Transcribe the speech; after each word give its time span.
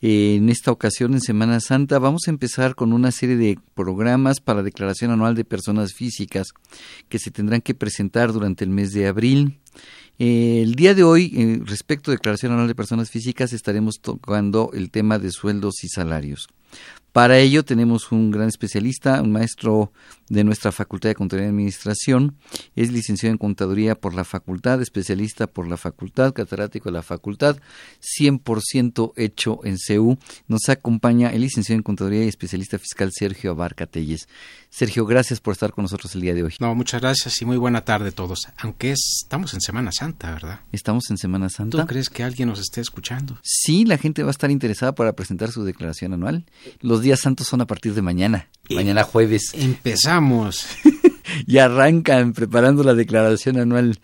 En 0.00 0.48
esta 0.48 0.70
ocasión, 0.70 1.14
en 1.14 1.20
Semana 1.20 1.58
Santa, 1.58 1.98
vamos 1.98 2.22
a 2.26 2.30
empezar 2.30 2.76
con 2.76 2.92
una 2.92 3.10
serie 3.10 3.36
de 3.36 3.58
programas 3.74 4.38
para 4.38 4.62
declaración 4.62 5.10
anual 5.10 5.34
de 5.34 5.44
personas 5.44 5.92
físicas 5.92 6.52
que 7.08 7.18
se 7.18 7.32
tendrán 7.32 7.62
que 7.62 7.74
presentar 7.74 8.32
durante 8.32 8.62
el 8.62 8.70
mes 8.70 8.92
de 8.92 9.08
abril. 9.08 9.58
El 10.20 10.76
día 10.76 10.94
de 10.94 11.02
hoy, 11.02 11.32
eh, 11.36 11.60
respecto 11.64 12.10
a 12.10 12.14
declaración 12.14 12.52
anual 12.52 12.68
de 12.68 12.76
personas 12.76 13.10
físicas, 13.10 13.52
estaremos 13.52 13.96
tocando 14.00 14.70
el 14.72 14.92
tema 14.92 15.18
de 15.18 15.32
sueldos 15.32 15.82
y 15.82 15.88
salarios. 15.88 16.48
Para 17.12 17.38
ello 17.38 17.64
tenemos 17.64 18.12
un 18.12 18.30
gran 18.30 18.46
especialista, 18.46 19.20
un 19.20 19.32
maestro 19.32 19.92
de 20.28 20.44
nuestra 20.44 20.72
Facultad 20.72 21.10
de 21.10 21.14
Contaduría 21.14 21.46
y 21.48 21.50
Administración. 21.50 22.36
Es 22.76 22.92
licenciado 22.92 23.32
en 23.32 23.38
Contaduría 23.38 23.94
por 23.94 24.14
la 24.14 24.24
Facultad, 24.24 24.80
especialista 24.82 25.46
por 25.46 25.66
la 25.68 25.76
Facultad, 25.76 26.32
catedrático 26.32 26.88
de 26.88 26.92
la 26.92 27.02
Facultad, 27.02 27.56
100% 28.20 29.12
hecho 29.16 29.60
en 29.64 29.78
CEU. 29.78 30.18
Nos 30.46 30.68
acompaña 30.68 31.30
el 31.30 31.42
licenciado 31.42 31.76
en 31.78 31.82
Contaduría 31.82 32.24
y 32.24 32.28
especialista 32.28 32.78
fiscal 32.78 33.10
Sergio 33.12 33.52
Abarca 33.52 33.86
Telles. 33.86 34.28
Sergio, 34.70 35.06
gracias 35.06 35.40
por 35.40 35.52
estar 35.52 35.72
con 35.72 35.82
nosotros 35.84 36.14
el 36.14 36.20
día 36.20 36.34
de 36.34 36.42
hoy. 36.42 36.54
No, 36.60 36.74
muchas 36.74 37.00
gracias 37.00 37.40
y 37.40 37.44
muy 37.44 37.56
buena 37.56 37.84
tarde 37.84 38.08
a 38.10 38.12
todos. 38.12 38.48
Aunque 38.58 38.92
es- 38.92 39.20
estamos 39.22 39.54
en 39.54 39.60
Semana 39.60 39.92
Santa, 39.92 40.32
¿verdad? 40.32 40.60
Estamos 40.72 41.10
en 41.10 41.16
Semana 41.18 41.48
¿Tú 41.48 41.54
Santa. 41.54 41.86
crees 41.86 42.10
que 42.10 42.22
alguien 42.22 42.48
nos 42.48 42.60
esté 42.60 42.80
escuchando? 42.80 43.38
Sí, 43.42 43.84
la 43.84 43.96
gente 43.98 44.22
va 44.22 44.28
a 44.28 44.32
estar 44.32 44.50
interesada 44.50 44.94
para 44.94 45.12
presentar 45.14 45.50
su 45.52 45.64
declaración 45.64 46.12
anual. 46.12 46.44
Los 46.80 47.00
días 47.02 47.20
santos 47.20 47.46
son 47.46 47.60
a 47.60 47.66
partir 47.66 47.94
de 47.94 48.02
mañana, 48.02 48.48
mañana 48.70 49.04
jueves. 49.04 49.50
Empezamos. 49.54 50.17
y 51.46 51.58
arrancan 51.58 52.32
preparando 52.32 52.82
la 52.84 52.94
declaración 52.94 53.58
anual. 53.58 53.98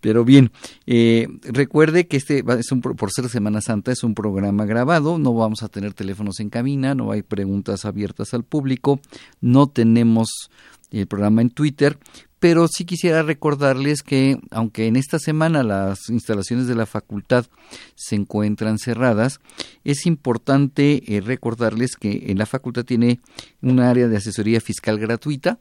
Pero 0.00 0.24
bien, 0.24 0.50
eh, 0.86 1.28
recuerde 1.42 2.06
que 2.06 2.16
este 2.16 2.42
es 2.58 2.72
un, 2.72 2.80
por 2.80 3.10
ser 3.10 3.28
Semana 3.28 3.60
Santa 3.60 3.92
es 3.92 4.02
un 4.02 4.14
programa 4.14 4.64
grabado, 4.64 5.18
no 5.18 5.34
vamos 5.34 5.62
a 5.62 5.68
tener 5.68 5.92
teléfonos 5.92 6.40
en 6.40 6.48
cabina, 6.48 6.94
no 6.94 7.12
hay 7.12 7.22
preguntas 7.22 7.84
abiertas 7.84 8.32
al 8.32 8.44
público, 8.44 9.00
no 9.42 9.66
tenemos 9.68 10.50
el 10.90 11.06
programa 11.06 11.42
en 11.42 11.50
Twitter, 11.50 11.98
pero 12.40 12.66
sí 12.68 12.86
quisiera 12.86 13.22
recordarles 13.22 14.02
que 14.02 14.40
aunque 14.50 14.86
en 14.86 14.96
esta 14.96 15.18
semana 15.18 15.62
las 15.62 16.08
instalaciones 16.08 16.66
de 16.66 16.74
la 16.74 16.86
facultad 16.86 17.46
se 17.94 18.16
encuentran 18.16 18.78
cerradas, 18.78 19.40
es 19.84 20.06
importante 20.06 21.02
eh, 21.06 21.20
recordarles 21.20 21.96
que 21.96 22.24
en 22.28 22.38
la 22.38 22.46
facultad 22.46 22.84
tiene 22.84 23.20
un 23.60 23.78
área 23.78 24.08
de 24.08 24.16
asesoría 24.16 24.60
fiscal 24.62 24.98
gratuita, 24.98 25.58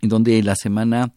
donde 0.00 0.42
la 0.42 0.56
semana 0.56 1.12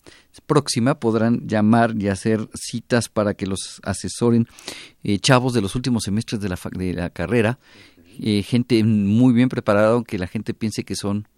próxima 0.46 1.00
podrán 1.00 1.48
llamar 1.48 1.96
y 1.98 2.10
hacer 2.10 2.50
citas 2.54 3.08
para 3.08 3.34
que 3.34 3.48
los 3.48 3.80
asesoren 3.84 4.48
eh, 5.06 5.18
chavos 5.20 5.54
de 5.54 5.62
los 5.62 5.76
últimos 5.76 6.04
semestres 6.04 6.42
de 6.42 6.50
la, 6.50 6.60
de 6.72 6.94
la 6.94 7.10
carrera, 7.10 7.58
eh, 8.20 8.44
gente 8.44 8.84
muy 8.84 9.34
bien 9.34 9.48
preparada, 9.48 9.94
aunque 9.94 10.20
la 10.20 10.28
gente 10.28 10.54
piense 10.54 10.84
que 10.84 10.98
son 10.98 11.30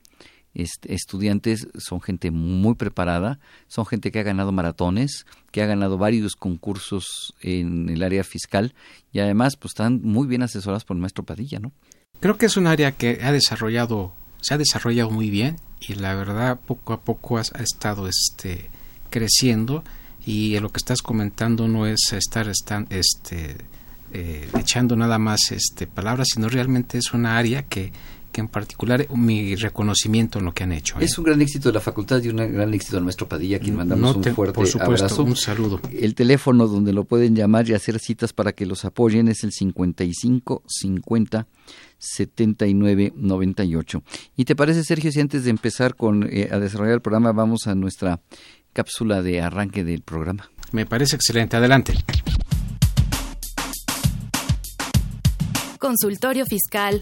este, 0.56 0.94
estudiantes, 0.94 1.68
son 1.78 2.02
gente 2.02 2.32
muy 2.32 2.76
preparada, 2.76 3.40
son 3.68 3.86
gente 3.86 4.12
que 4.12 4.20
ha 4.20 4.24
ganado 4.24 4.52
maratones, 4.52 5.26
que 5.52 5.62
ha 5.62 5.66
ganado 5.66 5.98
varios 5.98 6.36
concursos 6.36 7.36
en 7.42 7.90
el 7.90 8.02
área 8.02 8.24
fiscal 8.24 8.74
y 9.12 9.20
además 9.20 9.58
pues 9.58 9.72
están 9.72 10.02
muy 10.02 10.28
bien 10.28 10.42
asesoradas 10.42 10.86
por 10.86 10.96
el 10.96 11.02
maestro 11.02 11.24
Padilla, 11.24 11.60
¿no? 11.60 11.72
Creo 12.22 12.38
que 12.38 12.46
es 12.46 12.58
un 12.58 12.68
área 12.68 12.94
que 12.94 13.20
ha 13.22 13.32
desarrollado, 13.32 14.14
se 14.42 14.54
ha 14.54 14.58
desarrollado 14.58 15.12
muy 15.12 15.30
bien 15.30 15.58
y 15.82 15.96
la 15.96 16.16
verdad 16.16 16.60
poco 16.66 16.94
a 16.94 17.02
poco 17.02 17.38
ha, 17.38 17.42
estado 17.42 18.08
este 18.08 18.70
creciendo 19.10 19.84
y 20.26 20.58
lo 20.60 20.70
que 20.72 20.78
estás 20.78 21.02
comentando 21.02 21.68
no 21.68 21.86
es 21.86 22.14
estar 22.14 22.48
este 22.48 23.58
eh, 24.18 24.50
echando 24.58 24.96
nada 24.96 25.20
más 25.20 25.52
este 25.52 25.88
palabras, 25.88 26.30
sino 26.34 26.48
realmente 26.48 26.98
es 26.98 27.14
una 27.14 27.38
área 27.38 27.64
que, 27.64 27.92
que 28.36 28.42
en 28.42 28.50
particular 28.50 29.08
mi 29.16 29.56
reconocimiento 29.56 30.40
en 30.40 30.46
lo 30.46 30.54
que 30.54 30.64
han 30.66 30.74
hecho. 30.74 31.00
¿eh? 31.00 31.06
Es 31.06 31.18
un 31.18 31.24
gran 31.24 31.42
éxito 31.42 31.70
de 31.70 31.74
la 31.74 31.80
facultad 31.80 32.22
y 32.22 32.28
un 32.28 32.36
gran 32.36 32.74
éxito 32.74 32.98
del 32.98 33.06
maestro 33.06 33.30
Padilla, 33.30 33.56
a 33.56 33.60
quien 33.62 33.78
mandamos 33.78 34.14
No 34.18 34.22
te- 34.22 34.30
un 34.32 34.36
fuerte 34.36 34.54
por 34.54 34.68
supuesto, 34.68 35.06
abrazo. 35.06 35.24
un 35.24 35.38
saludo. 35.38 35.80
El 35.98 36.16
teléfono 36.16 36.68
donde 36.68 36.92
lo 36.92 37.06
pueden 37.06 37.34
llamar 37.34 37.70
y 37.70 37.74
hacer 37.74 37.98
citas 38.00 38.34
para 38.34 38.52
que 38.52 38.66
los 38.66 38.84
apoyen 38.84 39.30
es 39.30 39.46
el 39.46 39.54
55 39.54 40.64
50 40.68 41.48
79 41.98 43.14
98. 43.16 44.04
¿Y 44.36 44.44
te 44.44 44.54
parece, 44.58 44.84
Sergio, 44.84 45.14
si 45.14 45.22
antes 45.22 45.46
de 45.46 45.50
empezar 45.52 45.96
con 45.96 46.28
eh, 46.30 46.50
a 46.52 46.60
desarrollar 46.60 46.96
el 46.96 47.02
programa 47.02 47.32
vamos 47.32 47.68
a 47.68 47.76
nuestra 47.76 48.20
cápsula 48.74 49.22
de 49.22 49.40
arranque 49.42 49.86
del 49.86 50.02
programa? 50.02 50.50
Me 50.74 50.86
parece 50.86 51.16
excelente. 51.16 51.56
Adelante. 51.56 51.94
Consultorio 55.80 56.46
Fiscal. 56.46 57.02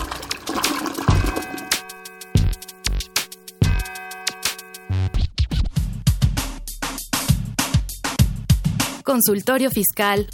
Consultorio 9.03 9.71
Fiscal. 9.71 10.27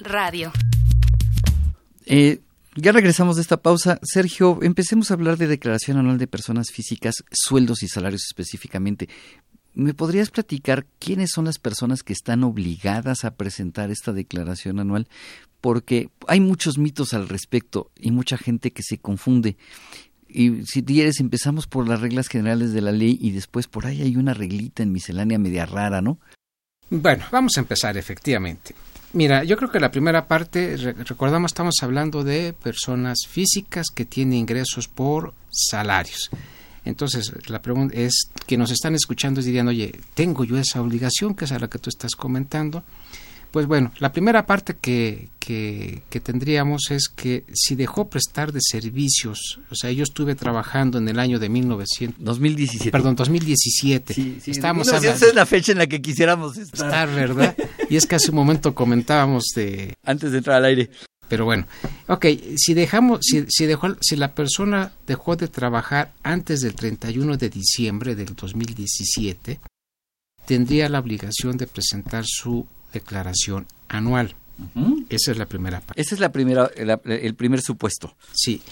Radio. 0.00 0.52
Eh, 2.04 2.40
ya 2.76 2.92
regresamos 2.92 3.36
de 3.36 3.42
esta 3.42 3.62
pausa. 3.62 3.98
Sergio, 4.02 4.58
empecemos 4.62 5.10
a 5.10 5.14
hablar 5.14 5.38
de 5.38 5.46
declaración 5.46 5.96
anual 5.96 6.18
de 6.18 6.26
personas 6.26 6.70
físicas, 6.70 7.14
sueldos 7.30 7.82
y 7.82 7.88
salarios 7.88 8.24
específicamente. 8.28 9.08
¿Me 9.74 9.94
podrías 9.94 10.30
platicar 10.30 10.86
quiénes 10.98 11.30
son 11.30 11.46
las 11.46 11.58
personas 11.58 12.02
que 12.02 12.12
están 12.12 12.44
obligadas 12.44 13.24
a 13.24 13.34
presentar 13.34 13.90
esta 13.90 14.12
declaración 14.12 14.78
anual? 14.78 15.08
Porque 15.60 16.10
hay 16.26 16.40
muchos 16.40 16.76
mitos 16.78 17.14
al 17.14 17.28
respecto 17.28 17.90
y 17.98 18.10
mucha 18.10 18.36
gente 18.36 18.72
que 18.72 18.82
se 18.82 18.98
confunde. 18.98 19.56
Y 20.28 20.66
si 20.66 20.82
quieres, 20.82 21.20
empezamos 21.20 21.66
por 21.66 21.88
las 21.88 22.00
reglas 22.00 22.28
generales 22.28 22.72
de 22.72 22.80
la 22.82 22.92
ley 22.92 23.18
y 23.20 23.30
después 23.30 23.68
por 23.68 23.86
ahí 23.86 24.02
hay 24.02 24.16
una 24.16 24.34
reglita 24.34 24.82
en 24.82 24.92
miscelánea 24.92 25.38
media 25.38 25.64
rara, 25.64 26.02
¿no? 26.02 26.18
Bueno, 26.94 27.24
vamos 27.30 27.52
a 27.56 27.60
empezar 27.60 27.96
efectivamente. 27.96 28.74
Mira, 29.14 29.44
yo 29.44 29.56
creo 29.56 29.70
que 29.70 29.80
la 29.80 29.90
primera 29.90 30.26
parte, 30.26 30.76
recordamos, 30.76 31.50
estamos 31.50 31.76
hablando 31.80 32.22
de 32.22 32.52
personas 32.52 33.20
físicas 33.26 33.86
que 33.88 34.04
tienen 34.04 34.40
ingresos 34.40 34.88
por 34.88 35.32
salarios. 35.50 36.28
Entonces, 36.84 37.32
la 37.48 37.62
pregunta 37.62 37.96
es, 37.96 38.28
que 38.46 38.58
nos 38.58 38.70
están 38.70 38.94
escuchando 38.94 39.40
dirían, 39.40 39.68
oye, 39.68 39.98
¿tengo 40.12 40.44
yo 40.44 40.58
esa 40.58 40.82
obligación, 40.82 41.34
que 41.34 41.46
es 41.46 41.52
a 41.52 41.58
la 41.58 41.68
que 41.68 41.78
tú 41.78 41.88
estás 41.88 42.14
comentando? 42.14 42.84
Pues 43.52 43.66
bueno, 43.66 43.92
la 43.98 44.12
primera 44.12 44.46
parte 44.46 44.76
que, 44.80 45.28
que, 45.38 46.20
tendríamos 46.22 46.90
es 46.90 47.10
que 47.14 47.44
si 47.52 47.74
dejó 47.74 48.08
prestar 48.08 48.50
de 48.50 48.60
servicios, 48.62 49.60
o 49.70 49.74
sea, 49.74 49.92
yo 49.92 50.04
estuve 50.04 50.34
trabajando 50.34 50.96
en 50.96 51.06
el 51.06 51.18
año 51.18 51.38
de 51.38 51.50
1900... 51.50 52.24
2017. 52.24 52.90
Perdón, 52.90 53.14
2017. 53.14 54.14
Sí, 54.14 54.38
sí, 54.42 54.52
Estamos 54.52 54.88
hablando, 54.88 55.10
esa 55.10 55.26
es 55.26 55.34
la 55.34 55.44
fecha 55.44 55.72
en 55.72 55.78
la 55.78 55.86
que 55.86 56.00
quisiéramos 56.00 56.56
estar. 56.56 56.86
Estar, 56.86 57.14
¿verdad? 57.14 57.54
y 57.90 57.96
es 57.96 58.06
que 58.06 58.14
hace 58.14 58.30
un 58.30 58.36
momento 58.36 58.74
comentábamos 58.74 59.44
de... 59.54 59.92
Antes 60.02 60.32
de 60.32 60.38
entrar 60.38 60.56
al 60.56 60.64
aire. 60.64 60.88
Pero 61.28 61.44
bueno, 61.44 61.66
ok, 62.08 62.26
si 62.56 62.72
dejamos, 62.72 63.20
si, 63.22 63.44
si, 63.48 63.66
dejó, 63.66 63.96
si 64.00 64.16
la 64.16 64.34
persona 64.34 64.92
dejó 65.06 65.36
de 65.36 65.48
trabajar 65.48 66.14
antes 66.22 66.60
del 66.60 66.74
31 66.74 67.36
de 67.36 67.50
diciembre 67.50 68.14
del 68.14 68.34
2017, 68.34 69.60
tendría 70.46 70.88
la 70.88 71.00
obligación 71.00 71.58
de 71.58 71.66
presentar 71.66 72.24
su 72.26 72.66
declaración 72.92 73.66
anual. 73.88 74.36
Esa 75.08 75.32
es 75.32 75.38
la 75.38 75.46
primera 75.46 75.80
parte. 75.80 76.00
Ese 76.00 76.14
es 76.14 76.20
la 76.20 76.30
primera, 76.30 76.70
el 76.76 77.34
primer 77.34 77.60
supuesto. 77.60 78.14
Sí. 78.32 78.62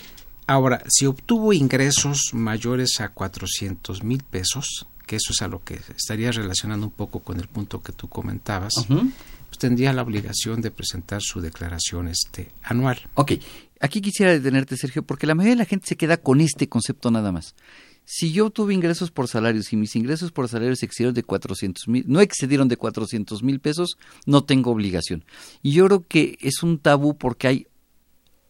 Ahora, 0.46 0.82
si 0.88 1.06
obtuvo 1.06 1.52
ingresos 1.52 2.30
mayores 2.32 3.00
a 3.00 3.10
400 3.10 4.02
mil 4.02 4.22
pesos, 4.22 4.86
que 5.06 5.16
eso 5.16 5.32
es 5.32 5.42
a 5.42 5.48
lo 5.48 5.64
que 5.64 5.80
estaría 5.96 6.30
relacionando 6.32 6.86
un 6.86 6.92
poco 6.92 7.20
con 7.20 7.40
el 7.40 7.48
punto 7.48 7.82
que 7.82 7.92
tú 7.92 8.08
comentabas, 8.08 8.72
pues 8.86 9.58
tendría 9.58 9.92
la 9.92 10.02
obligación 10.02 10.60
de 10.60 10.70
presentar 10.70 11.22
su 11.22 11.40
declaración 11.40 12.08
este 12.08 12.52
anual. 12.62 13.08
Ok, 13.14 13.32
aquí 13.80 14.00
quisiera 14.00 14.32
detenerte, 14.32 14.76
Sergio, 14.76 15.02
porque 15.02 15.26
la 15.26 15.34
mayoría 15.34 15.54
de 15.54 15.62
la 15.62 15.64
gente 15.64 15.86
se 15.88 15.96
queda 15.96 16.18
con 16.18 16.40
este 16.40 16.68
concepto 16.68 17.10
nada 17.10 17.32
más. 17.32 17.54
Si 18.12 18.32
yo 18.32 18.50
tuve 18.50 18.74
ingresos 18.74 19.12
por 19.12 19.28
salarios 19.28 19.72
y 19.72 19.76
mis 19.76 19.94
ingresos 19.94 20.32
por 20.32 20.48
salarios 20.48 20.82
excedieron 20.82 21.14
de 21.14 21.22
400 21.22 21.86
mil, 21.86 22.04
no 22.08 22.20
excedieron 22.20 22.66
de 22.66 22.76
400 22.76 23.44
mil 23.44 23.60
pesos, 23.60 23.98
no 24.26 24.42
tengo 24.42 24.72
obligación. 24.72 25.24
Y 25.62 25.70
yo 25.70 25.86
creo 25.86 26.04
que 26.08 26.36
es 26.40 26.64
un 26.64 26.80
tabú 26.80 27.16
porque 27.16 27.46
hay 27.46 27.66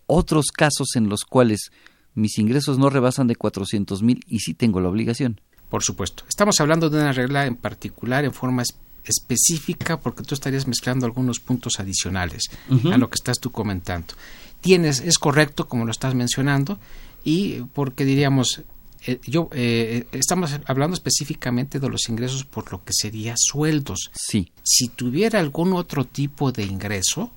otros 0.06 0.46
casos 0.46 0.96
en 0.96 1.10
los 1.10 1.24
cuales 1.24 1.72
mis 2.14 2.38
ingresos 2.38 2.78
no 2.78 2.88
rebasan 2.88 3.26
de 3.26 3.36
400 3.36 4.02
mil 4.02 4.24
y 4.26 4.38
sí 4.38 4.54
tengo 4.54 4.80
la 4.80 4.88
obligación. 4.88 5.42
Por 5.68 5.82
supuesto. 5.82 6.24
Estamos 6.26 6.58
hablando 6.58 6.88
de 6.88 6.98
una 6.98 7.12
regla 7.12 7.44
en 7.44 7.56
particular 7.56 8.24
en 8.24 8.32
forma 8.32 8.62
específica 9.04 10.00
porque 10.00 10.22
tú 10.22 10.34
estarías 10.34 10.66
mezclando 10.66 11.04
algunos 11.04 11.38
puntos 11.38 11.80
adicionales 11.80 12.44
a 12.90 12.96
lo 12.96 13.10
que 13.10 13.16
estás 13.16 13.38
tú 13.38 13.50
comentando. 13.50 14.14
Tienes, 14.62 15.00
es 15.00 15.18
correcto 15.18 15.68
como 15.68 15.84
lo 15.84 15.90
estás 15.90 16.14
mencionando 16.14 16.78
y 17.24 17.60
porque 17.74 18.06
diríamos 18.06 18.62
eh, 19.06 19.18
yo 19.26 19.48
eh, 19.52 20.06
estamos 20.12 20.54
hablando 20.66 20.94
específicamente 20.94 21.80
de 21.80 21.88
los 21.88 22.08
ingresos 22.08 22.44
por 22.44 22.70
lo 22.70 22.84
que 22.84 22.92
sería 22.92 23.34
sueldos. 23.36 24.10
Sí. 24.12 24.52
Si 24.62 24.88
tuviera 24.88 25.38
algún 25.40 25.72
otro 25.72 26.04
tipo 26.04 26.52
de 26.52 26.64
ingreso, 26.64 27.30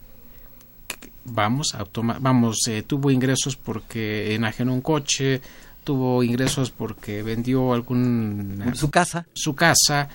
vamos 1.26 1.74
a 1.74 1.86
tomar, 1.86 2.20
vamos, 2.20 2.68
eh, 2.68 2.84
tuvo 2.84 3.12
ingresos 3.12 3.56
porque 3.56 4.36
enajenó 4.36 4.74
un 4.74 4.82
coche, 4.82 5.42
tuvo 5.86 6.22
ingresos 6.22 6.70
porque 6.72 7.24
vendió 7.24 7.74
algún 7.74 8.74
su 8.76 8.90
casa, 8.90 9.26
su 9.34 9.56
casa, 9.56 10.10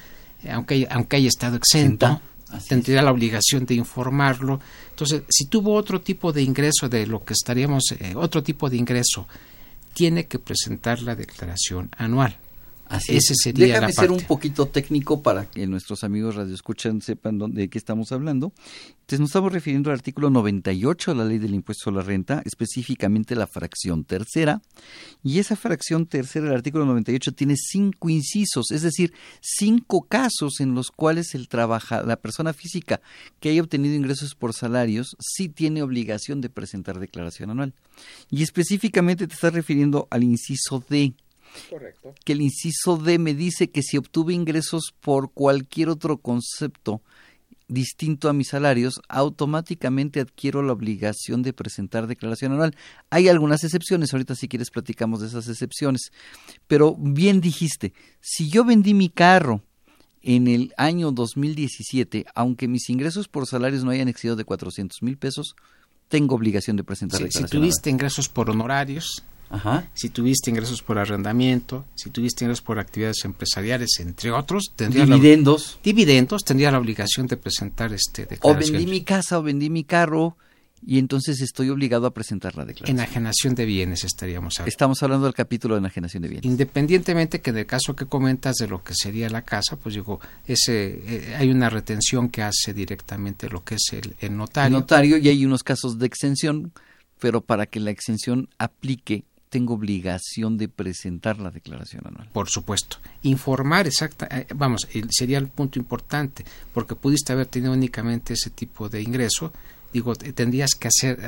aunque 0.50 0.86
aunque 0.90 1.16
haya 1.16 1.28
estado 1.28 1.56
exento. 1.56 2.20
tendría 2.68 3.00
la 3.02 3.10
obligación 3.10 3.64
de 3.64 3.74
informarlo. 3.74 4.60
Entonces, 4.90 5.22
si 5.28 5.46
tuvo 5.46 5.74
otro 5.74 6.00
tipo 6.02 6.30
de 6.32 6.42
ingreso 6.42 6.90
de 6.90 7.06
lo 7.06 7.24
que 7.24 7.32
estaríamos, 7.32 7.84
otro 8.14 8.42
tipo 8.42 8.68
de 8.68 8.76
ingreso 8.76 9.26
tiene 9.98 10.28
que 10.28 10.38
presentar 10.38 11.02
la 11.02 11.16
declaración 11.16 11.90
anual. 11.96 12.38
Así 12.88 13.16
Ese 13.16 13.34
sería 13.34 13.66
Déjame 13.66 13.92
ser 13.92 14.10
un 14.10 14.20
poquito 14.22 14.66
técnico 14.66 15.22
para 15.22 15.44
que 15.44 15.66
nuestros 15.66 16.04
amigos 16.04 16.36
radioescuchan 16.36 17.02
sepan 17.02 17.38
de 17.38 17.68
qué 17.68 17.76
estamos 17.76 18.12
hablando. 18.12 18.52
Entonces 19.00 19.20
nos 19.20 19.28
estamos 19.30 19.52
refiriendo 19.52 19.90
al 19.90 19.96
artículo 19.96 20.30
98 20.30 21.12
de 21.12 21.16
la 21.18 21.24
Ley 21.24 21.38
del 21.38 21.54
Impuesto 21.54 21.90
a 21.90 21.92
la 21.92 22.02
Renta, 22.02 22.42
específicamente 22.46 23.34
la 23.34 23.46
fracción 23.46 24.04
tercera. 24.04 24.62
Y 25.22 25.38
esa 25.38 25.56
fracción 25.56 26.06
tercera 26.06 26.46
del 26.46 26.56
artículo 26.56 26.86
98 26.86 27.32
tiene 27.32 27.56
cinco 27.56 28.08
incisos, 28.08 28.70
es 28.70 28.82
decir, 28.82 29.12
cinco 29.40 30.02
casos 30.02 30.60
en 30.60 30.74
los 30.74 30.90
cuales 30.90 31.34
el 31.34 31.48
trabaja, 31.48 32.02
la 32.02 32.16
persona 32.16 32.52
física 32.54 33.00
que 33.40 33.50
haya 33.50 33.62
obtenido 33.62 33.94
ingresos 33.94 34.34
por 34.34 34.54
salarios 34.54 35.16
sí 35.20 35.48
tiene 35.48 35.82
obligación 35.82 36.40
de 36.40 36.48
presentar 36.48 36.98
declaración 36.98 37.50
anual. 37.50 37.74
Y 38.30 38.42
específicamente 38.42 39.26
te 39.26 39.34
estás 39.34 39.52
refiriendo 39.52 40.08
al 40.10 40.22
inciso 40.22 40.82
D 40.88 41.14
Correcto. 41.70 42.14
Que 42.24 42.32
el 42.32 42.42
inciso 42.42 42.96
D 42.96 43.18
me 43.18 43.34
dice 43.34 43.70
que 43.70 43.82
si 43.82 43.96
obtuve 43.96 44.34
ingresos 44.34 44.94
por 45.00 45.32
cualquier 45.32 45.88
otro 45.88 46.18
concepto 46.18 47.02
distinto 47.68 48.28
a 48.28 48.32
mis 48.32 48.48
salarios, 48.48 49.00
automáticamente 49.08 50.20
adquiero 50.20 50.62
la 50.62 50.72
obligación 50.72 51.42
de 51.42 51.52
presentar 51.52 52.06
declaración 52.06 52.52
anual. 52.52 52.74
Hay 53.10 53.28
algunas 53.28 53.62
excepciones, 53.62 54.12
ahorita 54.12 54.34
si 54.34 54.48
quieres 54.48 54.70
platicamos 54.70 55.20
de 55.20 55.28
esas 55.28 55.48
excepciones, 55.48 56.10
pero 56.66 56.96
bien 56.98 57.40
dijiste, 57.40 57.92
si 58.20 58.48
yo 58.48 58.64
vendí 58.64 58.94
mi 58.94 59.10
carro 59.10 59.62
en 60.22 60.48
el 60.48 60.72
año 60.76 61.12
2017, 61.12 62.24
aunque 62.34 62.68
mis 62.68 62.88
ingresos 62.88 63.28
por 63.28 63.46
salarios 63.46 63.84
no 63.84 63.90
hayan 63.90 64.08
excedido 64.08 64.36
de 64.36 64.44
400 64.44 65.02
mil 65.02 65.18
pesos, 65.18 65.54
tengo 66.08 66.34
obligación 66.34 66.76
de 66.76 66.84
presentar 66.84 67.20
declaración. 67.20 67.48
Si 67.48 67.56
tuviste 67.56 67.90
ingresos 67.90 68.28
por 68.30 68.48
honorarios, 68.48 69.24
si 69.94 70.10
tuviste 70.10 70.50
ingresos 70.50 70.82
por 70.82 70.98
arrendamiento, 70.98 71.86
si 71.94 72.10
tuviste 72.10 72.44
ingresos 72.44 72.62
por 72.62 72.78
actividades 72.78 73.24
empresariales, 73.24 73.90
entre 74.00 74.30
otros, 74.30 74.72
tendría 74.76 75.06
dividendos, 75.06 75.76
la, 75.76 75.82
dividendos, 75.82 76.44
tendría 76.44 76.70
la 76.70 76.78
obligación 76.78 77.26
de 77.26 77.36
presentar 77.36 77.92
este 77.92 78.26
declaración. 78.26 78.74
O 78.74 78.78
vendí 78.78 78.90
mi 78.90 79.02
casa 79.02 79.38
o 79.38 79.42
vendí 79.42 79.70
mi 79.70 79.84
carro 79.84 80.36
y 80.86 80.98
entonces 80.98 81.40
estoy 81.40 81.70
obligado 81.70 82.06
a 82.06 82.14
presentar 82.14 82.56
la 82.56 82.64
declaración. 82.64 82.98
Enajenación 82.98 83.54
de 83.54 83.64
bienes 83.64 84.04
estaríamos 84.04 84.58
hablando. 84.58 84.68
Estamos 84.68 85.02
hablando 85.02 85.24
del 85.26 85.34
capítulo 85.34 85.74
de 85.74 85.80
enajenación 85.80 86.22
de 86.22 86.28
bienes. 86.28 86.44
Independientemente 86.44 87.40
que 87.40 87.52
del 87.52 87.66
caso 87.66 87.96
que 87.96 88.06
comentas 88.06 88.56
de 88.56 88.68
lo 88.68 88.82
que 88.82 88.92
sería 88.94 89.28
la 89.28 89.42
casa, 89.42 89.76
pues 89.76 89.94
digo, 89.94 90.20
ese 90.46 91.00
eh, 91.06 91.36
hay 91.36 91.50
una 91.50 91.68
retención 91.70 92.28
que 92.28 92.42
hace 92.42 92.74
directamente 92.74 93.48
lo 93.48 93.64
que 93.64 93.74
es 93.74 93.92
el, 93.92 94.14
el 94.20 94.36
notario. 94.36 94.66
El 94.76 94.80
notario 94.80 95.16
y 95.16 95.28
hay 95.28 95.44
unos 95.44 95.64
casos 95.64 95.98
de 95.98 96.06
exención, 96.06 96.72
pero 97.18 97.40
para 97.40 97.66
que 97.66 97.80
la 97.80 97.90
exención 97.90 98.48
aplique 98.58 99.24
tengo 99.48 99.74
obligación 99.74 100.58
de 100.58 100.68
presentar 100.68 101.38
la 101.38 101.50
declaración 101.50 102.06
anual. 102.06 102.28
Por 102.32 102.48
supuesto. 102.48 102.98
Informar 103.22 103.86
exacta, 103.86 104.28
eh, 104.30 104.46
vamos, 104.54 104.86
sería 105.10 105.38
el 105.38 105.48
punto 105.48 105.78
importante, 105.78 106.44
porque 106.72 106.94
pudiste 106.94 107.32
haber 107.32 107.46
tenido 107.46 107.72
únicamente 107.72 108.34
ese 108.34 108.50
tipo 108.50 108.88
de 108.88 109.02
ingreso. 109.02 109.52
Digo, 109.92 110.14
tendrías 110.14 110.72
que 110.74 110.88
hacer 110.88 111.18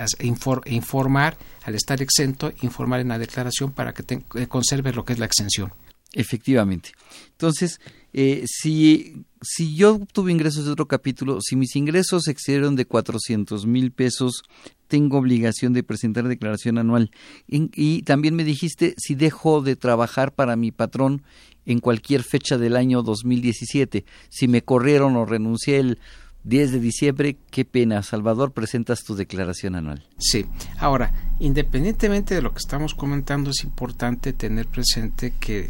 informar 0.66 1.38
al 1.64 1.74
estar 1.74 2.02
exento, 2.02 2.52
informar 2.60 3.00
en 3.00 3.08
la 3.08 3.18
declaración 3.18 3.72
para 3.72 3.94
que 3.94 4.02
te, 4.02 4.22
eh, 4.34 4.46
conserve 4.48 4.92
lo 4.92 5.04
que 5.04 5.14
es 5.14 5.18
la 5.18 5.26
exención. 5.26 5.72
Efectivamente. 6.12 6.90
Entonces, 7.32 7.80
eh, 8.12 8.44
si, 8.46 9.24
si 9.42 9.74
yo 9.74 10.00
tuve 10.12 10.32
ingresos 10.32 10.66
de 10.66 10.72
otro 10.72 10.86
capítulo, 10.86 11.40
si 11.40 11.56
mis 11.56 11.74
ingresos 11.76 12.28
excedieron 12.28 12.76
de 12.76 12.84
400 12.84 13.66
mil 13.66 13.90
pesos, 13.90 14.42
tengo 14.86 15.18
obligación 15.18 15.72
de 15.72 15.82
presentar 15.82 16.28
declaración 16.28 16.76
anual. 16.78 17.10
Y, 17.48 18.02
también 18.02 18.34
me 18.34 18.44
dijiste, 18.44 18.94
si 18.98 19.14
dejo 19.14 19.62
de 19.62 19.76
trabajar 19.76 20.32
para 20.32 20.56
mi 20.56 20.72
patrón 20.72 21.22
en 21.64 21.78
cualquier 21.78 22.22
fecha 22.22 22.58
del 22.58 22.76
año 22.76 23.02
2017, 23.02 24.04
si 24.28 24.48
me 24.48 24.62
corrieron 24.62 25.16
o 25.16 25.24
renuncié 25.24 25.78
el 25.78 25.98
10 26.44 26.72
de 26.72 26.80
diciembre, 26.80 27.36
qué 27.50 27.64
pena, 27.64 28.02
Salvador, 28.02 28.52
presentas 28.52 29.04
tu 29.04 29.14
declaración 29.14 29.74
anual. 29.74 30.06
Sí, 30.18 30.46
ahora, 30.78 31.12
independientemente 31.38 32.34
de 32.34 32.42
lo 32.42 32.52
que 32.52 32.58
estamos 32.58 32.94
comentando, 32.94 33.50
es 33.50 33.62
importante 33.62 34.32
tener 34.32 34.66
presente 34.66 35.34
que 35.38 35.68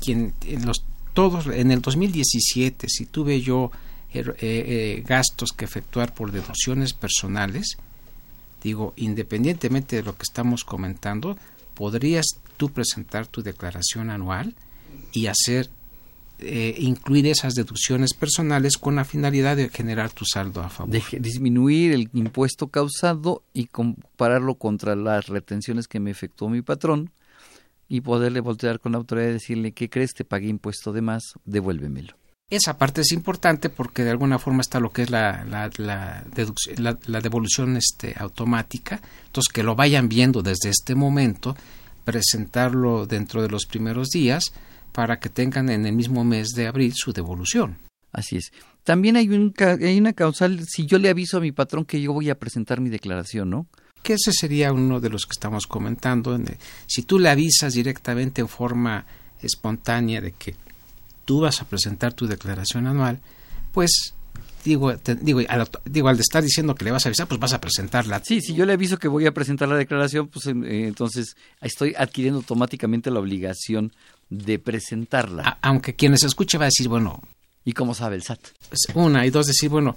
quien 0.00 0.32
en 0.46 0.66
los 0.66 0.84
todos 1.14 1.46
en 1.46 1.70
el 1.70 1.80
2017 1.80 2.88
si 2.88 3.06
tuve 3.06 3.40
yo 3.40 3.70
eh, 4.12 4.22
eh, 4.38 5.04
gastos 5.06 5.52
que 5.52 5.64
efectuar 5.64 6.12
por 6.12 6.30
deducciones 6.30 6.92
personales 6.92 7.78
digo 8.62 8.92
independientemente 8.96 9.96
de 9.96 10.02
lo 10.02 10.14
que 10.14 10.24
estamos 10.28 10.64
comentando 10.64 11.38
podrías 11.74 12.26
tú 12.56 12.70
presentar 12.70 13.26
tu 13.26 13.42
declaración 13.42 14.10
anual 14.10 14.54
y 15.12 15.26
hacer 15.26 15.70
eh, 16.40 16.74
incluir 16.78 17.26
esas 17.26 17.54
deducciones 17.54 18.12
personales 18.12 18.76
con 18.76 18.96
la 18.96 19.04
finalidad 19.04 19.56
de 19.56 19.68
generar 19.68 20.10
tu 20.10 20.24
saldo 20.24 20.62
a 20.62 20.68
favor. 20.68 20.92
De 20.92 21.02
disminuir 21.20 21.92
el 21.92 22.10
impuesto 22.12 22.68
causado 22.68 23.44
y 23.52 23.66
compararlo 23.66 24.56
contra 24.56 24.96
las 24.96 25.28
retenciones 25.28 25.86
que 25.86 26.00
me 26.00 26.10
efectuó 26.10 26.48
mi 26.48 26.60
patrón 26.60 27.10
y 27.88 28.00
poderle 28.00 28.40
voltear 28.40 28.80
con 28.80 28.92
la 28.92 28.98
autoridad 28.98 29.28
y 29.28 29.32
decirle, 29.34 29.72
¿qué 29.72 29.88
crees? 29.90 30.14
Te 30.14 30.24
pagué 30.24 30.48
impuesto 30.48 30.92
de 30.92 31.02
más, 31.02 31.22
devuélvemelo. 31.44 32.14
Esa 32.50 32.76
parte 32.76 33.00
es 33.00 33.12
importante 33.12 33.70
porque 33.70 34.04
de 34.04 34.10
alguna 34.10 34.38
forma 34.38 34.60
está 34.60 34.78
lo 34.78 34.92
que 34.92 35.02
es 35.02 35.10
la, 35.10 35.44
la, 35.44 35.70
la, 35.78 36.24
la 37.06 37.20
devolución 37.20 37.76
este, 37.76 38.14
automática. 38.18 39.00
Entonces, 39.26 39.52
que 39.52 39.62
lo 39.62 39.74
vayan 39.74 40.08
viendo 40.08 40.42
desde 40.42 40.68
este 40.68 40.94
momento, 40.94 41.56
presentarlo 42.04 43.06
dentro 43.06 43.42
de 43.42 43.48
los 43.48 43.66
primeros 43.66 44.10
días 44.10 44.52
para 44.92 45.18
que 45.18 45.30
tengan 45.30 45.70
en 45.70 45.86
el 45.86 45.94
mismo 45.94 46.22
mes 46.22 46.50
de 46.50 46.68
abril 46.68 46.92
su 46.94 47.12
devolución. 47.12 47.78
Así 48.12 48.36
es. 48.36 48.52
También 48.84 49.16
hay, 49.16 49.28
un, 49.28 49.52
hay 49.58 49.98
una 49.98 50.12
causal, 50.12 50.60
si 50.66 50.86
yo 50.86 50.98
le 50.98 51.08
aviso 51.08 51.38
a 51.38 51.40
mi 51.40 51.50
patrón 51.50 51.84
que 51.84 52.00
yo 52.00 52.12
voy 52.12 52.30
a 52.30 52.38
presentar 52.38 52.80
mi 52.80 52.90
declaración, 52.90 53.50
¿no? 53.50 53.66
Que 54.04 54.12
ese 54.12 54.32
sería 54.32 54.72
uno 54.72 55.00
de 55.00 55.08
los 55.08 55.24
que 55.24 55.32
estamos 55.32 55.66
comentando. 55.66 56.38
Si 56.86 57.02
tú 57.02 57.18
le 57.18 57.30
avisas 57.30 57.74
directamente 57.74 58.42
en 58.42 58.48
forma 58.48 59.04
espontánea 59.42 60.20
de 60.20 60.32
que 60.32 60.54
tú 61.24 61.40
vas 61.40 61.60
a 61.62 61.64
presentar 61.64 62.12
tu 62.12 62.26
declaración 62.26 62.86
anual, 62.86 63.18
pues 63.72 64.14
digo, 64.62 64.92
digo, 64.92 65.40
al, 65.48 65.68
digo, 65.84 66.08
al 66.08 66.20
estar 66.20 66.42
diciendo 66.42 66.74
que 66.74 66.84
le 66.84 66.90
vas 66.90 67.06
a 67.06 67.08
avisar, 67.08 67.26
pues 67.26 67.40
vas 67.40 67.54
a 67.54 67.60
presentarla. 67.60 68.20
Sí, 68.22 68.40
si 68.40 68.54
yo 68.54 68.66
le 68.66 68.74
aviso 68.74 68.98
que 68.98 69.08
voy 69.08 69.26
a 69.26 69.32
presentar 69.32 69.68
la 69.68 69.76
declaración, 69.76 70.28
pues 70.28 70.46
em, 70.46 70.64
eh, 70.64 70.86
entonces 70.86 71.36
estoy 71.60 71.94
adquiriendo 71.96 72.40
automáticamente 72.40 73.10
la 73.10 73.20
obligación 73.20 73.92
de 74.30 74.58
presentarla. 74.58 75.58
aunque 75.62 75.94
quienes 75.94 76.22
escuche 76.24 76.58
va 76.58 76.64
a 76.64 76.68
decir, 76.68 76.88
bueno... 76.88 77.22
¿Y 77.66 77.72
cómo 77.72 77.94
sabe 77.94 78.16
el 78.16 78.22
SAT? 78.22 78.40
Una 78.92 79.24
y 79.24 79.30
dos, 79.30 79.46
decir, 79.46 79.70
bueno, 79.70 79.96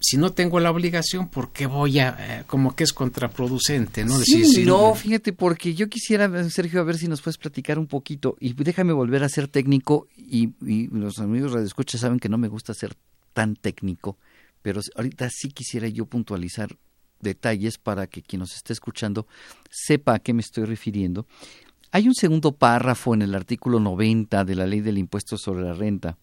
si 0.00 0.16
no 0.16 0.32
tengo 0.32 0.60
la 0.60 0.70
obligación, 0.70 1.28
¿por 1.28 1.52
qué 1.52 1.66
voy 1.66 1.98
a...? 1.98 2.16
Eh, 2.18 2.44
como 2.46 2.76
que 2.76 2.84
es 2.84 2.92
contraproducente, 2.92 4.04
¿no? 4.04 4.18
Sí, 4.18 4.64
no, 4.64 4.94
fíjate, 4.94 5.32
porque 5.32 5.74
yo 5.74 5.88
quisiera, 5.88 6.48
Sergio, 6.50 6.80
a 6.80 6.84
ver 6.84 6.98
si 6.98 7.08
nos 7.08 7.20
puedes 7.20 7.38
platicar 7.38 7.78
un 7.78 7.86
poquito 7.86 8.36
y 8.40 8.52
déjame 8.52 8.92
volver 8.92 9.24
a 9.24 9.28
ser 9.28 9.48
técnico 9.48 10.06
y, 10.16 10.50
y 10.64 10.86
los 10.88 11.18
amigos 11.18 11.52
radioescuchas 11.52 12.00
saben 12.00 12.20
que 12.20 12.28
no 12.28 12.38
me 12.38 12.48
gusta 12.48 12.74
ser 12.74 12.94
tan 13.32 13.56
técnico, 13.56 14.18
pero 14.62 14.80
ahorita 14.96 15.28
sí 15.30 15.50
quisiera 15.50 15.88
yo 15.88 16.06
puntualizar 16.06 16.76
detalles 17.20 17.78
para 17.78 18.06
que 18.06 18.22
quien 18.22 18.40
nos 18.40 18.54
esté 18.54 18.72
escuchando 18.72 19.26
sepa 19.70 20.14
a 20.14 20.18
qué 20.20 20.32
me 20.32 20.40
estoy 20.40 20.64
refiriendo. 20.64 21.26
Hay 21.90 22.06
un 22.06 22.14
segundo 22.14 22.52
párrafo 22.52 23.14
en 23.14 23.22
el 23.22 23.34
artículo 23.34 23.80
90 23.80 24.44
de 24.44 24.54
la 24.54 24.66
Ley 24.66 24.80
del 24.80 24.98
Impuesto 24.98 25.38
sobre 25.38 25.64
la 25.64 25.72
Renta 25.72 26.18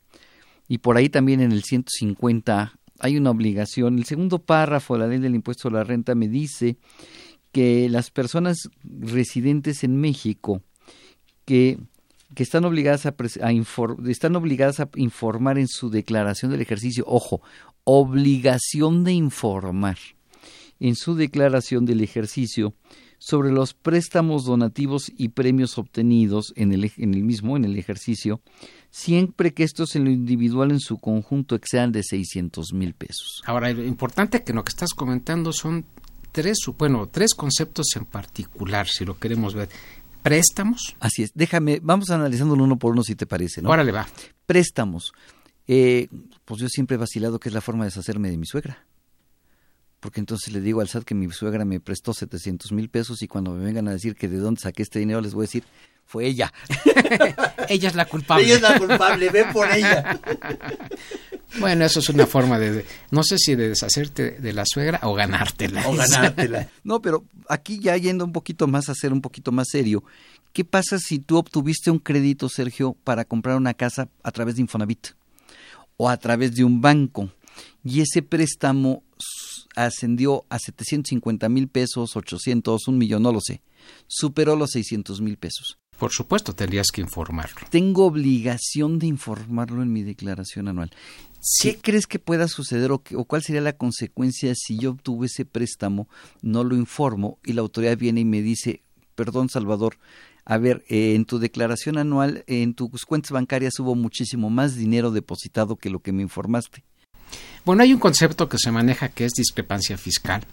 y 0.68 0.78
por 0.78 0.96
ahí 0.96 1.10
también 1.10 1.42
en 1.42 1.52
el 1.52 1.64
150 1.64 2.80
hay 3.00 3.18
una 3.18 3.32
obligación. 3.32 3.98
El 3.98 4.06
segundo 4.06 4.40
párrafo 4.40 4.94
de 4.94 5.00
la 5.02 5.08
Ley 5.08 5.20
del 5.20 5.36
Impuesto 5.36 5.64
sobre 5.64 5.76
la 5.76 5.84
Renta 5.84 6.16
me 6.16 6.28
dice 6.28 6.78
que 7.52 7.88
las 7.90 8.12
personas 8.12 8.70
residentes 8.84 9.84
en 9.84 9.98
México 9.98 10.62
que, 11.46 11.78
que 12.34 12.44
están, 12.44 12.66
obligadas 12.66 13.06
a, 13.06 13.16
están 14.08 14.36
obligadas 14.36 14.80
a 14.80 14.90
informar 14.96 15.58
en 15.58 15.68
su 15.68 15.90
declaración 15.90 16.52
del 16.52 16.62
ejercicio, 16.62 17.06
ojo, 17.08 17.42
obligación 17.84 19.04
de 19.04 19.14
informar 19.14 19.98
en 20.80 20.96
su 20.96 21.16
declaración 21.16 21.86
del 21.86 22.02
ejercicio 22.02 22.74
sobre 23.18 23.52
los 23.52 23.74
préstamos 23.74 24.46
donativos 24.46 25.12
y 25.16 25.30
premios 25.30 25.78
obtenidos 25.78 26.54
en 26.56 26.74
el, 26.74 26.92
en 26.98 27.14
el 27.14 27.24
mismo, 27.24 27.58
en 27.58 27.66
el 27.66 27.78
ejercicio, 27.78 28.42
siempre 28.90 29.54
que 29.54 29.64
estos 29.64 29.96
en 29.96 30.06
lo 30.06 30.12
individual 30.12 30.72
en 30.72 30.80
su 30.80 30.98
conjunto 30.98 31.56
excedan 31.56 31.92
de 31.92 32.04
600 32.04 32.74
mil 32.74 32.94
pesos. 32.94 33.42
Ahora, 33.46 33.72
lo 33.72 33.84
importante 33.84 34.44
que 34.44 34.54
lo 34.54 34.64
que 34.64 34.70
estás 34.70 34.94
comentando 34.94 35.54
son 35.54 35.86
tres, 36.32 36.58
bueno, 36.78 37.08
tres 37.08 37.34
conceptos 37.34 37.88
en 37.96 38.06
particular, 38.06 38.88
si 38.88 39.06
lo 39.06 39.18
queremos 39.18 39.54
ver. 39.54 39.70
Préstamos. 40.22 40.96
Así 41.00 41.24
es. 41.24 41.32
Déjame, 41.36 41.80
vamos 41.84 42.10
analizándolo 42.10 42.64
uno 42.64 42.78
por 42.78 42.94
uno 42.94 43.04
si 43.04 43.16
te 43.16 43.26
parece, 43.26 43.62
¿no? 43.62 43.70
Órale, 43.70 43.92
va. 43.92 44.08
Préstamos. 44.46 45.14
Eh, 45.68 46.08
pues 46.44 46.62
yo 46.62 46.68
siempre 46.68 46.96
he 46.96 46.98
vacilado 46.98 47.40
que 47.40 47.50
es 47.50 47.54
la 47.54 47.62
forma 47.62 47.84
de 47.84 47.90
deshacerme 47.90 48.30
de 48.30 48.38
mi 48.38 48.46
suegra 48.46 48.85
porque 50.06 50.20
entonces 50.20 50.54
le 50.54 50.62
digo 50.62 50.82
al 50.82 50.88
SAT 50.88 51.04
que 51.04 51.16
mi 51.16 51.32
suegra 51.32 51.66
me 51.66 51.80
prestó 51.80 52.14
700 52.14 52.72
mil 52.74 52.90
pesos 52.90 53.24
y 53.24 53.28
cuando 53.28 53.50
me 53.50 53.66
vengan 53.66 53.88
a 53.88 53.92
decir 53.92 54.16
que 54.16 54.28
de 54.28 54.38
dónde 54.38 54.62
saqué 54.62 54.84
este 54.84 55.00
dinero 55.00 55.20
les 55.20 55.34
voy 55.34 55.46
a 55.46 55.48
decir, 55.48 55.64
fue 56.06 56.28
ella. 56.28 56.54
ella 57.70 57.90
es 57.90 57.96
la 57.96 58.06
culpable. 58.06 58.46
Ella 58.46 58.56
es 58.58 58.62
la 58.62 58.78
culpable, 58.78 59.30
ve 59.32 59.46
por 59.52 59.68
ella. 59.68 60.22
bueno, 61.60 61.86
eso 61.86 62.02
es 62.02 62.10
una 62.10 62.28
forma 62.28 62.60
de, 62.60 62.86
no 63.10 63.24
sé 63.24 63.40
si 63.40 63.56
de 63.56 63.70
deshacerte 63.70 64.38
de 64.40 64.54
la 64.54 64.64
suegra 64.68 65.00
o 65.02 65.16
ganártela. 65.16 65.88
O 65.88 65.96
ganártela. 65.96 66.70
No, 66.84 67.02
pero 67.02 67.26
aquí 67.50 67.80
ya 67.80 67.98
yendo 67.98 68.26
un 68.26 68.32
poquito 68.32 68.68
más 68.68 68.90
a 68.90 68.94
ser 68.94 69.12
un 69.12 69.22
poquito 69.22 69.52
más 69.52 69.70
serio, 69.72 70.04
¿qué 70.54 70.64
pasa 70.64 71.00
si 71.00 71.18
tú 71.18 71.38
obtuviste 71.38 71.90
un 71.90 71.98
crédito, 71.98 72.48
Sergio, 72.48 72.96
para 73.04 73.26
comprar 73.26 73.58
una 73.58 73.74
casa 73.74 74.08
a 74.22 74.32
través 74.32 74.58
de 74.58 74.62
Infonavit 74.62 75.08
o 75.98 76.08
a 76.08 76.18
través 76.18 76.54
de 76.54 76.64
un 76.64 76.80
banco? 76.80 77.32
Y 77.84 78.02
ese 78.02 78.22
préstamo 78.22 79.02
ascendió 79.76 80.46
a 80.50 80.60
750 80.60 81.50
mil 81.50 81.68
pesos, 81.68 82.16
800, 82.16 82.88
un 82.88 82.98
millón, 82.98 83.24
no 83.24 83.32
lo 83.32 83.42
sé. 83.42 83.62
Superó 84.08 84.56
los 84.56 84.72
600 84.72 85.22
mil 85.22 85.38
pesos. 85.38 85.78
Por 85.98 86.12
supuesto, 86.12 86.54
tendrías 86.54 86.88
que 86.92 87.02
informarlo. 87.02 87.62
Tengo 87.70 88.06
obligación 88.06 89.00
de 89.00 89.08
informarlo 89.08 89.82
en 89.82 89.94
mi 89.94 90.04
declaración 90.04 90.68
anual. 90.68 90.92
¿Qué 91.62 91.78
crees 91.78 92.08
que 92.08 92.20
pueda 92.20 92.48
suceder 92.48 92.92
o, 92.92 93.00
cuál 93.00 93.44
sería 93.44 93.62
la 93.62 93.78
consecuencia 93.78 94.54
si 94.56 94.80
yo 94.80 94.92
obtuve 94.92 95.28
ese 95.28 95.46
préstamo, 95.46 96.10
no 96.42 96.64
lo 96.64 96.76
informo 96.76 97.38
y 97.46 97.54
la 97.54 97.62
autoridad 97.62 97.98
viene 97.98 98.22
y 98.22 98.26
me 98.26 98.42
dice, 98.42 98.82
perdón 99.14 99.50
Salvador, 99.50 100.00
a 100.44 100.58
ver, 100.58 100.84
eh, 100.90 101.14
en 101.14 101.26
tu 101.26 101.38
declaración 101.38 101.98
anual, 101.98 102.44
en 102.48 102.74
tus 102.74 103.06
cuentas 103.06 103.32
bancarias 103.32 103.80
hubo 103.80 103.94
muchísimo 103.96 104.50
más 104.50 104.76
dinero 104.76 105.12
depositado 105.12 105.76
que 105.76 105.92
lo 105.92 106.00
que 106.00 106.14
me 106.14 106.24
informaste. 106.24 106.84
Bueno, 107.64 107.84
hay 107.84 107.94
un 107.94 108.00
concepto 108.00 108.48
que 108.48 108.58
se 108.58 108.72
maneja 108.72 109.10
que 109.10 109.26
es 109.26 109.34
discrepancia 109.34 109.98
fiscal, 109.98 110.44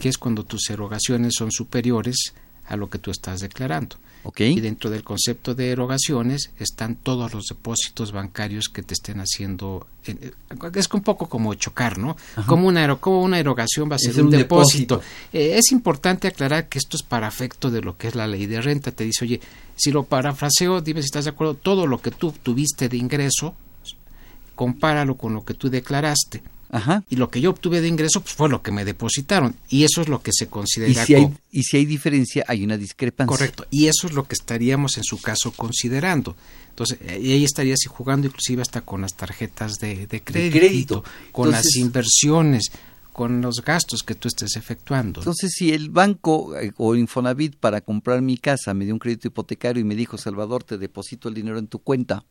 que 0.00 0.08
es 0.08 0.18
cuando 0.18 0.44
tus 0.44 0.68
erogaciones 0.70 1.34
son 1.36 1.52
superiores 1.52 2.34
a 2.66 2.76
lo 2.76 2.90
que 2.90 2.98
tú 2.98 3.10
estás 3.10 3.40
declarando. 3.40 3.96
Y 4.38 4.60
dentro 4.60 4.90
del 4.90 5.04
concepto 5.04 5.54
de 5.54 5.70
erogaciones 5.70 6.50
están 6.58 6.96
todos 6.96 7.32
los 7.32 7.44
depósitos 7.46 8.12
bancarios 8.12 8.68
que 8.68 8.82
te 8.82 8.94
estén 8.94 9.20
haciendo. 9.20 9.86
es 10.74 10.88
un 10.92 11.02
poco 11.02 11.28
como 11.28 11.54
chocar, 11.54 11.98
¿no? 11.98 12.16
Como 12.46 12.66
una, 12.66 12.96
como 12.96 13.22
una 13.22 13.38
erogación 13.38 13.90
va 13.90 13.96
a 13.96 13.98
ser 13.98 14.20
un, 14.22 14.30
depósito. 14.30 15.00
Eh, 15.32 15.56
es 15.56 15.70
importante 15.70 16.28
aclarar 16.28 16.68
que 16.68 16.78
esto 16.78 16.96
es 16.96 17.02
para 17.02 17.28
efecto 17.28 17.70
de 17.70 17.82
lo 17.82 17.96
que 17.96 18.08
es 18.08 18.14
la 18.14 18.26
ley 18.26 18.46
de 18.46 18.60
renta. 18.60 18.90
Te 18.90 19.04
dice, 19.04 19.24
oye, 19.24 19.40
si 19.76 19.92
lo 19.92 20.02
parafraseo, 20.02 20.80
dime 20.80 21.02
si 21.02 21.06
estás 21.06 21.26
de 21.26 21.30
acuerdo, 21.30 21.54
todo 21.54 21.86
lo 21.86 22.02
que 22.02 22.10
tú 22.10 22.32
tuviste 22.42 22.88
de 22.88 22.96
ingreso, 22.96 23.54
compáralo 24.56 25.16
con 25.16 25.34
lo 25.34 25.44
que 25.44 25.54
tú 25.54 25.70
declaraste 25.70 26.42
Ajá. 26.70 27.04
Y 27.08 27.16
lo 27.16 27.30
que 27.30 27.40
yo 27.40 27.50
obtuve 27.50 27.80
de 27.80 27.88
ingreso 27.88 28.20
pues, 28.20 28.34
fue 28.34 28.48
lo 28.48 28.62
que 28.62 28.72
me 28.72 28.84
depositaron. 28.84 29.56
Y 29.68 29.84
eso 29.84 30.02
es 30.02 30.08
lo 30.08 30.22
que 30.22 30.32
se 30.32 30.48
considera. 30.48 30.90
Y 30.90 31.06
si, 31.06 31.14
hay, 31.14 31.32
y 31.50 31.62
si 31.62 31.76
hay 31.76 31.86
diferencia, 31.86 32.44
hay 32.48 32.64
una 32.64 32.76
discrepancia. 32.76 33.36
Correcto. 33.36 33.66
Y 33.70 33.86
eso 33.86 34.06
es 34.06 34.12
lo 34.12 34.24
que 34.24 34.34
estaríamos 34.34 34.96
en 34.96 35.04
su 35.04 35.20
caso 35.20 35.52
considerando. 35.52 36.36
Entonces, 36.70 36.98
y 37.20 37.32
ahí 37.32 37.44
estarías 37.44 37.78
jugando 37.88 38.26
inclusive 38.26 38.62
hasta 38.62 38.82
con 38.82 39.00
las 39.00 39.14
tarjetas 39.14 39.76
de, 39.78 40.06
crédito, 40.22 41.04
con 41.32 41.50
las 41.50 41.76
inversiones, 41.76 42.70
con 43.12 43.40
los 43.40 43.62
gastos 43.64 44.02
que 44.02 44.14
tú 44.14 44.28
estés 44.28 44.56
efectuando. 44.56 45.20
Entonces, 45.20 45.52
si 45.54 45.72
el 45.72 45.88
banco 45.88 46.54
eh, 46.58 46.72
o 46.76 46.94
Infonavit 46.94 47.56
para 47.56 47.80
comprar 47.80 48.20
mi 48.20 48.36
casa 48.36 48.74
me 48.74 48.84
dio 48.84 48.92
un 48.92 48.98
crédito 48.98 49.28
hipotecario 49.28 49.80
y 49.80 49.84
me 49.84 49.94
dijo, 49.94 50.18
Salvador, 50.18 50.64
te 50.64 50.76
deposito 50.76 51.30
el 51.30 51.34
dinero 51.34 51.58
en 51.58 51.68
tu 51.68 51.78
cuenta 51.78 52.24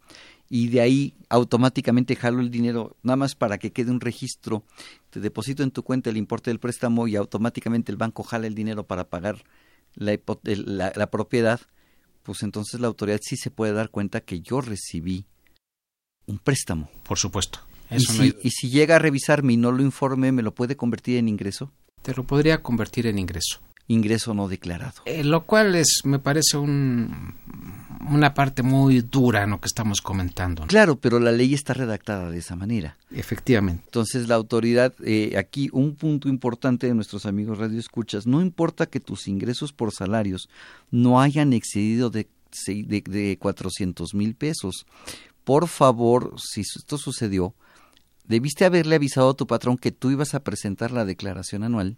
y 0.50 0.68
de 0.68 0.82
ahí 0.82 1.16
automáticamente 1.30 2.16
jalo 2.16 2.40
el 2.40 2.52
dinero, 2.52 2.96
nada 3.04 3.18
más 3.18 3.36
para 3.36 3.58
que 3.58 3.72
quede 3.72 3.92
un 3.92 4.00
registro, 4.00 4.64
te 5.10 5.20
deposito 5.20 5.64
en 5.64 5.72
tu 5.72 5.84
cuenta 5.84 6.10
el 6.10 6.18
importe 6.18 6.52
del 6.52 6.60
préstamo 6.60 7.08
y 7.08 7.16
automáticamente 7.16 7.92
el 7.92 7.98
banco 7.98 8.24
jala 8.24 8.48
el 8.48 8.56
dinero 8.56 8.86
para 8.86 9.10
pagar 9.10 9.44
la, 9.96 10.20
la, 10.96 11.10
propiedad, 11.10 11.62
pues 12.24 12.44
entonces 12.44 12.80
la 12.80 12.88
autoridad 12.88 13.20
sí 13.22 13.38
se 13.38 13.50
puede 13.50 13.74
dar 13.74 13.90
cuenta 13.90 14.22
que 14.22 14.42
yo 14.42 14.62
recibí 14.62 15.26
un 16.28 16.38
préstamo. 16.38 16.90
Por 17.04 17.18
supuesto. 17.18 17.60
y, 17.90 18.00
si, 18.00 18.36
y 18.44 18.50
si 18.52 18.70
llega 18.70 18.98
a 18.98 19.00
revisarme 19.00 19.54
y 19.54 19.58
no 19.58 19.72
lo 19.72 19.82
informe, 19.82 20.32
¿me 20.32 20.44
lo 20.44 20.54
puede 20.54 20.76
convertir 20.76 21.18
en 21.18 21.30
ingreso? 21.30 21.72
Te 22.02 22.14
lo 22.14 22.24
podría 22.24 22.62
convertir 22.62 23.08
en 23.08 23.18
ingreso. 23.18 23.62
Ingreso 23.88 24.34
no 24.34 24.48
declarado. 24.48 25.02
Eh, 25.06 25.24
lo 25.24 25.46
cual 25.46 25.76
es, 25.76 26.02
me 26.04 26.20
parece 26.20 26.58
un 26.58 27.36
una 28.10 28.34
parte 28.34 28.64
muy 28.64 29.02
dura 29.02 29.44
en 29.44 29.52
lo 29.52 29.60
que 29.60 29.68
estamos 29.68 30.02
comentando. 30.02 30.66
Claro, 30.68 30.98
pero 30.98 31.20
la 31.20 31.32
ley 31.32 31.54
está 31.54 31.74
redactada 31.74 32.30
de 32.30 32.38
esa 32.38 32.56
manera. 32.56 32.98
Efectivamente. 33.12 33.84
Entonces 33.86 34.28
la 34.28 34.36
autoridad, 34.36 34.94
eh, 35.04 35.36
aquí 35.38 35.70
un 35.72 35.96
punto 35.96 36.30
importante 36.30 36.88
de 36.88 36.94
nuestros 36.94 37.26
amigos 37.26 37.58
Radio 37.58 37.80
Escuchas, 37.80 38.28
no 38.28 38.42
importa 38.42 38.86
que 38.86 39.00
tus 39.00 39.28
ingresos 39.28 39.74
por 39.74 39.94
salarios 39.94 40.50
no 40.92 41.22
hayan 41.22 41.54
excedido 41.54 42.10
de, 42.10 42.28
de, 42.68 43.02
de 43.02 43.38
400 43.40 44.14
mil 44.14 44.36
pesos, 44.36 44.86
por 45.44 45.68
favor, 45.68 46.34
si 46.38 46.62
esto 46.62 46.98
sucedió, 46.98 47.54
debiste 48.26 48.66
haberle 48.66 48.96
avisado 48.96 49.30
a 49.30 49.36
tu 49.36 49.46
patrón 49.46 49.78
que 49.78 49.92
tú 49.92 50.12
ibas 50.12 50.34
a 50.34 50.44
presentar 50.44 50.92
la 50.92 51.06
declaración 51.06 51.64
anual 51.64 51.98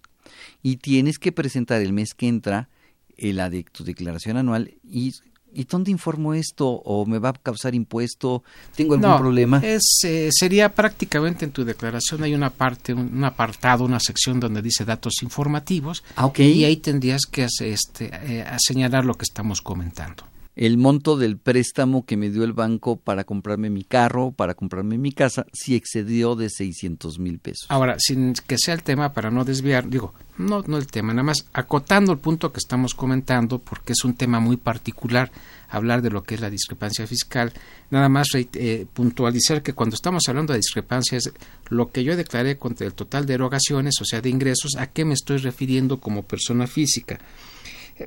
y 0.63 0.77
tienes 0.77 1.19
que 1.19 1.31
presentar 1.31 1.81
el 1.81 1.93
mes 1.93 2.13
que 2.13 2.27
entra 2.27 2.69
la 3.17 3.49
de 3.49 3.63
tu 3.63 3.83
declaración 3.83 4.37
anual 4.37 4.75
y 4.83 5.13
¿Y 5.53 5.63
dónde 5.63 5.89
informo 5.89 6.35
esto? 6.35 6.67
¿O 6.67 7.05
me 7.05 7.19
va 7.19 7.29
a 7.29 7.33
causar 7.33 7.73
impuesto? 7.73 8.43
¿Tengo 8.75 8.93
algún 8.93 9.17
problema? 9.17 9.59
Es, 9.63 10.01
eh, 10.03 10.29
sería 10.31 10.73
prácticamente 10.75 11.45
en 11.45 11.51
tu 11.51 11.65
declaración 11.65 12.21
hay 12.21 12.35
una 12.35 12.51
parte, 12.51 12.93
un, 12.93 13.23
apartado, 13.23 13.83
una 13.83 13.99
sección 13.99 14.39
donde 14.39 14.61
dice 14.61 14.85
datos 14.85 15.23
informativos. 15.23 16.03
Ah, 16.15 16.31
Y 16.37 16.63
ahí 16.63 16.77
tendrías 16.77 17.21
que 17.25 17.47
este, 17.61 18.11
eh, 18.11 18.45
señalar 18.59 19.05
lo 19.05 19.15
que 19.15 19.23
estamos 19.23 19.61
comentando 19.61 20.25
el 20.57 20.77
monto 20.77 21.17
del 21.17 21.37
préstamo 21.37 22.03
que 22.05 22.17
me 22.17 22.31
dio 22.31 22.43
el 22.43 22.51
banco 22.51 22.97
para 22.97 23.23
comprarme 23.23 23.69
mi 23.69 23.83
carro, 23.83 24.31
para 24.31 24.55
comprarme 24.55 24.97
mi 24.97 25.11
casa, 25.11 25.45
si 25.53 25.75
excedió 25.75 26.35
de 26.35 26.49
600 26.49 27.19
mil 27.19 27.37
pesos. 27.37 27.67
Ahora, 27.69 27.95
sin 27.99 28.33
que 28.33 28.57
sea 28.57 28.73
el 28.73 28.81
tema, 28.81 29.13
para 29.13 29.29
no 29.29 29.45
desviar, 29.45 29.87
digo, 29.87 30.15
no, 30.39 30.63
no 30.63 30.77
el 30.77 30.87
tema, 30.87 31.13
nada 31.13 31.23
más 31.23 31.45
acotando 31.53 32.11
el 32.11 32.17
punto 32.17 32.51
que 32.51 32.57
estamos 32.57 32.95
comentando, 32.95 33.59
porque 33.59 33.93
es 33.93 34.03
un 34.03 34.15
tema 34.15 34.39
muy 34.39 34.57
particular 34.57 35.31
hablar 35.69 36.01
de 36.01 36.09
lo 36.09 36.23
que 36.23 36.35
es 36.35 36.41
la 36.41 36.49
discrepancia 36.49 37.05
fiscal, 37.05 37.53
nada 37.91 38.09
más 38.09 38.29
eh, 38.33 38.87
puntualizar 38.91 39.61
que 39.61 39.73
cuando 39.73 39.95
estamos 39.95 40.23
hablando 40.27 40.53
de 40.53 40.59
discrepancias, 40.59 41.31
lo 41.69 41.91
que 41.91 42.03
yo 42.03 42.15
declaré 42.17 42.57
contra 42.57 42.87
el 42.87 42.95
total 42.95 43.27
de 43.27 43.35
erogaciones, 43.35 43.95
o 44.01 44.05
sea, 44.05 44.21
de 44.21 44.29
ingresos, 44.29 44.75
¿a 44.77 44.87
qué 44.87 45.05
me 45.05 45.13
estoy 45.13 45.37
refiriendo 45.37 45.99
como 45.99 46.23
persona 46.23 46.65
física? 46.65 47.19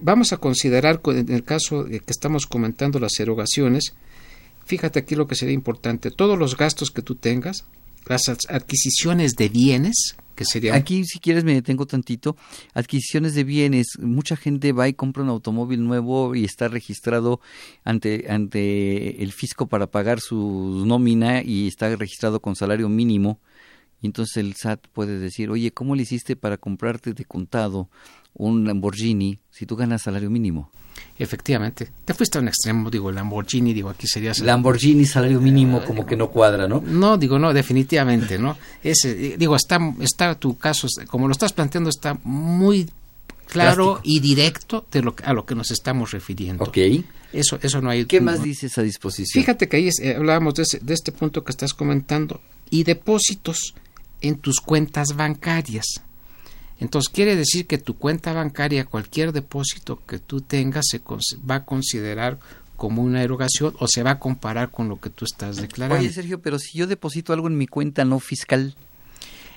Vamos 0.00 0.32
a 0.32 0.36
considerar, 0.36 1.00
en 1.06 1.32
el 1.32 1.44
caso 1.44 1.84
que 1.84 2.02
estamos 2.06 2.46
comentando 2.46 2.98
las 2.98 3.18
erogaciones, 3.18 3.94
fíjate 4.64 5.00
aquí 5.00 5.14
lo 5.14 5.26
que 5.26 5.34
sería 5.34 5.54
importante, 5.54 6.10
todos 6.10 6.38
los 6.38 6.56
gastos 6.56 6.90
que 6.90 7.02
tú 7.02 7.16
tengas, 7.16 7.64
las 8.06 8.22
adquisiciones 8.48 9.34
de 9.36 9.48
bienes, 9.48 10.16
que 10.34 10.44
sería... 10.44 10.74
Aquí, 10.74 11.04
si 11.04 11.18
quieres, 11.18 11.44
me 11.44 11.52
detengo 11.52 11.86
tantito. 11.86 12.34
Adquisiciones 12.72 13.34
de 13.34 13.44
bienes. 13.44 13.98
Mucha 14.00 14.36
gente 14.36 14.72
va 14.72 14.88
y 14.88 14.94
compra 14.94 15.22
un 15.22 15.28
automóvil 15.28 15.84
nuevo 15.84 16.34
y 16.34 16.44
está 16.44 16.68
registrado 16.68 17.40
ante, 17.84 18.24
ante 18.30 19.22
el 19.22 19.32
fisco 19.32 19.66
para 19.66 19.90
pagar 19.90 20.20
su 20.20 20.84
nómina 20.86 21.42
y 21.42 21.68
está 21.68 21.94
registrado 21.94 22.40
con 22.40 22.56
salario 22.56 22.88
mínimo. 22.88 23.38
Y 24.00 24.06
entonces 24.06 24.38
el 24.38 24.54
SAT 24.54 24.86
puede 24.88 25.18
decir, 25.18 25.50
oye, 25.50 25.72
¿cómo 25.72 25.94
le 25.94 26.02
hiciste 26.02 26.36
para 26.36 26.56
comprarte 26.56 27.12
de 27.12 27.24
contado 27.26 27.90
un 28.34 28.66
Lamborghini 28.66 29.38
si 29.50 29.66
tú 29.66 29.76
ganas 29.76 30.02
salario 30.02 30.30
mínimo. 30.30 30.70
Efectivamente. 31.18 31.90
Te 32.04 32.14
fuiste 32.14 32.38
a 32.38 32.40
un 32.40 32.48
extremo, 32.48 32.90
digo, 32.90 33.12
Lamborghini, 33.12 33.74
digo, 33.74 33.90
aquí 33.90 34.06
sería... 34.06 34.32
Lamborghini, 34.42 35.04
salario 35.04 35.40
mínimo, 35.40 35.84
como 35.84 36.06
que 36.06 36.16
no 36.16 36.30
cuadra, 36.30 36.66
¿no? 36.66 36.82
No, 36.84 37.18
digo, 37.18 37.38
no, 37.38 37.52
definitivamente, 37.52 38.38
¿no? 38.38 38.56
Ese, 38.82 39.36
digo, 39.36 39.54
está, 39.54 39.78
está 40.00 40.34
tu 40.34 40.56
caso, 40.56 40.88
como 41.08 41.28
lo 41.28 41.32
estás 41.32 41.52
planteando, 41.52 41.90
está 41.90 42.18
muy 42.24 42.88
claro 43.46 44.00
y 44.02 44.20
directo 44.20 44.86
de 44.90 45.02
lo, 45.02 45.14
a 45.24 45.32
lo 45.32 45.44
que 45.44 45.54
nos 45.54 45.70
estamos 45.70 46.12
refiriendo. 46.12 46.64
Ok. 46.64 46.78
Eso, 47.32 47.58
eso 47.62 47.80
no 47.80 47.90
hay... 47.90 48.06
¿Qué 48.06 48.20
más 48.20 48.42
dices 48.42 48.76
a 48.78 48.82
disposición? 48.82 49.42
Fíjate 49.42 49.68
que 49.68 49.76
ahí 49.76 49.90
eh, 50.02 50.14
hablábamos 50.16 50.54
de, 50.54 50.64
de 50.80 50.94
este 50.94 51.12
punto 51.12 51.44
que 51.44 51.52
estás 51.52 51.74
comentando. 51.74 52.40
Y 52.70 52.84
depósitos 52.84 53.74
en 54.20 54.38
tus 54.38 54.60
cuentas 54.60 55.14
bancarias. 55.16 55.86
Entonces 56.80 57.12
quiere 57.12 57.36
decir 57.36 57.66
que 57.66 57.78
tu 57.78 57.96
cuenta 57.96 58.32
bancaria, 58.32 58.86
cualquier 58.86 59.32
depósito 59.32 60.02
que 60.06 60.18
tú 60.18 60.40
tengas, 60.40 60.86
se 60.90 61.00
va 61.48 61.56
a 61.56 61.64
considerar 61.64 62.38
como 62.76 63.02
una 63.02 63.22
erogación 63.22 63.76
o 63.78 63.86
se 63.86 64.02
va 64.02 64.12
a 64.12 64.18
comparar 64.18 64.70
con 64.70 64.88
lo 64.88 64.98
que 64.98 65.10
tú 65.10 65.26
estás 65.26 65.56
declarando. 65.56 66.00
Oye, 66.00 66.10
Sergio, 66.10 66.40
pero 66.40 66.58
si 66.58 66.78
yo 66.78 66.86
deposito 66.86 67.34
algo 67.34 67.46
en 67.46 67.58
mi 67.58 67.66
cuenta 67.66 68.06
no 68.06 68.18
fiscal. 68.18 68.74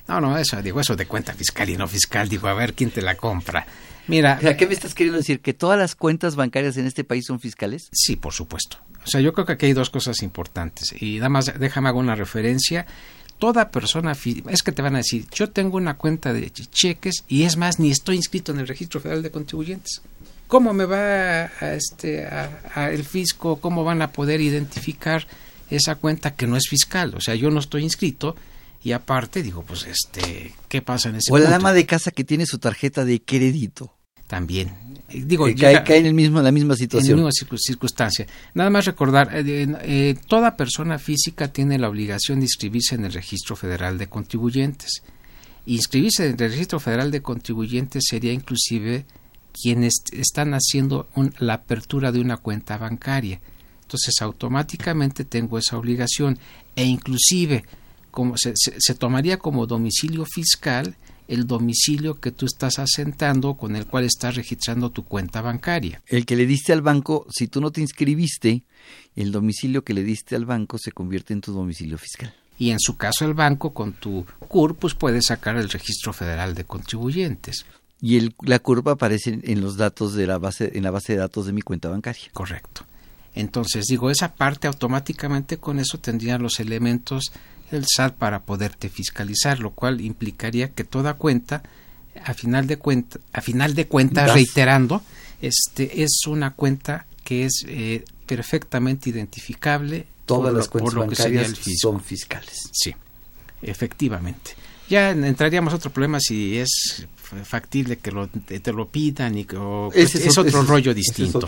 No, 0.10 0.20
no, 0.20 0.38
eso, 0.38 0.62
digo, 0.62 0.82
eso 0.82 0.98
de 0.98 1.06
cuenta 1.06 1.34
fiscal 1.34 1.70
y 1.70 1.78
no 1.78 1.88
fiscal, 1.88 2.28
digo, 2.28 2.50
a 2.50 2.54
ver 2.54 2.74
quién 2.74 2.92
te 2.92 3.02
la 3.02 3.16
compra. 3.16 3.66
Mira. 4.08 4.38
¿Qué 4.58 4.68
me 4.68 4.74
estás 4.74 4.94
queriendo 4.94 5.18
decir? 5.18 5.40
¿Que 5.40 5.54
todas 5.54 5.80
las 5.80 5.96
cuentas 5.96 6.36
bancarias 6.36 6.76
en 6.76 6.86
este 6.86 7.06
país 7.06 7.26
son 7.26 7.40
fiscales? 7.40 7.88
Sí, 7.94 8.18
por 8.18 8.34
supuesto. 8.34 8.78
O 9.06 9.08
sea, 9.08 9.22
yo 9.22 9.34
creo 9.34 9.46
que 9.46 9.54
aquí 9.54 9.68
hay 9.68 9.74
dos 9.74 9.90
cosas 9.90 10.22
importantes. 10.22 10.94
Y 11.02 11.18
nada 11.18 11.30
más, 11.30 11.58
déjame 11.58 11.90
hago 11.90 12.00
una 12.00 12.16
referencia 12.16 12.86
toda 13.44 13.72
persona 13.72 14.14
es 14.48 14.64
que 14.64 14.72
te 14.72 14.82
van 14.82 14.96
a 14.96 15.00
decir, 15.00 15.28
yo 15.34 15.50
tengo 15.50 15.76
una 15.76 15.96
cuenta 15.96 16.32
de 16.32 16.50
cheques 16.50 17.26
y 17.28 17.44
es 17.44 17.58
más, 17.58 17.78
ni 17.78 17.92
estoy 17.92 18.16
inscrito 18.16 18.54
en 18.54 18.60
el 18.60 18.70
Registro 18.70 19.02
Federal 19.02 19.22
de 19.22 19.32
Contribuyentes. 19.32 20.02
¿Cómo 20.48 20.72
me 20.72 20.86
va 20.86 21.52
a, 21.60 21.74
este, 21.74 22.26
a, 22.26 22.90
el 22.90 23.04
fisco, 23.04 23.58
cómo 23.58 23.84
van 23.84 24.02
a 24.02 24.14
poder 24.14 24.40
identificar 24.40 25.28
esa 25.70 25.96
cuenta 25.96 26.36
que 26.36 26.48
no 26.48 26.56
es 26.56 26.70
fiscal? 26.70 27.16
O 27.16 27.20
sea, 27.20 27.36
yo 27.36 27.52
no 27.52 27.60
estoy 27.60 27.84
inscrito 27.84 28.38
y 28.82 28.94
aparte 28.94 29.44
digo, 29.44 29.64
pues, 29.64 29.88
este, 29.88 30.56
¿qué 30.70 30.82
pasa 30.82 31.10
en 31.10 31.16
ese 31.16 31.34
O 31.34 31.38
la 31.38 31.54
ama 31.54 31.74
de 31.74 31.86
casa 31.86 32.12
que 32.12 32.24
tiene 32.24 32.46
su 32.46 32.60
tarjeta 32.60 33.04
de 33.04 33.22
crédito. 33.22 33.94
También. 34.28 34.74
Digo, 35.14 35.48
cae, 35.58 35.98
en 35.98 36.06
el 36.08 36.14
mismo, 36.14 36.42
la 36.42 36.52
misma 36.52 36.76
situación. 36.76 37.20
En 37.20 37.26
la 37.26 37.30
misma 37.30 37.58
circunstancia. 37.58 38.26
Nada 38.54 38.70
más 38.70 38.86
recordar, 38.86 39.30
eh, 39.34 39.68
eh, 39.82 40.16
toda 40.28 40.58
persona 40.58 40.98
física 40.98 41.50
tiene 41.50 41.78
la 41.78 41.90
obligación 41.90 42.40
de 42.40 42.46
inscribirse 42.46 42.96
en 42.96 43.06
el 43.06 43.14
Registro 43.14 43.56
Federal 43.56 43.98
de 43.98 44.08
Contribuyentes. 44.08 45.04
Inscribirse 45.66 46.26
en 46.26 46.32
el 46.32 46.52
Registro 46.52 46.80
Federal 46.80 47.12
de 47.12 47.22
Contribuyentes 47.22 48.04
sería 48.10 48.34
inclusive 48.34 49.06
quienes 49.54 50.04
están 50.12 50.54
haciendo 50.54 51.08
la 51.38 51.54
apertura 51.54 52.12
de 52.12 52.20
una 52.20 52.38
cuenta 52.38 52.78
bancaria. 52.78 53.40
Entonces, 53.84 54.16
automáticamente 54.22 55.26
tengo 55.26 55.60
esa 55.60 55.78
obligación 55.78 56.40
e 56.76 56.86
inclusive 56.86 57.64
como 58.10 58.38
se, 58.38 58.54
se 58.56 58.96
tomaría 58.96 59.38
como 59.38 59.68
domicilio 59.68 60.26
fiscal 60.26 60.96
el 61.28 61.48
domicilio 61.48 62.20
que 62.20 62.32
tú 62.32 62.46
estás 62.46 62.80
asentando 62.80 63.56
con 63.56 63.76
el 63.76 63.86
cual 63.86 64.06
estás 64.06 64.36
registrando 64.36 64.92
tu 64.92 65.06
cuenta 65.06 65.42
bancaria. 65.42 66.02
El 66.08 66.26
que 66.26 66.36
le 66.36 66.46
diste 66.46 66.74
al 66.74 66.82
banco, 66.82 67.26
si 67.32 67.48
tú 67.48 67.62
no 67.62 67.72
te 67.72 67.82
inscribiste, 67.82 68.64
el 69.16 69.32
domicilio 69.32 69.84
que 69.84 69.94
le 69.94 70.04
diste 70.04 70.36
al 70.36 70.46
banco 70.46 70.78
se 70.78 70.92
convierte 70.92 71.34
en 71.34 71.42
tu 71.42 71.54
domicilio 71.54 71.98
fiscal. 71.98 72.34
Y 72.58 72.72
en 72.72 72.80
su 72.80 72.98
caso 72.98 73.26
el 73.26 73.34
banco 73.34 73.74
con 73.74 73.94
tu 73.94 74.26
CUR 74.48 74.76
pues 74.76 74.94
puede 74.94 75.22
sacar 75.22 75.58
el 75.58 75.70
registro 75.70 76.14
federal 76.14 76.56
de 76.56 76.66
contribuyentes. 76.66 77.66
Y 78.00 78.18
el, 78.18 78.36
la 78.42 78.60
curva 78.60 78.94
aparece 78.94 79.40
en 79.44 79.62
los 79.62 79.78
datos 79.78 80.14
de 80.14 80.28
la 80.28 80.38
base, 80.38 80.72
en 80.76 80.84
la 80.84 80.92
base 80.92 81.14
de 81.14 81.20
datos 81.20 81.46
de 81.46 81.54
mi 81.54 81.62
cuenta 81.62 81.90
bancaria. 81.90 82.24
Correcto. 82.34 82.86
Entonces 83.36 83.86
digo, 83.86 84.12
esa 84.12 84.36
parte 84.36 84.68
automáticamente 84.68 85.58
con 85.58 85.80
eso 85.80 85.98
tendría 85.98 86.38
los 86.38 86.60
elementos 86.60 87.32
el 87.74 87.86
SAT 87.88 88.16
para 88.16 88.44
poderte 88.44 88.90
fiscalizar, 88.90 89.60
lo 89.60 89.72
cual 89.72 90.02
implicaría 90.02 90.72
que 90.72 90.84
toda 90.84 91.16
cuenta, 91.16 91.64
a 92.24 92.34
final 92.34 92.68
de 92.68 92.78
cuenta, 92.78 93.20
a 93.32 93.42
final 93.42 93.76
de 93.76 93.88
cuentas, 93.88 94.34
reiterando, 94.34 95.02
este 95.42 96.04
es 96.04 96.26
una 96.28 96.52
cuenta 96.52 97.06
que 97.24 97.46
es 97.46 97.66
eh, 97.68 98.06
perfectamente 98.26 99.10
identificable. 99.10 100.08
Todas 100.26 100.54
las 100.54 100.70
cuentas 100.70 100.94
bancarias 100.94 101.54
son 101.80 102.02
fiscales. 102.02 102.70
Sí, 102.72 102.94
efectivamente. 103.62 104.52
Ya 104.90 105.12
entraríamos 105.12 105.74
a 105.74 105.78
otro 105.78 105.92
problema 105.92 106.20
si 106.20 106.58
es 106.58 107.08
factible 107.44 107.98
que 107.98 108.12
lo, 108.12 108.28
te 108.28 108.72
lo 108.72 108.90
pidan 108.90 109.38
y 109.38 109.48
es, 109.94 110.38
otro 110.38 110.64
rollo 110.64 110.94
distinto. 110.94 111.40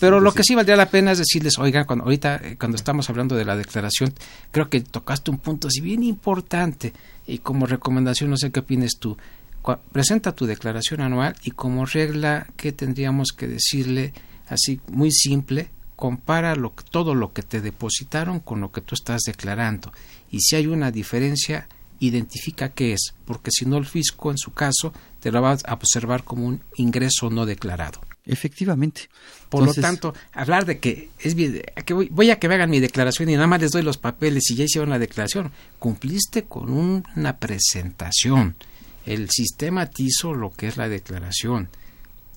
Pero 0.00 0.20
lo 0.20 0.32
que 0.32 0.42
sí 0.42 0.54
valdría 0.54 0.76
la 0.76 0.90
pena 0.90 1.12
es 1.12 1.18
decirles, 1.18 1.58
oigan, 1.58 1.84
cuando, 1.84 2.04
ahorita 2.04 2.40
eh, 2.42 2.56
cuando 2.58 2.76
estamos 2.76 3.08
hablando 3.08 3.36
de 3.36 3.44
la 3.44 3.56
declaración, 3.56 4.12
creo 4.50 4.68
que 4.68 4.80
tocaste 4.80 5.30
un 5.30 5.38
punto 5.38 5.68
así 5.68 5.80
bien 5.80 6.02
importante 6.02 6.92
y 7.26 7.38
como 7.38 7.66
recomendación, 7.66 8.30
no 8.30 8.36
sé 8.36 8.50
qué 8.50 8.60
opines 8.60 8.98
tú, 8.98 9.16
presenta 9.92 10.34
tu 10.34 10.46
declaración 10.46 11.00
anual 11.00 11.36
y 11.44 11.52
como 11.52 11.84
regla, 11.86 12.46
¿qué 12.56 12.72
tendríamos 12.72 13.28
que 13.36 13.46
decirle 13.46 14.12
así 14.48 14.80
muy 14.88 15.12
simple? 15.12 15.70
Compara 15.96 16.54
lo, 16.54 16.72
todo 16.90 17.14
lo 17.14 17.32
que 17.32 17.42
te 17.42 17.60
depositaron 17.60 18.40
con 18.40 18.60
lo 18.60 18.70
que 18.72 18.80
tú 18.80 18.94
estás 18.94 19.22
declarando 19.26 19.92
y 20.30 20.40
si 20.40 20.56
hay 20.56 20.66
una 20.66 20.90
diferencia, 20.90 21.68
identifica 22.00 22.70
qué 22.70 22.92
es, 22.92 23.14
porque 23.24 23.50
si 23.50 23.66
no 23.66 23.76
el 23.76 23.86
fisco 23.86 24.30
en 24.30 24.38
su 24.38 24.52
caso 24.52 24.92
te 25.20 25.32
lo 25.32 25.42
va 25.42 25.56
a 25.64 25.74
observar 25.74 26.24
como 26.24 26.46
un 26.46 26.62
ingreso 26.76 27.30
no 27.30 27.46
declarado. 27.46 28.00
Efectivamente. 28.24 29.08
Por 29.48 29.64
lo 29.64 29.72
tanto, 29.72 30.14
hablar 30.32 30.66
de 30.66 30.78
que 30.78 31.08
es 31.18 31.34
que 31.34 31.94
voy, 31.94 32.30
a 32.30 32.38
que 32.38 32.48
me 32.48 32.54
hagan 32.54 32.68
mi 32.68 32.78
declaración 32.78 33.30
y 33.30 33.34
nada 33.34 33.46
más 33.46 33.62
les 33.62 33.70
doy 33.70 33.82
los 33.82 33.96
papeles 33.96 34.50
y 34.50 34.54
ya 34.54 34.64
hicieron 34.64 34.90
la 34.90 34.98
declaración, 34.98 35.50
cumpliste 35.78 36.44
con 36.44 36.70
una 36.70 37.38
presentación. 37.38 38.56
El 39.06 39.30
sistema 39.30 39.86
te 39.86 40.02
hizo 40.02 40.34
lo 40.34 40.50
que 40.50 40.68
es 40.68 40.76
la 40.76 40.90
declaración 40.90 41.70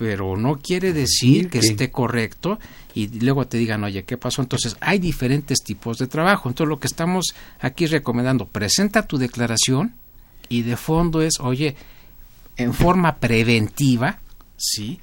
pero 0.02 0.36
no 0.36 0.58
quiere 0.58 0.94
decir 0.94 1.48
que 1.48 1.60
esté 1.60 1.92
correcto 1.92 2.58
y 2.96 3.20
luego 3.20 3.46
te 3.46 3.60
digan, 3.60 3.84
oye, 3.84 4.04
¿qué 4.04 4.18
pasó? 4.18 4.42
Entonces, 4.42 4.76
hay 4.82 4.98
diferentes 4.98 5.60
tipos 5.60 6.00
de 6.00 6.08
trabajo. 6.08 6.50
Entonces, 6.50 6.70
lo 6.70 6.80
que 6.80 6.88
estamos 6.88 7.36
aquí 7.60 7.86
recomendando, 7.86 8.48
presenta 8.48 9.06
tu 9.06 9.20
declaración 9.20 9.94
y 10.50 10.64
de 10.64 10.76
fondo 10.76 11.22
es, 11.22 11.40
oye, 11.40 11.76
en 12.58 12.74
forma 12.74 13.18
preventiva, 13.18 14.18
¿sí? 14.58 15.00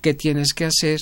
¿Qué 0.00 0.12
tienes 0.12 0.54
que 0.54 0.64
hacer? 0.64 0.98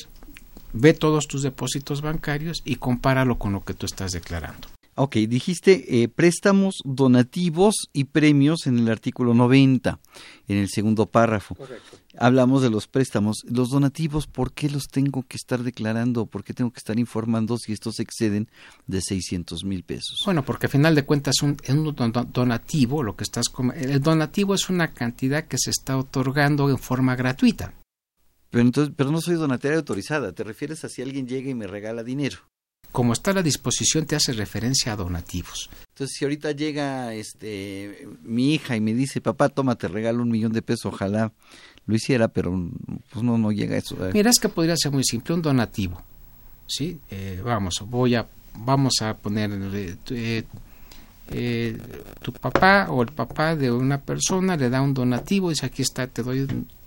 Ve 0.75 0.93
todos 0.93 1.27
tus 1.27 1.43
depósitos 1.43 2.03
bancarios 2.03 2.61
y 2.67 2.77
compáralo 2.77 3.39
con 3.39 3.55
lo 3.55 3.65
que 3.65 3.73
tú 3.73 3.87
estás 3.87 4.13
declarando. 4.13 4.69
Ok, 4.97 5.17
dijiste 5.17 6.03
eh, 6.03 6.09
préstamos, 6.09 6.83
donativos 6.85 7.89
y 7.95 8.05
premios 8.05 8.67
en 8.67 8.81
el 8.81 8.91
artículo 8.91 9.33
90, 9.33 9.99
en 10.47 10.59
el 10.59 10.69
segundo 10.69 11.07
párrafo. 11.07 11.55
Correcto. 11.55 12.00
Hablamos 12.23 12.61
de 12.61 12.69
los 12.69 12.87
préstamos. 12.87 13.39
Los 13.49 13.71
donativos, 13.71 14.27
¿por 14.27 14.53
qué 14.53 14.69
los 14.69 14.89
tengo 14.89 15.23
que 15.27 15.39
estar 15.39 15.63
declarando? 15.63 16.27
¿Por 16.27 16.45
qué 16.45 16.53
tengo 16.53 16.71
que 16.71 16.77
estar 16.79 16.99
informando 16.99 17.57
si 17.57 17.73
estos 17.73 17.99
exceden 17.99 18.47
de 18.87 19.01
600 19.01 19.65
mil 19.65 19.83
pesos? 19.85 20.19
Bueno, 20.27 20.45
porque 20.45 20.67
al 20.67 20.73
final 20.73 20.95
de 20.95 21.05
cuentas 21.07 21.37
un, 21.43 21.57
un 21.69 21.95
don- 21.95 22.31
donativo, 22.31 23.03
lo 23.03 23.17
que 23.17 23.25
estás 23.25 23.47
el 23.75 24.01
donativo 24.01 24.55
es 24.55 24.69
una 24.69 24.93
cantidad 24.93 25.45
que 25.47 25.57
se 25.59 25.71
está 25.71 25.97
otorgando 25.97 26.69
en 26.69 26.77
forma 26.77 27.17
gratuita. 27.17 27.73
Pero, 28.51 28.63
entonces, 28.63 28.93
pero 28.95 29.11
no 29.11 29.23
soy 29.23 29.37
donataria 29.37 29.79
autorizada. 29.79 30.33
¿Te 30.33 30.45
refieres 30.45 30.85
a 30.85 30.91
si 30.91 31.01
alguien 31.01 31.27
llega 31.27 31.49
y 31.49 31.55
me 31.55 31.67
regala 31.69 32.03
dinero? 32.03 32.39
Como 32.93 33.13
está 33.13 33.31
a 33.31 33.35
la 33.35 33.43
disposición 33.45 34.05
te 34.05 34.17
hace 34.17 34.33
referencia 34.33 34.93
a 34.93 34.97
donativos. 34.97 35.71
Entonces, 35.95 36.17
si 36.19 36.25
ahorita 36.25 36.51
llega 36.51 37.15
este 37.15 38.09
mi 38.25 38.53
hija 38.55 38.75
y 38.75 38.81
me 38.81 38.93
dice, 38.93 39.21
papá, 39.21 39.49
toma, 39.49 39.77
te 39.77 39.87
regalo 39.87 40.23
un 40.25 40.29
millón 40.31 40.51
de 40.53 40.61
pesos, 40.61 40.87
ojalá 40.93 41.33
lo 41.87 41.95
hiciera, 41.95 42.29
pero 42.29 42.53
pues 43.13 43.23
no, 43.25 43.37
no 43.39 43.51
llega 43.53 43.75
a 43.75 43.79
eso. 43.79 43.97
¿eh? 44.07 44.11
Mira, 44.15 44.31
es 44.31 44.39
que 44.39 44.49
podría 44.49 44.77
ser 44.77 44.93
muy 44.93 45.05
simple, 45.05 45.35
un 45.35 45.43
donativo. 45.43 46.01
¿Sí? 46.67 46.99
Eh, 47.11 47.41
vamos, 47.45 47.83
voy 47.87 48.15
a, 48.15 48.27
vamos 48.59 48.95
a 49.03 49.15
poner 49.15 49.51
eh, 49.53 49.97
tu- 50.05 50.15
eh, 50.15 50.45
eh, 51.33 51.79
tu 52.23 52.33
papá 52.33 52.87
o 52.91 53.03
el 53.03 53.09
papá 53.13 53.55
de 53.57 53.71
una 53.71 53.99
persona 54.01 54.57
le 54.57 54.69
da 54.71 54.81
un 54.83 54.95
donativo 54.95 55.51
y 55.51 55.55
dice, 55.55 55.67
aquí 55.67 55.83
está, 55.83 56.07
te 56.07 56.23
doy, 56.23 56.47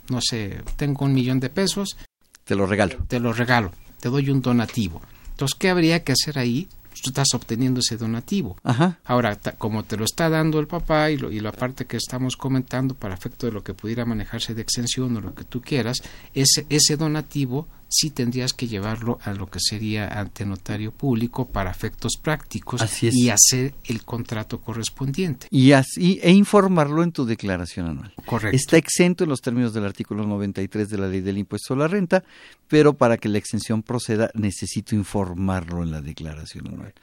no 0.09 0.19
sé, 0.21 0.61
tengo 0.77 1.05
un 1.05 1.13
millón 1.13 1.39
de 1.39 1.49
pesos, 1.49 1.97
Te 2.45 2.55
lo 2.55 2.65
regalo. 2.65 2.97
te 3.07 3.19
lo 3.19 3.33
regalo, 3.33 3.71
te 3.99 4.09
doy 4.09 4.29
un 4.29 4.41
donativo. 4.41 5.01
Entonces, 5.31 5.55
¿qué 5.57 5.69
habría 5.69 6.03
que 6.03 6.11
hacer 6.13 6.37
ahí? 6.39 6.67
Tú 7.01 7.09
estás 7.09 7.27
obteniendo 7.33 7.79
ese 7.79 7.97
donativo. 7.97 8.57
Ajá. 8.63 8.99
Ahora, 9.05 9.39
como 9.57 9.83
te 9.83 9.97
lo 9.97 10.05
está 10.05 10.29
dando 10.29 10.59
el 10.59 10.67
papá 10.67 11.11
y, 11.11 11.17
lo, 11.17 11.31
y 11.31 11.39
la 11.39 11.51
parte 11.51 11.85
que 11.85 11.97
estamos 11.97 12.35
comentando 12.37 12.95
para 12.95 13.15
efecto 13.15 13.45
de 13.45 13.53
lo 13.53 13.63
que 13.63 13.73
pudiera 13.73 14.05
manejarse 14.05 14.53
de 14.53 14.61
exención 14.61 15.15
o 15.17 15.21
lo 15.21 15.33
que 15.33 15.43
tú 15.43 15.61
quieras, 15.61 15.97
ese, 16.33 16.65
ese 16.69 16.97
donativo 16.97 17.67
sí 17.93 18.09
tendrías 18.09 18.53
que 18.53 18.67
llevarlo 18.67 19.19
a 19.23 19.33
lo 19.33 19.47
que 19.49 19.59
sería 19.61 20.19
ante 20.19 20.45
notario 20.45 20.91
público 20.91 21.47
para 21.47 21.69
efectos 21.69 22.13
prácticos 22.21 22.81
Así 22.81 23.09
y 23.11 23.29
hacer 23.29 23.75
el 23.85 24.03
contrato 24.03 24.59
correspondiente. 24.59 25.47
Y 25.51 25.73
así, 25.73 26.19
e 26.23 26.31
informarlo 26.31 27.03
en 27.03 27.11
tu 27.11 27.25
declaración 27.25 27.87
anual. 27.87 28.13
Correcto. 28.25 28.55
Está 28.55 28.77
exento 28.77 29.23
en 29.23 29.29
los 29.29 29.41
términos 29.41 29.73
del 29.73 29.85
artículo 29.85 30.25
93 30.25 30.89
de 30.89 30.97
la 30.97 31.07
ley 31.07 31.21
del 31.21 31.37
impuesto 31.37 31.75
a 31.75 31.77
la 31.77 31.87
renta, 31.87 32.23
pero 32.67 32.93
para 32.93 33.17
que 33.17 33.29
la 33.29 33.37
exención 33.37 33.83
proceda 33.83 34.31
necesito 34.33 34.95
informarlo 34.95 35.83
en 35.83 35.91
la 35.91 36.01
declaración 36.01 36.67
anual. 36.67 36.93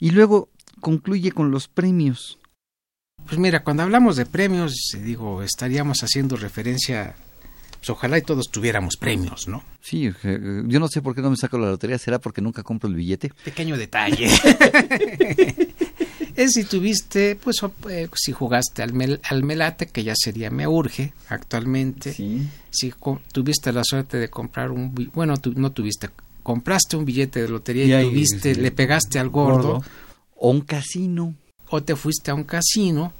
Y 0.00 0.10
luego 0.10 0.48
concluye 0.80 1.30
con 1.30 1.50
los 1.50 1.68
premios. 1.68 2.38
Pues 3.26 3.38
mira, 3.38 3.62
cuando 3.62 3.84
hablamos 3.84 4.16
de 4.16 4.26
premios, 4.26 4.74
digo, 5.02 5.42
estaríamos 5.42 6.02
haciendo 6.02 6.36
referencia, 6.36 7.14
pues 7.82 7.90
ojalá 7.90 8.16
y 8.16 8.22
todos 8.22 8.48
tuviéramos 8.48 8.96
premios, 8.96 9.48
¿no? 9.48 9.64
Sí, 9.80 10.08
eh, 10.22 10.62
yo 10.66 10.78
no 10.78 10.86
sé 10.86 11.02
por 11.02 11.16
qué 11.16 11.20
no 11.20 11.30
me 11.30 11.36
saco 11.36 11.58
la 11.58 11.68
lotería, 11.68 11.98
será 11.98 12.20
porque 12.20 12.40
nunca 12.40 12.62
compro 12.62 12.88
el 12.88 12.94
billete. 12.94 13.32
Pequeño 13.44 13.76
detalle. 13.76 14.28
es 16.36 16.52
si 16.52 16.64
tuviste, 16.64 17.36
pues 17.42 17.56
eh, 17.90 18.08
si 18.14 18.32
jugaste 18.32 18.82
al, 18.82 18.92
mel- 18.92 19.20
al 19.28 19.42
melate, 19.42 19.86
que 19.88 20.04
ya 20.04 20.14
sería 20.16 20.50
me 20.50 20.66
urge 20.66 21.12
actualmente. 21.28 22.12
Sí. 22.12 22.46
Si 22.70 22.92
tuviste 23.32 23.72
la 23.72 23.82
suerte 23.84 24.18
de 24.18 24.28
comprar 24.30 24.70
un, 24.70 24.94
bueno, 25.14 25.36
tu- 25.38 25.52
no 25.54 25.72
tuviste, 25.72 26.08
compraste 26.42 26.96
un 26.96 27.04
billete 27.04 27.42
de 27.42 27.48
lotería 27.48 27.84
y, 27.86 27.92
ahí, 27.92 28.08
tuviste, 28.10 28.54
sí. 28.54 28.60
le 28.60 28.70
pegaste 28.70 29.18
al 29.18 29.28
gordo, 29.28 29.82
O 30.36 30.50
un 30.50 30.62
casino. 30.62 31.34
o 31.68 31.82
te 31.82 31.96
fuiste 31.96 32.30
a 32.30 32.34
un 32.34 32.44
casino 32.44 33.12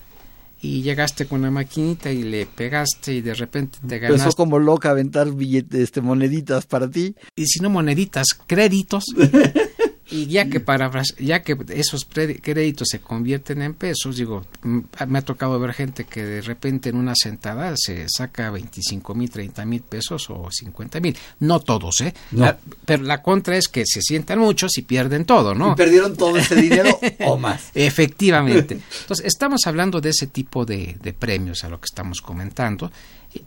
y 0.63 0.81
llegaste 0.83 1.27
con 1.27 1.43
la 1.43 1.51
maquinita 1.51 2.11
y 2.11 2.23
le 2.23 2.47
pegaste 2.47 3.15
y 3.15 3.21
de 3.21 3.35
repente 3.35 3.79
te 3.81 3.97
Empezó 3.97 4.13
ganaste, 4.17 4.37
como 4.37 4.61
loca 4.61 4.89
a 4.89 4.93
aventar 4.93 5.33
billetes, 5.33 5.81
este, 5.81 6.01
moneditas 6.01 6.67
para 6.67 6.89
ti. 6.89 7.17
y 7.35 7.47
si 7.47 7.61
no 7.61 7.69
moneditas, 7.69 8.29
créditos. 8.47 9.05
Y 10.13 10.27
ya 10.27 10.49
que 10.49 10.61
para 10.61 10.91
ya 11.19 11.43
que 11.43 11.57
esos 11.71 12.05
créditos 12.05 12.89
se 12.91 13.01
convierten 13.01 13.63
en 13.63 13.75
pesos, 13.75 14.17
digo, 14.17 14.45
mm, 14.63 14.79
me 15.09 15.19
ha 15.19 15.23
tocado 15.23 15.59
ver 15.59 15.73
gente 15.73 16.05
que 16.05 16.25
de 16.25 16.43
repente 16.43 16.91
en 16.91 16.97
una 16.97 17.15
sentada 17.17 17.73
se 17.77 18.07
saca 18.09 18.51
25 18.51 19.15
mil, 19.15 19.31
30 19.31 19.65
mil 19.65 19.81
pesos 19.83 20.29
o 20.31 20.49
50 20.51 21.01
mil. 21.01 21.17
No 21.41 21.61
todos, 21.61 22.01
¿eh? 22.03 22.13
No. 22.33 22.45
La- 22.45 22.59
pero 22.85 23.03
la 23.05 23.23
contra 23.23 23.57
es 23.57 23.69
que 23.69 23.85
se 23.87 24.03
sientan 24.03 24.39
muchos 24.39 24.77
y 24.79 24.83
pierden 24.83 25.25
todo, 25.25 25.55
¿no? 25.55 25.73
Y 25.73 25.77
perdieron 25.77 26.17
todo 26.17 26.37
ese 26.37 26.57
dinero 26.57 26.99
o 27.27 27.37
más. 27.39 27.71
Efectivamente. 27.75 28.79
Entonces, 29.03 29.27
estamos 29.27 29.67
hablando 29.67 30.01
de 30.01 30.11
ese 30.11 30.27
tipo 30.27 30.65
de, 30.65 30.97
de 31.03 31.13
premios 31.13 31.65
a 31.65 31.69
lo 31.69 31.81
que 31.81 31.87
estamos 31.87 32.21
comentando. 32.21 32.91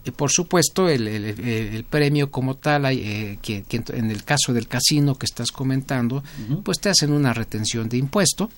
Y, 0.04 0.12
por 0.12 0.32
supuesto, 0.32 0.90
el, 0.90 1.08
el- 1.08 1.26
el- 1.26 1.40
el 1.76 1.84
premio 1.84 2.32
como 2.32 2.56
tal, 2.56 2.86
eh, 2.88 3.38
que, 3.42 3.64
que 3.64 3.84
en 3.94 4.10
el 4.10 4.24
caso 4.24 4.52
del 4.54 4.68
casino 4.68 5.16
que 5.16 5.26
estás 5.26 5.52
comentando, 5.52 6.24
pues 6.64 6.80
te 6.80 6.90
hacen 6.90 7.12
una 7.12 7.34
retención 7.34 7.88
de 7.90 7.98
impuesto. 7.98 8.50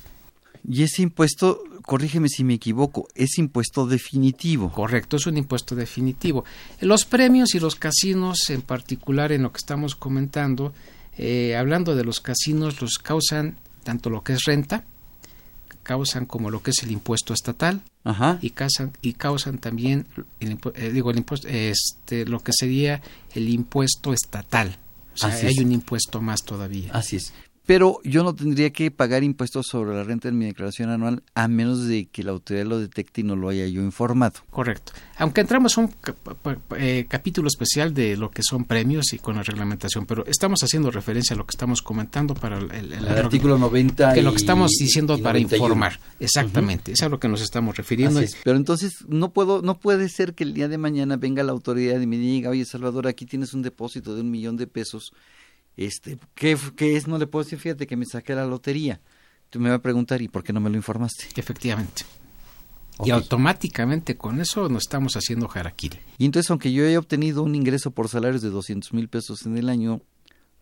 Y 0.69 0.83
ese 0.83 1.01
impuesto, 1.01 1.63
corrígeme 1.83 2.27
si 2.29 2.43
me 2.43 2.55
equivoco, 2.55 3.07
es 3.15 3.37
impuesto 3.37 3.85
definitivo. 3.87 4.71
Correcto, 4.71 5.15
es 5.17 5.25
un 5.27 5.37
impuesto 5.37 5.75
definitivo. 5.75 6.43
Los 6.81 7.05
premios 7.05 7.55
y 7.55 7.59
los 7.59 7.75
casinos, 7.75 8.49
en 8.49 8.61
particular 8.61 9.31
en 9.31 9.43
lo 9.43 9.51
que 9.51 9.57
estamos 9.59 9.95
comentando, 9.95 10.73
eh, 11.17 11.55
hablando 11.55 11.95
de 11.95 12.03
los 12.03 12.19
casinos, 12.19 12.81
los 12.81 12.97
causan 12.97 13.57
tanto 13.83 14.09
lo 14.09 14.23
que 14.23 14.33
es 14.33 14.43
renta, 14.45 14.83
causan 15.83 16.25
como 16.25 16.49
lo 16.51 16.61
que 16.61 16.71
es 16.71 16.83
el 16.83 16.91
impuesto 16.91 17.33
estatal, 17.33 17.81
Ajá. 18.09 18.39
y 18.41 18.51
causan 18.51 18.93
y 19.01 19.13
causan 19.13 19.57
también 19.57 20.07
el 20.39 20.57
eh, 20.75 20.91
digo 20.91 21.11
el 21.11 21.17
impuesto 21.17 21.47
este 21.49 22.25
lo 22.25 22.39
que 22.39 22.51
sería 22.57 23.01
el 23.35 23.49
impuesto 23.49 24.13
estatal 24.13 24.77
o 25.13 25.17
sea, 25.17 25.29
Así 25.29 25.47
hay 25.47 25.53
es. 25.53 25.59
un 25.59 25.71
impuesto 25.71 26.21
más 26.21 26.43
todavía 26.43 26.91
Así 26.93 27.17
es. 27.17 27.33
Pero 27.67 27.99
yo 28.03 28.23
no 28.23 28.33
tendría 28.33 28.71
que 28.71 28.89
pagar 28.89 29.23
impuestos 29.23 29.67
sobre 29.69 29.93
la 29.95 30.03
renta 30.03 30.29
en 30.29 30.37
mi 30.37 30.45
declaración 30.45 30.89
anual 30.89 31.21
a 31.35 31.47
menos 31.47 31.85
de 31.85 32.05
que 32.05 32.23
la 32.23 32.31
autoridad 32.31 32.65
lo 32.65 32.79
detecte 32.79 33.21
y 33.21 33.23
no 33.25 33.35
lo 33.35 33.49
haya 33.49 33.67
yo 33.67 33.81
informado. 33.83 34.39
correcto 34.49 34.93
aunque 35.19 35.41
entramos 35.41 35.77
a 35.77 35.81
un 35.81 35.91
eh, 36.77 37.05
capítulo 37.09 37.47
especial 37.47 37.93
de 37.93 38.15
lo 38.17 38.29
que 38.31 38.43
son 38.43 38.65
premios 38.65 39.13
y 39.13 39.19
con 39.19 39.35
la 39.35 39.43
reglamentación 39.43 40.05
pero 40.05 40.25
estamos 40.27 40.61
haciendo 40.63 40.91
referencia 40.91 41.33
a 41.33 41.37
lo 41.37 41.45
que 41.45 41.51
estamos 41.51 41.81
comentando 41.81 42.33
para 42.35 42.57
el, 42.59 42.71
el- 42.71 42.93
el- 42.93 43.05
El 43.07 43.17
artículo 43.17 43.57
90 43.57 44.13
que 44.13 44.21
lo 44.21 44.31
que 44.31 44.37
estamos 44.37 44.71
diciendo 44.79 45.15
para 45.17 45.33
91. 45.39 45.65
informar 45.65 45.99
exactamente 46.19 46.91
es 46.93 47.01
a 47.01 47.09
lo 47.09 47.19
que 47.19 47.27
nos 47.27 47.41
estamos 47.41 47.75
refiriendo 47.75 48.19
es. 48.19 48.37
Pero 48.43 48.57
entonces 48.57 48.93
no 49.07 49.31
puedo, 49.33 49.61
no 49.61 49.79
puede 49.79 50.07
ser 50.09 50.33
que 50.35 50.43
el 50.43 50.53
día 50.53 50.67
de 50.67 50.77
mañana 50.77 51.17
venga 51.17 51.43
la 51.43 51.51
autoridad 51.51 51.99
y 51.99 52.07
me 52.07 52.17
diga, 52.17 52.49
oye 52.51 52.63
Salvador, 52.65 53.07
aquí 53.07 53.25
tienes 53.25 53.53
un 53.53 53.61
depósito 53.61 54.15
de 54.15 54.21
un 54.21 54.31
millón 54.31 54.55
de 54.57 54.67
pesos. 54.67 55.11
Este, 55.77 56.17
¿qué, 56.35 56.57
qué 56.75 56.97
es? 56.97 57.07
No 57.07 57.17
le 57.17 57.27
puedo 57.27 57.43
decir, 57.43 57.59
fíjate 57.59 57.87
que 57.87 57.95
me 57.95 58.05
saqué 58.05 58.35
la 58.35 58.45
lotería. 58.45 58.99
Tú 59.49 59.59
me 59.59 59.69
va 59.69 59.75
a 59.75 59.81
preguntar, 59.81 60.21
¿y 60.21 60.27
por 60.27 60.43
qué 60.43 60.51
no 60.51 60.59
me 60.59 60.69
lo 60.69 60.75
informaste? 60.75 61.27
efectivamente 61.35 62.03
y 63.05 63.11
automáticamente 63.11 64.17
con 64.17 64.39
eso 64.39 64.69
nos 64.69 64.83
estamos 64.83 65.13
haciendo 65.13 65.49
harakiri 65.53 65.99
Y 66.17 66.25
entonces, 66.25 66.49
aunque 66.49 66.71
yo 66.71 66.85
haya 66.85 66.99
obtenido 66.99 67.43
un 67.43 67.55
ingreso 67.55 67.91
por 67.91 68.09
salarios 68.09 68.41
de 68.41 68.49
200 68.49 68.93
mil 68.93 69.07
pesos 69.07 69.45
en 69.45 69.57
el 69.57 69.69
año, 69.69 70.01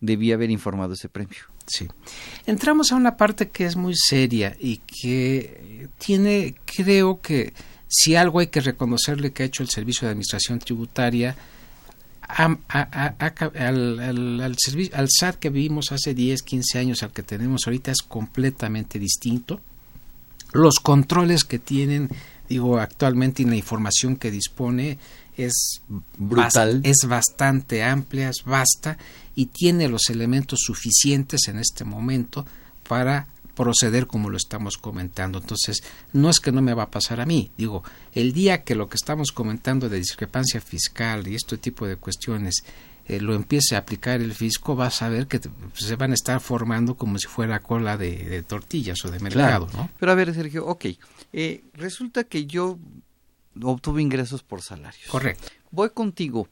debí 0.01 0.31
haber 0.31 0.51
informado 0.51 0.93
ese 0.93 1.09
premio. 1.09 1.37
Sí. 1.65 1.87
Entramos 2.45 2.91
a 2.91 2.95
una 2.95 3.17
parte 3.17 3.49
que 3.49 3.65
es 3.65 3.75
muy 3.75 3.95
seria 3.95 4.55
y 4.59 4.77
que 4.77 5.89
tiene, 5.97 6.55
creo 6.65 7.21
que 7.21 7.53
si 7.87 8.15
algo 8.15 8.39
hay 8.39 8.47
que 8.47 8.61
reconocerle 8.61 9.31
que 9.31 9.43
ha 9.43 9.45
hecho 9.45 9.63
el 9.63 9.69
Servicio 9.69 10.05
de 10.05 10.11
Administración 10.11 10.59
Tributaria 10.59 11.35
a- 12.27 12.57
a- 12.69 12.79
a- 12.79 13.15
a- 13.19 13.67
al, 13.67 13.99
al, 13.99 14.41
al, 14.41 15.07
SAT 15.09 15.35
que 15.37 15.49
vivimos 15.49 15.91
hace 15.91 16.13
10, 16.13 16.41
15 16.43 16.79
años 16.79 17.03
al 17.03 17.11
que 17.11 17.23
tenemos 17.23 17.61
ahorita 17.65 17.91
es 17.91 18.01
completamente 18.01 18.99
distinto. 18.99 19.61
Los 20.53 20.75
controles 20.79 21.43
que 21.43 21.59
tienen, 21.59 22.09
digo, 22.47 22.79
actualmente 22.79 23.43
y 23.43 23.45
la 23.45 23.55
información 23.55 24.15
que 24.15 24.31
dispone 24.31 24.97
es 25.37 25.81
Brutal. 26.17 26.81
bas- 26.81 26.87
es 26.89 27.07
bastante 27.07 27.83
amplia, 27.83 28.29
es 28.29 28.43
vasta 28.45 28.97
y 29.35 29.47
tiene 29.47 29.89
los 29.89 30.09
elementos 30.09 30.59
suficientes 30.61 31.47
en 31.49 31.59
este 31.59 31.83
momento 31.83 32.45
para 32.87 33.27
proceder 33.55 34.05
como 34.07 34.29
lo 34.29 34.37
estamos 34.37 34.77
comentando. 34.77 35.39
Entonces, 35.39 35.81
no 36.13 36.29
es 36.29 36.39
que 36.39 36.51
no 36.51 36.61
me 36.61 36.73
va 36.73 36.83
a 36.83 36.91
pasar 36.91 37.21
a 37.21 37.25
mí, 37.25 37.51
digo, 37.57 37.83
el 38.13 38.33
día 38.33 38.63
que 38.63 38.75
lo 38.75 38.89
que 38.89 38.95
estamos 38.97 39.31
comentando 39.31 39.89
de 39.89 39.97
discrepancia 39.97 40.61
fiscal 40.61 41.27
y 41.27 41.35
este 41.35 41.57
tipo 41.57 41.87
de 41.87 41.95
cuestiones 41.95 42.63
eh, 43.07 43.19
lo 43.21 43.33
empiece 43.35 43.75
a 43.75 43.79
aplicar 43.79 44.19
el 44.21 44.33
fisco, 44.33 44.75
vas 44.75 45.01
a 45.01 45.09
ver 45.09 45.27
que 45.27 45.39
te- 45.39 45.49
se 45.75 45.95
van 45.95 46.11
a 46.11 46.15
estar 46.15 46.39
formando 46.41 46.95
como 46.95 47.17
si 47.19 47.27
fuera 47.27 47.59
cola 47.59 47.97
de, 47.97 48.15
de 48.17 48.43
tortillas 48.43 49.03
o 49.05 49.11
de 49.11 49.19
mercado, 49.19 49.67
¿no? 49.73 49.89
Pero 49.99 50.11
a 50.11 50.15
ver, 50.15 50.33
Sergio, 50.33 50.65
ok. 50.65 50.85
eh, 51.31 51.63
resulta 51.73 52.23
que 52.23 52.45
yo 52.47 52.77
obtuve 53.61 54.01
ingresos 54.01 54.43
por 54.43 54.61
salarios. 54.61 55.07
Correcto. 55.07 55.47
Voy 55.71 55.89
contigo. 55.91 56.47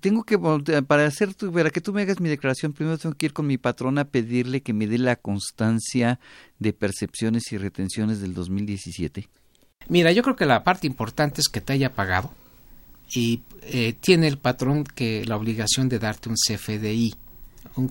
Tengo 0.00 0.24
que 0.24 0.38
para 0.38 1.06
hacer 1.06 1.34
tu, 1.34 1.52
para 1.52 1.70
que 1.70 1.80
tú 1.80 1.92
me 1.92 2.02
hagas 2.02 2.20
mi 2.20 2.28
declaración 2.28 2.72
primero 2.72 2.98
tengo 2.98 3.14
que 3.14 3.26
ir 3.26 3.32
con 3.32 3.46
mi 3.46 3.58
patrona 3.58 4.02
a 4.02 4.04
pedirle 4.04 4.62
que 4.62 4.72
me 4.72 4.86
dé 4.86 4.98
la 4.98 5.16
constancia 5.16 6.20
de 6.58 6.72
percepciones 6.72 7.52
y 7.52 7.58
retenciones 7.58 8.20
del 8.20 8.34
2017. 8.34 9.28
Mira, 9.88 10.12
yo 10.12 10.22
creo 10.22 10.36
que 10.36 10.46
la 10.46 10.64
parte 10.64 10.86
importante 10.86 11.40
es 11.40 11.48
que 11.48 11.60
te 11.60 11.72
haya 11.72 11.94
pagado 11.94 12.32
y 13.14 13.42
eh, 13.62 13.94
tiene 14.00 14.26
el 14.26 14.38
patrón 14.38 14.84
que 14.84 15.24
la 15.24 15.36
obligación 15.36 15.88
de 15.88 15.98
darte 15.98 16.28
un 16.28 16.34
CFDI 16.34 17.14
un, 17.76 17.90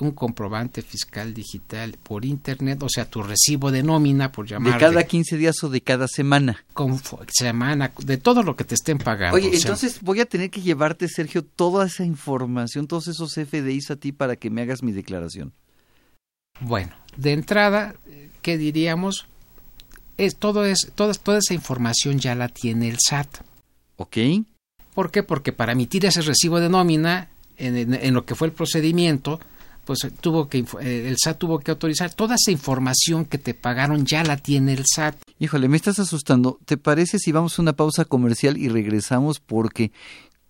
un 0.00 0.10
comprobante 0.12 0.82
fiscal 0.82 1.34
digital 1.34 1.96
por 2.02 2.24
internet, 2.24 2.82
o 2.82 2.88
sea, 2.88 3.08
tu 3.08 3.22
recibo 3.22 3.70
de 3.70 3.82
nómina, 3.82 4.30
por 4.30 4.46
llamar. 4.46 4.74
¿De 4.74 4.78
cada 4.78 5.04
15 5.04 5.36
días 5.36 5.62
o 5.62 5.68
de 5.68 5.80
cada 5.80 6.08
semana? 6.08 6.64
Con 6.74 7.00
semana, 7.28 7.92
de 7.98 8.18
todo 8.18 8.42
lo 8.42 8.56
que 8.56 8.64
te 8.64 8.74
estén 8.74 8.98
pagando. 8.98 9.36
Oye, 9.36 9.50
entonces 9.54 10.00
voy 10.02 10.20
a 10.20 10.26
tener 10.26 10.50
que 10.50 10.60
llevarte, 10.60 11.08
Sergio, 11.08 11.44
toda 11.44 11.86
esa 11.86 12.04
información, 12.04 12.86
todos 12.86 13.08
esos 13.08 13.34
FDIs 13.34 13.90
a 13.90 13.96
ti 13.96 14.12
para 14.12 14.36
que 14.36 14.50
me 14.50 14.62
hagas 14.62 14.82
mi 14.82 14.92
declaración. 14.92 15.52
Bueno, 16.60 16.94
de 17.16 17.32
entrada, 17.32 17.94
¿qué 18.42 18.58
diríamos? 18.58 19.26
Es, 20.16 20.36
todo 20.36 20.64
es, 20.64 20.90
toda, 20.94 21.14
toda 21.14 21.38
esa 21.38 21.54
información 21.54 22.18
ya 22.18 22.34
la 22.34 22.48
tiene 22.48 22.88
el 22.88 22.98
SAT. 22.98 23.38
¿Ok? 23.96 24.16
¿Por 24.94 25.10
qué? 25.12 25.22
Porque 25.22 25.52
para 25.52 25.72
emitir 25.72 26.04
ese 26.06 26.22
recibo 26.22 26.58
de 26.58 26.68
nómina 26.68 27.28
en, 27.58 28.14
lo 28.14 28.24
que 28.24 28.34
fue 28.34 28.48
el 28.48 28.52
procedimiento, 28.52 29.40
pues 29.84 30.00
tuvo 30.20 30.48
que 30.48 30.64
eh, 30.80 31.08
el 31.08 31.16
SAT 31.18 31.38
tuvo 31.38 31.60
que 31.60 31.70
autorizar 31.70 32.12
toda 32.12 32.36
esa 32.36 32.50
información 32.50 33.24
que 33.24 33.38
te 33.38 33.54
pagaron 33.54 34.06
ya 34.06 34.22
la 34.22 34.36
tiene 34.36 34.74
el 34.74 34.84
SAT. 34.86 35.16
Híjole, 35.38 35.68
me 35.68 35.76
estás 35.76 35.98
asustando. 35.98 36.58
¿Te 36.64 36.76
parece 36.76 37.18
si 37.18 37.32
vamos 37.32 37.58
a 37.58 37.62
una 37.62 37.72
pausa 37.74 38.04
comercial 38.04 38.56
y 38.56 38.68
regresamos 38.68 39.40
porque 39.40 39.92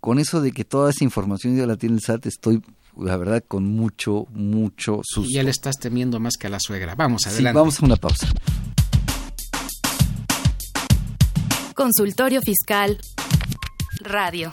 con 0.00 0.18
eso 0.18 0.40
de 0.40 0.52
que 0.52 0.64
toda 0.64 0.90
esa 0.90 1.04
información 1.04 1.56
ya 1.56 1.66
la 1.66 1.76
tiene 1.76 1.96
el 1.96 2.02
SAT 2.02 2.26
estoy 2.26 2.62
la 2.96 3.16
verdad 3.16 3.44
con 3.46 3.64
mucho 3.64 4.26
mucho 4.30 5.00
susto. 5.04 5.30
Y 5.30 5.34
ya 5.34 5.42
le 5.42 5.50
estás 5.50 5.76
temiendo 5.76 6.18
más 6.20 6.34
que 6.36 6.48
a 6.48 6.50
la 6.50 6.58
suegra. 6.60 6.94
Vamos 6.94 7.26
adelante. 7.26 7.56
vamos 7.56 7.80
a 7.80 7.86
una 7.86 7.96
pausa. 7.96 8.28
Consultorio 11.74 12.40
Fiscal 12.42 12.98
Radio. 14.00 14.52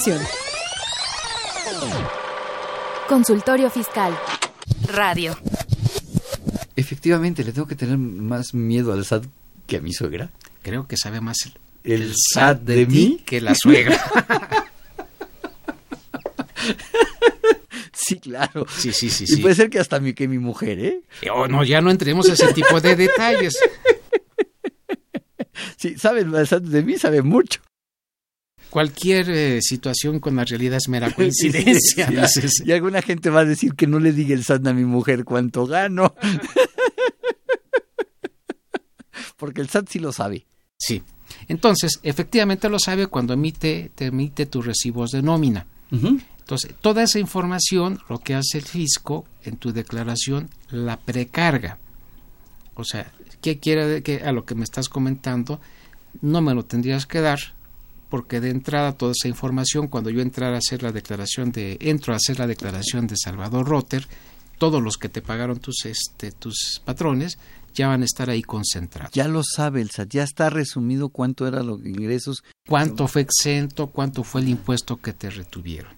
Consultorio 3.07 3.69
Fiscal. 3.69 4.17
Radio. 4.87 5.37
Efectivamente, 6.75 7.43
le 7.43 7.51
tengo 7.51 7.67
que 7.67 7.75
tener 7.75 7.99
más 7.99 8.55
miedo 8.55 8.93
al 8.93 9.05
SAT 9.05 9.25
que 9.67 9.77
a 9.77 9.81
mi 9.81 9.93
suegra. 9.93 10.31
Creo 10.63 10.87
que 10.87 10.97
sabe 10.97 11.21
más 11.21 11.37
el, 11.83 12.13
SAT 12.15 12.61
de, 12.61 12.87
mí 12.87 13.21
que 13.23 13.41
la 13.41 13.53
suegra. 13.53 14.03
sí, 17.93 18.19
claro. 18.19 18.65
Sí, 18.75 18.93
sí, 18.93 19.11
sí. 19.11 19.25
Y 19.27 19.37
puede 19.37 19.53
ser 19.53 19.69
que 19.69 19.77
hasta 19.77 19.99
mi, 19.99 20.13
que 20.13 20.27
mi 20.27 20.39
mujer, 20.39 20.79
¿eh? 20.79 21.01
Oh, 21.31 21.47
no, 21.47 21.63
ya 21.63 21.79
no 21.79 21.91
entremos 21.91 22.27
a 22.27 22.33
ese 22.33 22.53
tipo 22.53 22.81
de 22.81 22.95
detalles. 22.95 23.53
Sí, 25.77 25.97
sabe 25.97 26.21
el 26.21 26.47
SAT 26.47 26.63
de 26.63 26.83
mí, 26.83 26.97
sabe 26.97 27.23
mucho 27.23 27.59
cualquier 28.71 29.29
eh, 29.29 29.59
situación 29.61 30.19
con 30.19 30.37
la 30.37 30.45
realidad 30.45 30.77
es 30.77 30.89
mera 30.89 31.11
coincidencia. 31.15 32.09
y 32.65 32.71
alguna 32.71 33.03
gente 33.03 33.29
va 33.29 33.41
a 33.41 33.45
decir 33.45 33.75
que 33.75 33.85
no 33.85 33.99
le 33.99 34.13
diga 34.13 34.33
el 34.33 34.43
SAT 34.43 34.65
a 34.65 34.73
mi 34.73 34.85
mujer 34.85 35.25
cuánto 35.25 35.67
gano. 35.67 36.15
Porque 39.37 39.61
el 39.61 39.69
SAT 39.69 39.89
sí 39.89 39.99
lo 39.99 40.11
sabe. 40.11 40.45
Sí. 40.77 41.03
Entonces, 41.47 41.99
efectivamente 42.01 42.69
lo 42.69 42.79
sabe 42.79 43.07
cuando 43.07 43.33
emite, 43.33 43.91
te 43.93 44.07
emite 44.07 44.45
tus 44.45 44.65
recibos 44.65 45.11
de 45.11 45.21
nómina. 45.21 45.67
Entonces, 45.91 46.73
toda 46.79 47.03
esa 47.03 47.19
información, 47.19 47.99
lo 48.07 48.19
que 48.19 48.35
hace 48.35 48.59
el 48.59 48.65
fisco 48.65 49.25
en 49.43 49.57
tu 49.57 49.73
declaración, 49.73 50.49
la 50.69 50.97
precarga. 50.97 51.79
O 52.75 52.85
sea, 52.85 53.11
¿qué 53.41 53.59
quiere 53.59 54.01
que 54.03 54.21
a 54.23 54.31
lo 54.31 54.45
que 54.45 54.55
me 54.55 54.63
estás 54.63 54.87
comentando? 54.87 55.59
No 56.21 56.41
me 56.41 56.53
lo 56.53 56.63
tendrías 56.63 57.05
que 57.05 57.19
dar, 57.19 57.39
porque 58.11 58.41
de 58.41 58.49
entrada 58.49 58.91
toda 58.91 59.13
esa 59.13 59.29
información, 59.29 59.87
cuando 59.87 60.09
yo 60.09 60.21
entrara 60.21 60.55
a 60.55 60.59
hacer 60.59 60.83
la 60.83 60.91
declaración 60.91 61.53
de, 61.53 61.77
entro 61.79 62.13
a 62.13 62.17
hacer 62.17 62.37
la 62.39 62.45
declaración 62.45 63.07
de 63.07 63.15
Salvador 63.15 63.65
Rotter, 63.65 64.05
todos 64.57 64.83
los 64.83 64.97
que 64.97 65.07
te 65.07 65.21
pagaron 65.21 65.59
tus, 65.59 65.85
este, 65.85 66.33
tus 66.33 66.81
patrones 66.83 67.39
ya 67.73 67.87
van 67.87 68.01
a 68.01 68.05
estar 68.05 68.29
ahí 68.29 68.41
concentrados. 68.41 69.13
Ya 69.13 69.29
lo 69.29 69.43
sabe 69.43 69.81
el 69.81 69.91
SAT, 69.91 70.09
ya 70.09 70.23
está 70.23 70.49
resumido 70.49 71.07
cuánto 71.07 71.47
eran 71.47 71.67
los 71.67 71.85
ingresos. 71.85 72.43
Cuánto 72.67 73.07
fue 73.07 73.21
exento, 73.21 73.87
cuánto 73.87 74.25
fue 74.25 74.41
el 74.41 74.49
impuesto 74.49 74.97
que 74.97 75.13
te 75.13 75.29
retuvieron. 75.29 75.93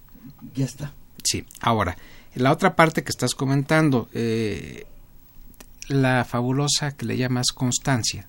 Ya 0.54 0.66
está. 0.66 0.92
Sí, 1.24 1.44
ahora, 1.60 1.96
la 2.36 2.52
otra 2.52 2.76
parte 2.76 3.02
que 3.02 3.10
estás 3.10 3.34
comentando, 3.34 4.08
eh, 4.14 4.86
la 5.88 6.24
fabulosa 6.24 6.92
que 6.92 7.06
le 7.06 7.16
llamas 7.16 7.48
constancia, 7.52 8.28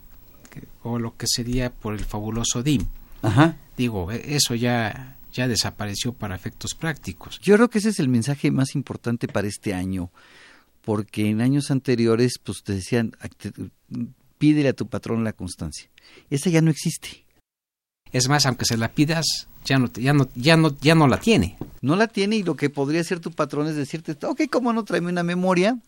o 0.81 0.97
lo 0.97 1.15
que 1.15 1.27
sería 1.27 1.71
por 1.71 1.93
el 1.93 2.03
fabuloso 2.03 2.63
DIM. 2.63 2.87
Ajá. 3.25 3.57
Digo, 3.77 4.11
e, 4.11 4.35
eso 4.35 4.55
ya, 4.55 5.17
ya 5.33 5.47
desapareció 5.47 6.13
para 6.13 6.35
efectos 6.35 6.75
prácticos. 6.75 7.39
Yo 7.39 7.55
creo 7.55 7.69
que 7.69 7.79
ese 7.79 7.89
es 7.89 7.99
el 7.99 8.07
mensaje 8.07 8.51
más 8.51 8.75
importante 8.75 9.27
para 9.27 9.47
este 9.47 9.73
año, 9.73 10.11
porque 10.81 11.29
en 11.29 11.41
años 11.41 11.71
anteriores 11.71 12.39
pues 12.43 12.63
te 12.63 12.73
decían, 12.73 13.13
pídele 14.37 14.69
a 14.69 14.73
tu 14.73 14.87
patrón 14.87 15.23
la 15.23 15.33
constancia. 15.33 15.89
Esa 16.29 16.49
ya 16.49 16.61
no 16.61 16.71
existe. 16.71 17.25
Es 18.11 18.29
más, 18.29 18.45
aunque 18.45 18.65
se 18.65 18.77
la 18.77 18.93
pidas, 18.93 19.25
ya 19.65 19.79
no, 19.79 19.91
ya 19.91 20.13
no, 20.13 20.29
ya 20.35 20.55
no, 20.55 20.77
ya 20.79 20.95
no 20.95 21.07
la 21.07 21.19
tiene. 21.19 21.57
No 21.81 21.95
la 21.95 22.07
tiene 22.07 22.37
y 22.37 22.43
lo 22.43 22.55
que 22.55 22.69
podría 22.69 23.01
hacer 23.01 23.19
tu 23.19 23.31
patrón 23.31 23.67
es 23.67 23.75
decirte, 23.75 24.15
ok, 24.25 24.43
cómo 24.49 24.71
no, 24.71 24.85
tráeme 24.85 25.09
una 25.09 25.23
memoria 25.23 25.79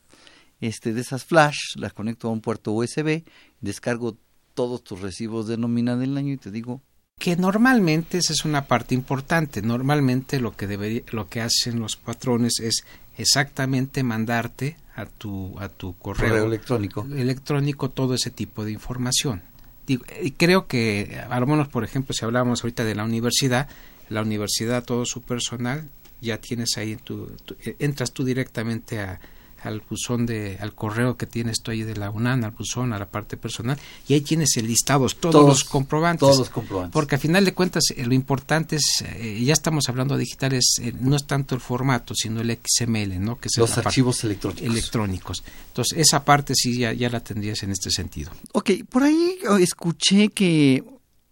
este, 0.60 0.94
de 0.94 1.02
esas 1.02 1.24
flash, 1.24 1.76
la 1.76 1.90
conecto 1.90 2.28
a 2.28 2.32
un 2.32 2.42
puerto 2.42 2.72
USB, 2.72 3.24
descargo 3.62 4.18
todos 4.54 4.84
tus 4.84 5.02
recibos 5.02 5.48
de 5.48 5.58
nómina 5.58 5.96
del 5.96 6.18
año 6.18 6.34
y 6.34 6.38
te 6.38 6.52
digo, 6.52 6.82
que 7.18 7.36
normalmente 7.36 8.20
esa 8.20 8.34
es 8.34 8.46
una 8.46 8.66
parte 8.66 8.94
importante. 8.94 9.62
Normalmente 9.62 10.40
lo 10.40 10.56
que 10.56 10.68
debería, 10.68 11.02
lo 11.12 11.30
que 11.30 11.42
hacen 11.42 11.80
los 11.80 11.96
patrones 11.96 12.60
es 12.60 12.86
exactamente 13.18 14.04
mandarte 14.04 14.78
a 14.96 15.06
tu 15.06 15.60
a 15.60 15.70
tu 15.70 15.96
correo, 15.98 16.46
electrónico 16.46 17.08
electrónico 17.16 17.90
todo 17.90 18.14
ese 18.14 18.30
tipo 18.32 18.66
de 18.66 18.72
información. 18.72 19.42
y 19.88 20.32
creo 20.32 20.68
que 20.68 21.20
a 21.30 21.40
lo 21.40 21.48
menos 21.48 21.68
por 21.70 21.84
ejemplo 21.84 22.14
si 22.14 22.26
hablábamos 22.26 22.64
ahorita 22.64 22.84
de 22.84 22.94
la 22.94 23.04
universidad, 23.04 23.68
la 24.10 24.22
universidad 24.22 24.84
todo 24.84 25.06
su 25.06 25.22
personal 25.22 25.90
ya 26.22 26.38
tienes 26.40 26.78
ahí 26.78 26.96
tu 26.96 27.32
entras 27.80 28.12
tú 28.12 28.24
directamente 28.24 29.00
a 29.00 29.20
al 29.64 29.82
buzón 29.82 30.26
de 30.26 30.58
al 30.60 30.74
correo 30.74 31.18
que 31.18 31.26
tienes 31.26 31.62
tú 31.62 31.72
ahí 31.72 31.84
de 31.84 31.96
la 31.96 32.10
UNAM, 32.10 32.44
al 32.44 32.52
buzón, 32.52 32.94
a 32.94 33.00
la 33.00 33.08
parte 33.08 33.38
personal, 33.38 33.78
y 34.08 34.14
ahí 34.14 34.22
tienes 34.22 34.56
el 34.58 34.68
listado, 34.68 35.08
todos, 35.08 35.46
los 35.46 35.64
comprobantes. 35.64 36.20
Todos 36.20 36.38
los 36.40 36.50
comprobantes. 36.50 36.94
Porque 36.94 37.16
a 37.16 37.20
final 37.20 37.46
de 37.46 37.54
cuentas 37.54 37.84
eh, 37.96 38.06
lo 38.06 38.14
importante 38.14 38.78
es, 38.78 39.04
eh, 39.06 39.42
ya 39.44 39.54
estamos 39.54 39.90
hablando 39.90 40.16
de 40.16 40.22
digitales, 40.22 40.76
eh, 40.82 40.94
no 41.00 41.16
es 41.16 41.26
tanto 41.26 41.56
el 41.56 41.62
formato, 41.62 42.14
sino 42.16 42.42
el 42.42 42.58
XML, 42.58 43.20
¿no? 43.20 43.40
Que 43.40 43.48
es 43.48 43.58
los 43.58 43.78
archivos 43.78 44.24
electrónicos. 44.24 44.68
electrónicos. 44.68 45.44
Entonces, 45.70 46.00
esa 46.00 46.24
parte 46.24 46.54
sí 46.56 46.78
ya, 46.78 46.94
ya 46.94 47.10
la 47.10 47.20
tendrías 47.20 47.64
en 47.64 47.72
este 47.72 47.92
sentido. 47.92 48.32
Ok, 48.54 48.72
por 48.90 49.04
ahí 49.04 49.38
oh, 49.50 49.58
escuché 49.58 50.30
que 50.30 50.84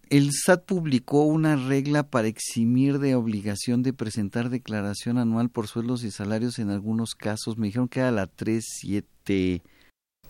el 0.08 0.30
SAT 0.32 0.64
publicó 0.64 1.24
una 1.24 1.56
regla 1.56 2.04
para 2.04 2.28
eximir 2.28 2.98
de 2.98 3.14
obligación 3.14 3.82
de 3.82 3.92
presentar 3.92 4.50
declaración 4.50 5.18
anual 5.18 5.50
por 5.50 5.66
sueldos 5.66 6.04
y 6.04 6.10
salarios 6.10 6.58
en 6.58 6.70
algunos 6.70 7.14
casos. 7.14 7.58
Me 7.58 7.66
dijeron 7.66 7.88
que 7.88 8.00
era 8.00 8.10
la 8.10 8.26
37... 8.26 9.62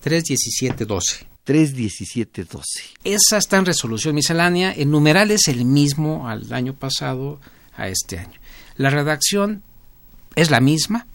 31712. 0.01 1.27
31712. 1.45 2.65
Esa 3.05 3.39
está 3.39 3.57
en 3.57 3.67
resolución 3.67 4.15
miscelánea. 4.15 4.73
El 4.73 4.91
numeral 4.91 5.31
es 5.31 5.49
el 5.49 5.65
mismo 5.65 6.29
al 6.29 6.53
año 6.53 6.75
pasado 6.75 7.41
a 7.77 7.89
este 7.89 8.19
año. 8.19 8.39
La 8.77 8.91
redacción 8.91 9.63
es 10.35 10.51
la 10.51 10.61
misma. 10.61 11.07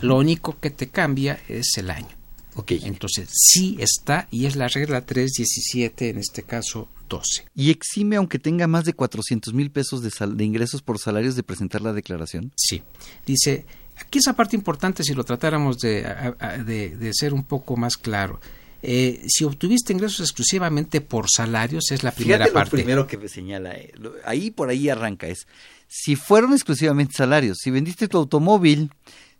Lo 0.00 0.16
único 0.18 0.58
que 0.60 0.70
te 0.70 0.88
cambia 0.88 1.40
es 1.48 1.76
el 1.76 1.90
año. 1.90 2.08
Ok. 2.54 2.72
Entonces, 2.82 3.28
sí 3.32 3.76
está 3.80 4.28
y 4.30 4.46
es 4.46 4.56
la 4.56 4.68
regla 4.68 5.04
317, 5.04 6.10
en 6.10 6.18
este 6.18 6.42
caso 6.42 6.88
12. 7.16 7.44
¿Y 7.54 7.70
exime 7.70 8.16
aunque 8.16 8.38
tenga 8.38 8.66
más 8.66 8.84
de 8.84 8.94
400 8.94 9.52
mil 9.52 9.70
pesos 9.70 10.02
de, 10.02 10.10
sal- 10.10 10.36
de 10.36 10.44
ingresos 10.44 10.80
por 10.82 10.98
salarios 10.98 11.36
de 11.36 11.42
presentar 11.42 11.82
la 11.82 11.92
declaración? 11.92 12.52
Sí. 12.56 12.82
Dice, 13.26 13.66
aquí 13.96 14.18
esa 14.18 14.34
parte 14.34 14.56
importante, 14.56 15.02
si 15.04 15.12
lo 15.14 15.22
tratáramos 15.24 15.76
de, 15.78 17.10
ser 17.12 17.34
un 17.34 17.44
poco 17.44 17.76
más 17.76 17.96
claro. 17.96 18.40
Eh, 18.82 19.24
si 19.28 19.44
obtuviste 19.44 19.92
ingresos 19.92 20.20
exclusivamente 20.20 21.00
por 21.00 21.26
salarios, 21.30 21.90
es 21.92 22.02
la 22.02 22.10
primera 22.12 22.38
Fíjate 22.38 22.50
lo 22.50 22.54
parte. 22.54 22.76
primero 22.78 23.06
que 23.06 23.16
me 23.18 23.28
señala, 23.28 23.74
eh, 23.74 23.92
lo- 23.96 24.14
ahí 24.24 24.50
por 24.50 24.70
ahí 24.70 24.88
arranca 24.88 25.28
es, 25.28 25.46
si 25.86 26.16
fueron 26.16 26.52
exclusivamente 26.52 27.12
salarios, 27.16 27.58
si 27.62 27.70
vendiste 27.70 28.08
tu 28.08 28.16
automóvil, 28.18 28.90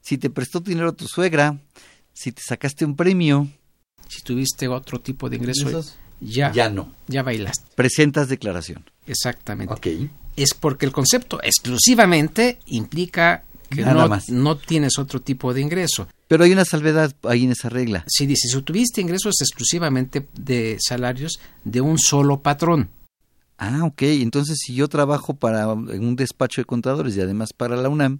si 0.00 0.18
te 0.18 0.30
prestó 0.30 0.60
dinero 0.60 0.92
tu 0.92 1.08
suegra, 1.08 1.58
si 2.12 2.30
te 2.30 2.42
sacaste 2.42 2.84
un 2.84 2.94
premio, 2.94 3.48
Si 4.08 4.20
tuviste 4.22 4.68
otro 4.68 5.00
tipo 5.00 5.28
de 5.30 5.36
ingreso, 5.36 5.62
Ingresos, 5.62 5.96
ya, 6.22 6.52
ya 6.52 6.70
no. 6.70 6.92
ya 7.08 7.22
bailaste. 7.22 7.66
Presentas 7.74 8.28
declaración. 8.28 8.84
Exactamente. 9.06 9.74
Ok. 9.74 9.86
Es 10.36 10.54
porque 10.54 10.86
el 10.86 10.92
concepto 10.92 11.40
exclusivamente 11.42 12.58
implica 12.66 13.44
que 13.68 13.82
Nada 13.82 14.02
no, 14.02 14.08
más. 14.08 14.28
no 14.28 14.56
tienes 14.56 14.98
otro 14.98 15.20
tipo 15.20 15.52
de 15.54 15.60
ingreso. 15.60 16.06
Pero 16.28 16.44
hay 16.44 16.52
una 16.52 16.64
salvedad 16.64 17.14
ahí 17.24 17.44
en 17.44 17.52
esa 17.52 17.68
regla. 17.68 18.04
Si 18.06 18.26
dices, 18.26 18.50
si 18.50 18.62
tuviste 18.62 19.00
ingresos 19.00 19.34
exclusivamente 19.40 20.26
de 20.34 20.76
salarios 20.80 21.38
de 21.64 21.80
un 21.80 21.98
solo 21.98 22.40
patrón, 22.42 22.90
Ah, 23.58 23.84
ok. 23.84 24.02
Entonces, 24.02 24.58
si 24.58 24.74
yo 24.74 24.88
trabajo 24.88 25.34
para 25.34 25.68
un 25.68 26.16
despacho 26.16 26.60
de 26.60 26.64
contadores 26.64 27.16
y 27.16 27.20
además 27.20 27.52
para 27.52 27.76
la 27.76 27.88
UNAM, 27.88 28.18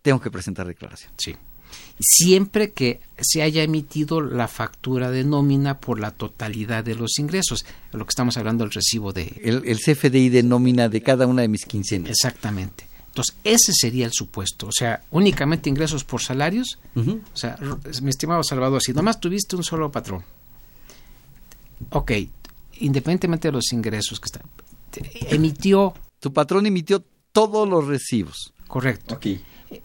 tengo 0.00 0.20
que 0.20 0.30
presentar 0.30 0.66
declaración. 0.66 1.12
sí. 1.18 1.36
Siempre 2.00 2.70
que 2.72 3.00
se 3.18 3.42
haya 3.42 3.62
emitido 3.62 4.20
la 4.20 4.46
factura 4.48 5.10
de 5.10 5.24
nómina 5.24 5.80
por 5.80 5.98
la 5.98 6.12
totalidad 6.12 6.84
de 6.84 6.94
los 6.94 7.18
ingresos, 7.18 7.64
lo 7.92 8.04
que 8.04 8.10
estamos 8.10 8.36
hablando 8.36 8.64
del 8.64 8.72
recibo 8.72 9.12
de... 9.12 9.40
El, 9.42 9.62
el 9.66 9.78
CFDI 9.78 10.28
de 10.28 10.42
nómina 10.44 10.88
de 10.88 11.02
cada 11.02 11.26
una 11.26 11.42
de 11.42 11.48
mis 11.48 11.64
quincenas. 11.64 12.10
Exactamente. 12.10 12.86
Entonces, 13.08 13.36
ese 13.42 13.72
sería 13.74 14.06
el 14.06 14.12
supuesto. 14.12 14.68
O 14.68 14.72
sea, 14.72 15.02
únicamente 15.10 15.68
ingresos 15.68 16.04
por 16.04 16.22
salarios. 16.22 16.78
O 16.94 17.36
sea, 17.36 17.58
mi 18.00 18.10
estimado 18.10 18.44
Salvador, 18.44 18.80
si 18.80 18.92
nomás 18.92 19.18
tuviste 19.18 19.56
un 19.56 19.64
solo 19.64 19.90
patrón, 19.90 20.22
ok, 21.90 22.12
independientemente 22.80 23.48
de 23.48 23.52
los 23.52 23.72
ingresos 23.72 24.20
que 24.20 24.26
está, 24.26 24.40
emitió, 25.30 25.94
Tu 26.20 26.32
patrón 26.32 26.66
emitió 26.66 27.04
todos 27.32 27.68
los 27.68 27.86
recibos. 27.86 28.52
correcto. 28.68 29.18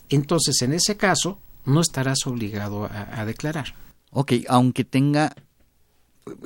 Entonces, 0.10 0.62
en 0.62 0.74
ese 0.74 0.96
caso, 0.96 1.40
no 1.66 1.82
estarás 1.82 2.20
obligado 2.26 2.86
a, 2.86 3.22
a 3.22 3.26
declarar. 3.26 3.76
Ok, 4.12 4.34
aunque 4.48 4.84
tenga 4.84 5.34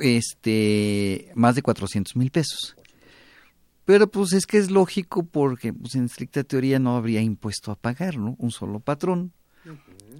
este 0.00 1.30
más 1.34 1.54
de 1.54 1.62
400 1.62 2.16
mil 2.16 2.30
pesos. 2.30 2.76
Pero 3.84 4.10
pues 4.10 4.34
es 4.34 4.46
que 4.46 4.58
es 4.58 4.70
lógico 4.70 5.24
porque 5.24 5.72
pues, 5.72 5.94
en 5.94 6.04
estricta 6.04 6.44
teoría 6.44 6.78
no 6.78 6.96
habría 6.96 7.22
impuesto 7.22 7.72
a 7.72 7.74
pagar, 7.74 8.18
¿no? 8.18 8.36
Un 8.38 8.50
solo 8.50 8.80
patrón. 8.80 9.32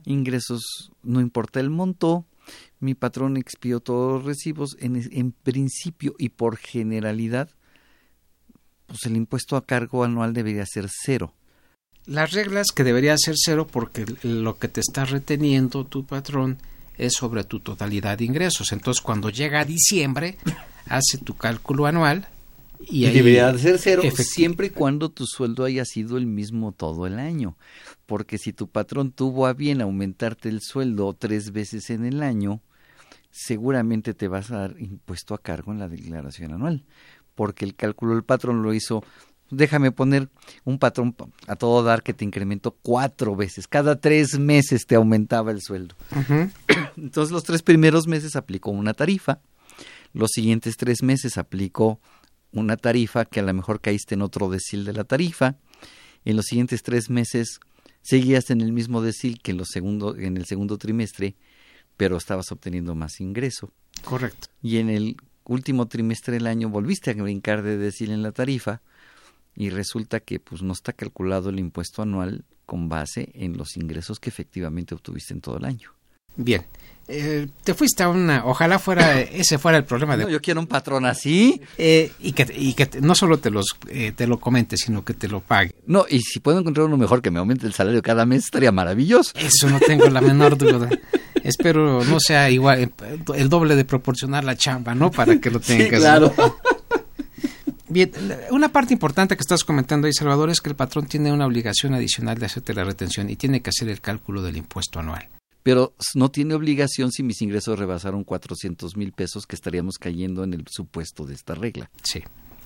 Ingresos, 0.04 0.90
no 1.02 1.20
importa 1.20 1.60
el 1.60 1.68
monto. 1.68 2.24
Mi 2.80 2.94
patrón 2.94 3.36
expió 3.36 3.80
todos 3.80 4.14
los 4.14 4.24
recibos. 4.24 4.76
En, 4.80 5.06
en 5.12 5.32
principio 5.32 6.14
y 6.18 6.30
por 6.30 6.56
generalidad, 6.56 7.50
pues 8.86 9.04
el 9.04 9.16
impuesto 9.16 9.56
a 9.56 9.66
cargo 9.66 10.02
anual 10.02 10.32
debería 10.32 10.64
ser 10.64 10.88
cero. 10.88 11.34
Las 12.08 12.32
reglas 12.32 12.68
que 12.74 12.84
debería 12.84 13.14
ser 13.18 13.34
cero 13.36 13.66
porque 13.70 14.04
lo 14.22 14.58
que 14.58 14.66
te 14.68 14.80
está 14.80 15.04
reteniendo 15.04 15.84
tu 15.84 16.04
patrón 16.04 16.58
es 16.96 17.12
sobre 17.12 17.44
tu 17.44 17.60
totalidad 17.60 18.18
de 18.18 18.24
ingresos. 18.24 18.72
Entonces, 18.72 19.00
cuando 19.02 19.30
llega 19.30 19.60
a 19.60 19.64
diciembre, 19.64 20.36
hace 20.86 21.18
tu 21.18 21.36
cálculo 21.36 21.86
anual 21.86 22.26
y, 22.80 23.02
Y, 23.02 23.06
ahí- 23.06 23.14
debería 23.14 23.52
de 23.52 23.58
ser 23.58 23.78
cero 23.78 24.02
siempre 24.16 24.68
y 24.68 24.70
cuando 24.70 25.10
tu 25.10 25.26
sueldo 25.26 25.64
haya 25.64 25.84
sido 25.84 26.16
el 26.16 26.26
mismo 26.26 26.72
todo 26.72 27.06
el 27.06 27.18
año. 27.18 27.56
Porque 28.06 28.38
si 28.38 28.52
tu 28.54 28.68
patrón 28.68 29.12
tuvo 29.12 29.46
a 29.46 29.52
bien 29.52 29.82
aumentarte 29.82 30.48
el 30.48 30.62
sueldo 30.62 31.14
tres 31.14 31.52
veces 31.52 31.90
en 31.90 32.06
el 32.06 32.22
año, 32.22 32.62
seguramente 33.30 34.14
te 34.14 34.28
vas 34.28 34.50
a 34.50 34.58
dar 34.58 34.76
impuesto 34.78 35.34
a 35.34 35.38
cargo 35.42 35.72
en 35.72 35.78
la 35.78 35.88
declaración 35.88 36.52
anual. 36.54 36.84
Porque 37.34 37.64
el 37.64 37.74
cálculo 37.76 38.14
del 38.14 38.24
patrón 38.24 38.62
lo 38.62 38.72
hizo, 38.74 39.04
déjame 39.50 39.92
poner 39.92 40.28
un 40.64 40.78
patrón 40.78 41.12
pa- 41.12 41.28
a 41.46 41.56
todo 41.56 41.82
dar 41.82 42.02
que 42.02 42.14
te 42.14 42.24
incrementó 42.24 42.72
cuatro 42.82 43.34
veces. 43.36 43.66
Cada 43.66 44.00
tres 44.00 44.38
meses 44.38 44.86
te 44.86 44.94
aumentaba 44.94 45.50
el 45.50 45.60
sueldo. 45.62 45.94
Entonces 46.96 47.32
los 47.32 47.44
tres 47.44 47.62
primeros 47.62 48.06
meses 48.06 48.36
aplicó 48.36 48.70
una 48.70 48.94
tarifa, 48.94 49.40
los 50.12 50.30
siguientes 50.32 50.76
tres 50.76 51.02
meses 51.02 51.38
aplicó 51.38 52.00
una 52.52 52.76
tarifa 52.76 53.24
que 53.26 53.40
a 53.40 53.42
lo 53.42 53.52
mejor 53.54 53.80
caíste 53.80 54.14
en 54.14 54.22
otro 54.22 54.48
decil 54.48 54.84
de 54.84 54.92
la 54.94 55.04
tarifa, 55.04 55.56
en 56.24 56.36
los 56.36 56.46
siguientes 56.46 56.82
tres 56.82 57.10
meses 57.10 57.60
seguías 58.02 58.50
en 58.50 58.60
el 58.62 58.72
mismo 58.72 59.02
decil 59.02 59.40
que 59.42 59.50
en, 59.52 59.58
los 59.58 59.68
segundo, 59.70 60.16
en 60.16 60.36
el 60.36 60.46
segundo 60.46 60.78
trimestre, 60.78 61.36
pero 61.96 62.16
estabas 62.16 62.50
obteniendo 62.52 62.94
más 62.94 63.20
ingreso. 63.20 63.70
Correcto. 64.04 64.48
Y 64.62 64.78
en 64.78 64.88
el 64.88 65.16
último 65.44 65.88
trimestre 65.88 66.34
del 66.34 66.46
año 66.46 66.68
volviste 66.68 67.10
a 67.10 67.14
brincar 67.14 67.62
de 67.62 67.76
decil 67.76 68.10
en 68.10 68.22
la 68.22 68.32
tarifa 68.32 68.80
y 69.60 69.70
resulta 69.70 70.20
que 70.20 70.38
pues 70.38 70.62
no 70.62 70.72
está 70.72 70.92
calculado 70.92 71.50
el 71.50 71.58
impuesto 71.58 72.00
anual 72.00 72.44
con 72.64 72.88
base 72.88 73.30
en 73.34 73.56
los 73.58 73.76
ingresos 73.76 74.20
que 74.20 74.30
efectivamente 74.30 74.94
obtuviste 74.94 75.34
en 75.34 75.40
todo 75.40 75.56
el 75.58 75.64
año. 75.64 75.90
Bien. 76.36 76.64
Eh, 77.08 77.48
te 77.64 77.72
fuiste 77.74 78.02
a 78.04 78.08
una. 78.10 78.44
Ojalá 78.44 78.78
fuera 78.78 79.18
ese 79.20 79.58
fuera 79.58 79.78
el 79.78 79.84
problema 79.84 80.16
de. 80.16 80.24
No, 80.24 80.30
yo 80.30 80.40
quiero 80.40 80.60
un 80.60 80.66
patrón 80.68 81.06
así. 81.06 81.60
Eh, 81.78 82.12
y 82.20 82.32
que, 82.32 82.46
y 82.56 82.74
que 82.74 82.86
te- 82.86 83.00
no 83.00 83.14
solo 83.16 83.38
te, 83.38 83.50
los, 83.50 83.76
eh, 83.88 84.12
te 84.14 84.26
lo 84.28 84.38
comente, 84.38 84.76
sino 84.76 85.04
que 85.04 85.14
te 85.14 85.26
lo 85.26 85.40
pague. 85.40 85.74
No, 85.86 86.04
y 86.08 86.20
si 86.20 86.38
puedo 86.38 86.60
encontrar 86.60 86.86
uno 86.86 86.96
mejor 86.98 87.20
que 87.22 87.30
me 87.32 87.38
aumente 87.40 87.66
el 87.66 87.72
salario 87.72 88.00
cada 88.02 88.26
mes, 88.26 88.44
estaría 88.44 88.70
maravilloso. 88.70 89.32
Eso 89.34 89.68
no 89.70 89.80
tengo 89.80 90.08
la 90.10 90.20
menor 90.20 90.56
duda. 90.56 90.88
Espero 91.42 92.04
no 92.04 92.20
sea 92.20 92.50
igual, 92.50 92.92
el 93.34 93.48
doble 93.48 93.74
de 93.74 93.84
proporcionar 93.86 94.44
la 94.44 94.54
chamba, 94.56 94.94
¿no? 94.94 95.10
Para 95.10 95.40
que 95.40 95.50
lo 95.50 95.60
tengas. 95.60 96.02
Bien, 97.88 98.12
una 98.50 98.70
parte 98.70 98.92
importante 98.92 99.36
que 99.36 99.40
estás 99.40 99.64
comentando 99.64 100.06
ahí, 100.06 100.12
Salvador, 100.12 100.50
es 100.50 100.60
que 100.60 100.68
el 100.68 100.76
patrón 100.76 101.06
tiene 101.06 101.32
una 101.32 101.46
obligación 101.46 101.94
adicional 101.94 102.38
de 102.38 102.46
hacerte 102.46 102.74
la 102.74 102.84
retención 102.84 103.30
y 103.30 103.36
tiene 103.36 103.62
que 103.62 103.70
hacer 103.70 103.88
el 103.88 104.00
cálculo 104.00 104.42
del 104.42 104.58
impuesto 104.58 105.00
anual. 105.00 105.28
Pero 105.62 105.94
no 106.14 106.30
tiene 106.30 106.54
obligación 106.54 107.10
si 107.12 107.22
mis 107.22 107.42
ingresos 107.42 107.78
rebasaron 107.78 108.24
400 108.24 108.96
mil 108.96 109.12
pesos, 109.12 109.46
que 109.46 109.56
estaríamos 109.56 109.98
cayendo 109.98 110.44
en 110.44 110.54
el 110.54 110.64
supuesto 110.68 111.24
de 111.24 111.34
esta 111.34 111.54
regla. 111.54 111.90
Sí, 112.02 112.22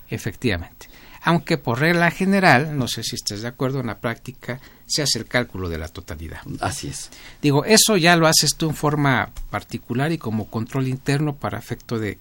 efectivamente. 0.09 0.89
Aunque 1.23 1.57
por 1.57 1.79
regla 1.79 2.11
general, 2.11 2.77
no 2.77 2.87
sé 2.87 3.01
si 3.03 3.15
estás 3.15 3.41
de 3.41 3.47
acuerdo, 3.47 3.79
en 3.79 3.87
la 3.87 3.99
práctica 3.99 4.59
se 4.85 5.01
hace 5.01 5.19
el 5.19 5.25
cálculo 5.25 5.69
de 5.69 5.77
la 5.77 5.87
totalidad. 5.87 6.41
Así 6.59 6.89
es. 6.89 7.09
Digo, 7.41 7.63
eso 7.63 7.95
ya 7.95 8.17
lo 8.17 8.27
haces 8.27 8.55
tú 8.55 8.69
en 8.69 8.75
forma 8.75 9.31
particular 9.49 10.11
y 10.11 10.17
como 10.17 10.49
control 10.49 10.89
interno 10.89 11.35
para 11.35 11.57
efecto 11.57 11.97
de, 11.97 12.19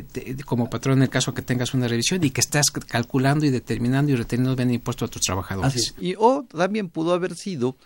de- 0.00 0.34
de- 0.34 0.44
como 0.44 0.70
patrón 0.70 0.98
en 0.98 1.02
el 1.02 1.10
caso 1.10 1.34
que 1.34 1.42
tengas 1.42 1.74
una 1.74 1.86
revisión 1.88 2.24
y 2.24 2.30
que 2.30 2.40
estás 2.40 2.70
calculando 2.70 3.44
y 3.44 3.50
determinando 3.50 4.10
y 4.12 4.16
reteniendo 4.16 4.56
bien 4.56 4.70
impuesto 4.70 5.04
a 5.04 5.08
tus 5.08 5.20
trabajadores. 5.22 5.74
Así. 5.74 5.92
Y 6.00 6.14
o 6.18 6.44
también 6.44 6.88
pudo 6.88 7.12
haber 7.12 7.34
sido 7.34 7.76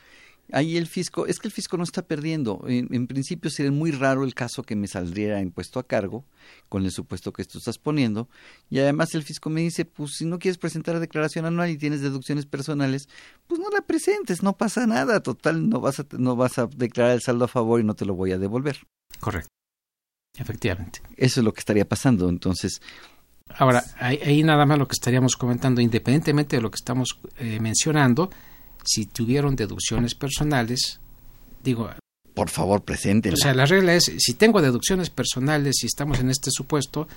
ahí 0.52 0.76
el 0.76 0.86
fisco, 0.86 1.26
es 1.26 1.40
que 1.40 1.48
el 1.48 1.52
fisco 1.52 1.76
no 1.76 1.82
está 1.82 2.02
perdiendo. 2.02 2.64
En, 2.68 2.86
en 2.94 3.08
principio 3.08 3.50
sería 3.50 3.72
muy 3.72 3.90
raro 3.90 4.22
el 4.22 4.32
caso 4.32 4.62
que 4.62 4.76
me 4.76 4.86
saldría 4.86 5.40
impuesto 5.40 5.80
a 5.80 5.82
cargo 5.86 6.24
con 6.68 6.84
el 6.84 6.92
supuesto 6.92 7.32
que 7.32 7.44
tú 7.44 7.58
estás 7.58 7.78
poniendo. 7.78 8.28
Y 8.70 8.78
además 8.78 9.12
el 9.16 9.24
fisco 9.24 9.50
me 9.50 9.62
dice, 9.62 9.84
pues 9.84 10.12
si 10.16 10.24
no 10.24 10.38
quieres 10.38 10.58
presentar 10.58 10.94
la 10.94 11.00
declaración 11.00 11.46
anual 11.46 11.70
y 11.70 11.76
tienes 11.78 12.00
deducciones 12.00 12.46
personales, 12.46 13.08
pues 13.48 13.58
no 13.60 13.70
la 13.70 13.80
presentes, 13.80 14.44
no 14.44 14.56
pasa 14.56 14.86
nada. 14.86 15.18
Total, 15.20 15.68
no 15.68 15.80
vas 15.80 15.98
a, 15.98 16.06
no 16.16 16.36
vas 16.36 16.58
a 16.58 16.68
declarar 16.68 17.14
el 17.14 17.22
saldo 17.22 17.46
a 17.46 17.48
favor 17.48 17.80
y 17.80 17.84
no 17.84 17.94
te 17.94 18.04
lo 18.04 18.14
voy 18.14 18.30
a 18.30 18.38
devolver. 18.38 18.86
Correcto. 19.18 19.48
Efectivamente. 20.38 21.00
Eso 21.16 21.40
es 21.40 21.44
lo 21.44 21.52
que 21.52 21.60
estaría 21.60 21.88
pasando. 21.88 22.28
Entonces, 22.28 22.80
Ahora, 23.58 23.84
ahí, 23.98 24.18
ahí 24.24 24.42
nada 24.42 24.66
más 24.66 24.78
lo 24.78 24.88
que 24.88 24.94
estaríamos 24.94 25.36
comentando, 25.36 25.80
independientemente 25.80 26.56
de 26.56 26.62
lo 26.62 26.70
que 26.70 26.76
estamos 26.76 27.18
eh, 27.38 27.60
mencionando, 27.60 28.30
si 28.84 29.06
tuvieron 29.06 29.56
deducciones 29.56 30.14
personales, 30.14 31.00
digo, 31.62 31.90
por 32.34 32.50
favor, 32.50 32.82
preséntenla. 32.82 33.34
o 33.34 33.40
sea, 33.40 33.54
la 33.54 33.64
regla 33.64 33.94
es, 33.94 34.12
si 34.18 34.34
tengo 34.34 34.60
deducciones 34.60 35.08
personales 35.08 35.82
y 35.82 35.86
estamos 35.86 36.20
en 36.20 36.28
este 36.28 36.50
supuesto, 36.50 37.08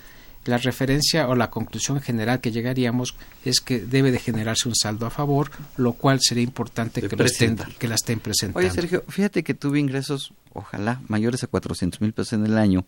la 0.46 0.56
referencia 0.56 1.28
o 1.28 1.34
la 1.34 1.50
conclusión 1.50 2.00
general 2.00 2.40
que 2.40 2.50
llegaríamos 2.50 3.14
es 3.44 3.60
que 3.60 3.78
debe 3.80 4.10
de 4.10 4.18
generarse 4.18 4.68
un 4.68 4.74
saldo 4.74 5.06
a 5.06 5.10
favor, 5.10 5.50
lo 5.76 5.92
cual 5.92 6.18
sería 6.22 6.42
importante 6.42 7.02
que, 7.02 7.14
lo 7.14 7.24
estén, 7.24 7.56
que 7.78 7.88
la 7.88 7.94
estén 7.96 8.20
presentando. 8.20 8.58
Oye, 8.66 8.70
Sergio, 8.74 9.04
fíjate 9.08 9.42
que 9.42 9.54
tuve 9.54 9.78
ingresos, 9.80 10.32
ojalá, 10.54 11.02
mayores 11.08 11.44
a 11.44 11.46
400 11.46 12.00
mil 12.00 12.12
pesos 12.12 12.32
en 12.34 12.46
el 12.46 12.56
año. 12.56 12.86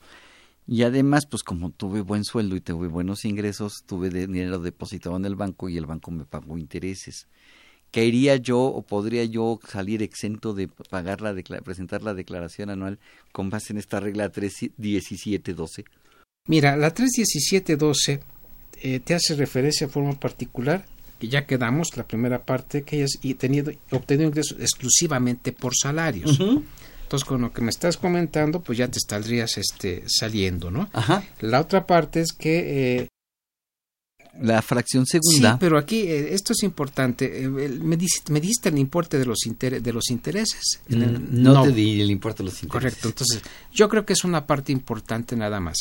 Y 0.66 0.84
además, 0.84 1.26
pues 1.26 1.42
como 1.42 1.70
tuve 1.70 2.00
buen 2.02 2.24
sueldo 2.24 2.56
y 2.56 2.60
tuve 2.60 2.86
buenos 2.88 3.24
ingresos, 3.24 3.82
tuve 3.84 4.10
de- 4.10 4.26
dinero 4.28 4.58
depositado 4.60 5.16
en 5.16 5.24
el 5.24 5.34
banco 5.34 5.68
y 5.68 5.76
el 5.76 5.86
banco 5.86 6.10
me 6.10 6.24
pagó 6.24 6.56
intereses. 6.56 7.26
¿Caería 7.90 8.36
yo 8.36 8.60
o 8.60 8.80
podría 8.80 9.24
yo 9.24 9.60
salir 9.68 10.02
exento 10.02 10.54
de 10.54 10.68
pagar 10.68 11.20
la 11.20 11.34
presentar 11.62 12.02
la 12.02 12.14
declaración 12.14 12.70
anual 12.70 12.98
con 13.32 13.50
base 13.50 13.74
en 13.74 13.78
esta 13.78 14.00
regla 14.00 14.30
31712? 14.30 15.84
Mira, 16.48 16.76
la 16.76 16.92
31712 16.92 18.20
eh, 18.82 19.00
te 19.00 19.14
hace 19.14 19.34
referencia 19.36 19.86
de 19.86 19.92
forma 19.92 20.18
particular 20.18 20.84
que 21.20 21.28
ya 21.28 21.46
quedamos 21.46 21.96
la 21.96 22.06
primera 22.06 22.44
parte 22.44 22.82
que 22.82 23.06
y 23.22 23.34
tenido 23.34 23.72
obtenido 23.92 24.28
ingresos 24.28 24.58
exclusivamente 24.60 25.52
por 25.52 25.72
salarios. 25.76 26.40
Entonces, 26.40 27.24
con 27.28 27.42
lo 27.42 27.52
que 27.52 27.60
me 27.62 27.70
estás 27.70 27.96
comentando, 27.96 28.60
pues 28.60 28.78
ya 28.78 28.88
te 28.88 28.98
estarías 28.98 29.56
este, 29.58 30.02
saliendo, 30.08 30.70
¿no? 30.70 30.88
Ajá. 30.92 31.22
La 31.40 31.60
otra 31.60 31.86
parte 31.86 32.20
es 32.22 32.32
que... 32.32 33.02
Eh, 33.02 33.08
la 34.40 34.62
fracción 34.62 35.04
segunda. 35.06 35.52
Sí, 35.52 35.56
pero 35.60 35.76
aquí 35.76 36.00
eh, 36.00 36.32
esto 36.32 36.54
es 36.54 36.62
importante. 36.62 37.42
Eh, 37.44 37.48
me, 37.48 37.98
diste, 37.98 38.32
me 38.32 38.40
diste 38.40 38.70
el 38.70 38.78
importe 38.78 39.18
de 39.18 39.26
los, 39.26 39.44
inter- 39.46 39.82
de 39.82 39.92
los 39.92 40.10
intereses. 40.10 40.80
El- 40.88 41.20
Mm, 41.20 41.42
no, 41.42 41.62
te 41.64 41.70
di 41.72 42.00
el 42.00 42.10
importe 42.10 42.38
de 42.38 42.44
los 42.46 42.54
intereses. 42.62 42.72
Correcto. 42.72 43.08
Entonces, 43.08 43.42
yo 43.72 43.88
creo 43.90 44.06
que 44.06 44.14
es 44.14 44.24
una 44.24 44.46
parte 44.46 44.72
importante 44.72 45.36
nada 45.36 45.60
más. 45.60 45.76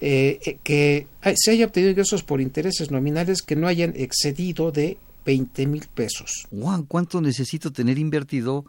Eh, 0.00 0.40
eh, 0.44 0.58
que 0.62 1.06
se 1.36 1.50
haya 1.50 1.66
obtenido 1.66 1.90
ingresos 1.90 2.22
por 2.22 2.40
intereses 2.40 2.90
nominales 2.90 3.42
que 3.42 3.56
no 3.56 3.66
hayan 3.66 3.92
excedido 3.96 4.72
de 4.72 4.96
20 5.26 5.66
mil 5.66 5.86
pesos. 5.92 6.46
Guau, 6.50 6.86
¿Cuánto 6.86 7.20
necesito 7.20 7.70
tener 7.70 7.98
invertido 7.98 8.64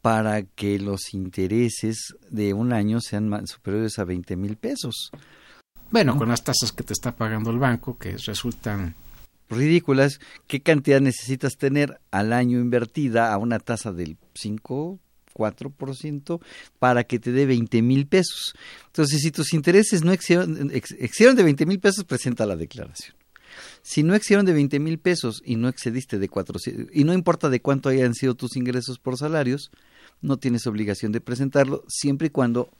para 0.00 0.42
que 0.42 0.78
los 0.78 1.12
intereses 1.12 2.14
de 2.30 2.54
un 2.54 2.72
año 2.72 3.00
sean 3.00 3.46
superiores 3.46 3.98
a 3.98 4.04
20 4.04 4.36
mil 4.36 4.56
pesos? 4.56 5.10
Bueno, 5.90 6.16
con 6.16 6.28
las 6.28 6.42
tasas 6.42 6.72
que 6.72 6.82
te 6.82 6.94
está 6.94 7.14
pagando 7.14 7.50
el 7.50 7.58
banco, 7.58 7.98
que 7.98 8.16
resultan 8.16 8.94
Ridículas. 9.50 10.20
¿Qué 10.46 10.60
cantidad 10.60 11.00
necesitas 11.00 11.56
tener 11.56 12.00
al 12.10 12.32
año 12.32 12.58
invertida 12.58 13.32
a 13.32 13.38
una 13.38 13.58
tasa 13.58 13.92
del 13.92 14.16
5, 14.34 14.98
4% 15.34 16.40
para 16.78 17.04
que 17.04 17.18
te 17.18 17.32
dé 17.32 17.44
20 17.46 17.82
mil 17.82 18.06
pesos? 18.06 18.54
Entonces, 18.86 19.20
si 19.20 19.30
tus 19.30 19.52
intereses 19.52 20.04
no 20.04 20.12
excedieron, 20.12 20.70
ex- 20.72 20.94
de 21.36 21.42
20 21.42 21.66
mil 21.66 21.80
pesos, 21.80 22.04
presenta 22.04 22.46
la 22.46 22.56
declaración. 22.56 23.14
Si 23.82 24.02
no 24.02 24.14
excedieron 24.14 24.46
de 24.46 24.52
20 24.52 24.80
mil 24.80 24.98
pesos 24.98 25.42
y 25.44 25.56
no 25.56 25.68
excediste 25.68 26.18
de 26.18 26.28
400, 26.28 26.86
y 26.96 27.04
no 27.04 27.12
importa 27.12 27.50
de 27.50 27.60
cuánto 27.60 27.88
hayan 27.88 28.14
sido 28.14 28.34
tus 28.34 28.56
ingresos 28.56 28.98
por 28.98 29.18
salarios, 29.18 29.70
no 30.22 30.38
tienes 30.38 30.66
obligación 30.66 31.12
de 31.12 31.20
presentarlo 31.20 31.84
siempre 31.88 32.28
y 32.28 32.30
cuando 32.30 32.70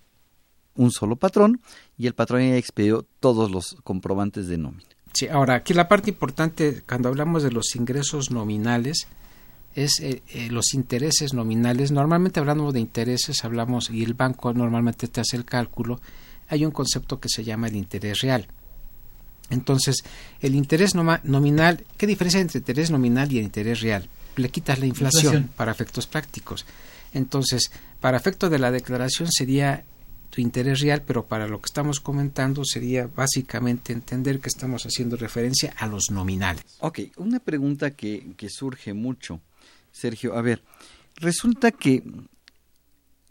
un 0.77 0.91
solo 0.91 1.17
patrón 1.17 1.61
y 1.97 2.07
el 2.07 2.15
patrón 2.15 2.41
haya 2.41 2.57
expedido 2.57 3.07
todos 3.21 3.51
los 3.51 3.77
comprobantes 3.85 4.49
de 4.49 4.59
nómina. 4.59 4.89
Sí, 5.13 5.29
ahora 5.29 5.55
aquí 5.55 5.75
la 5.75 5.87
parte 5.89 6.11
importante 6.11 6.83
cuando 6.89 7.09
hablamos 7.09 7.45
de 7.45 7.53
los 7.53 7.77
ingresos 7.77 8.33
nominales 8.33 9.07
es 9.75 10.01
eh, 10.01 10.23
eh, 10.29 10.49
los 10.51 10.75
intereses 10.75 11.35
nominales. 11.35 11.91
Normalmente 11.91 12.41
hablando 12.41 12.71
de 12.73 12.81
intereses 12.81 13.45
hablamos 13.45 13.91
y 13.91 14.03
el 14.03 14.15
banco 14.15 14.53
normalmente 14.55 15.09
te 15.09 15.21
hace 15.21 15.37
el 15.37 15.45
cálculo. 15.45 16.01
Hay 16.49 16.65
un 16.65 16.71
concepto 16.73 17.19
que 17.21 17.29
se 17.29 17.43
llama 17.45 17.69
el 17.69 17.77
interés 17.77 18.21
real. 18.21 18.47
Entonces, 19.51 19.97
el 20.41 20.55
interés 20.55 20.95
noma- 20.95 21.21
nominal, 21.25 21.85
¿qué 21.97 22.07
diferencia 22.07 22.39
hay 22.39 22.43
entre 22.43 22.59
interés 22.59 22.91
nominal 22.91 23.31
y 23.31 23.39
el 23.39 23.45
interés 23.45 23.81
real? 23.81 24.09
Le 24.37 24.49
quitas 24.49 24.79
la 24.79 24.87
inflación, 24.87 25.25
Inflación. 25.35 25.51
para 25.57 25.73
efectos 25.73 26.07
prácticos. 26.07 26.65
Entonces, 27.13 27.71
para 28.01 28.17
efecto 28.17 28.49
de 28.51 28.59
la 28.59 28.71
declaración 28.71 29.31
sería 29.31 29.85
tu 30.31 30.41
interés 30.41 30.81
real, 30.81 31.03
pero 31.07 31.27
para 31.27 31.47
lo 31.47 31.61
que 31.61 31.67
estamos 31.67 32.01
comentando 32.01 32.65
sería 32.65 33.07
básicamente 33.07 33.93
entender 33.93 34.41
que 34.41 34.49
estamos 34.49 34.85
haciendo 34.85 35.17
referencia 35.17 35.73
a 35.79 35.87
los 35.87 36.11
nominales. 36.11 36.65
Ok, 36.81 37.01
una 37.19 37.39
pregunta 37.39 37.93
que, 37.93 38.33
que 38.37 38.49
surge 38.51 38.95
mucho, 38.95 39.41
Sergio. 39.95 40.37
A 40.37 40.43
ver, 40.43 40.63
resulta 41.17 41.71
que 41.71 42.03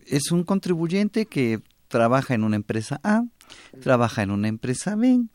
es 0.05 0.32
un 0.32 0.43
contribuyente 0.43 1.26
que 1.26 1.61
trabaja 1.88 2.34
en 2.34 2.43
una 2.43 2.55
empresa 2.55 2.99
A, 3.03 3.24
trabaja 3.82 4.24
en 4.24 4.32
una 4.32 4.47
empresa 4.47 4.95
B, 4.95 5.26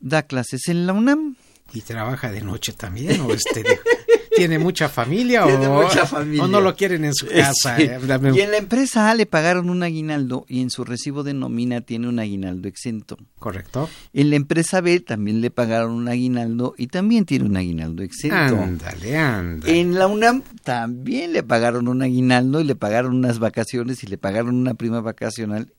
da 0.00 0.22
clases 0.22 0.68
en 0.68 0.86
la 0.86 0.92
UNAM. 0.92 1.36
Y 1.72 1.80
trabaja 1.80 2.30
de 2.30 2.42
noche 2.42 2.72
también, 2.72 3.20
o 3.22 3.32
este, 3.32 3.64
tiene 4.38 4.58
mucha 4.58 4.88
familia, 4.88 5.44
Tiene 5.44 5.66
o, 5.66 5.82
mucha 5.82 6.06
familia. 6.06 6.44
o 6.44 6.48
no 6.48 6.60
lo 6.60 6.74
quieren 6.76 7.04
en 7.04 7.14
su 7.14 7.26
casa. 7.26 7.76
Sí. 7.76 7.82
eh, 7.84 7.98
Y 8.34 8.40
en 8.40 8.50
la 8.50 8.56
empresa 8.56 9.10
A 9.10 9.14
le 9.14 9.26
pagaron 9.26 9.70
un 9.70 9.82
aguinaldo 9.82 10.44
y 10.48 10.60
en 10.62 10.70
su 10.70 10.84
recibo 10.84 11.22
de 11.22 11.34
nómina 11.34 11.80
tiene 11.80 12.08
un 12.08 12.18
aguinaldo 12.18 12.68
exento. 12.68 13.18
Correcto. 13.38 13.88
En 14.12 14.30
la 14.30 14.36
empresa 14.36 14.80
B 14.80 15.00
también 15.00 15.40
le 15.40 15.50
pagaron 15.50 15.92
un 15.92 16.08
aguinaldo 16.08 16.74
y 16.78 16.86
también 16.88 17.24
tiene 17.24 17.44
un 17.46 17.56
aguinaldo 17.56 18.02
exento. 18.02 18.56
Ándale, 18.60 19.16
ándale. 19.16 19.80
En 19.80 19.94
la 19.94 20.06
UNAM 20.06 20.42
también 20.64 21.32
le 21.32 21.42
pagaron 21.42 21.88
un 21.88 22.02
aguinaldo 22.02 22.60
y 22.60 22.64
le 22.64 22.74
pagaron 22.76 23.14
unas 23.16 23.38
vacaciones 23.38 24.02
y 24.02 24.06
le 24.06 24.18
pagaron 24.18 24.54
una 24.56 24.74
prima 24.74 25.00
vacacional 25.00 25.72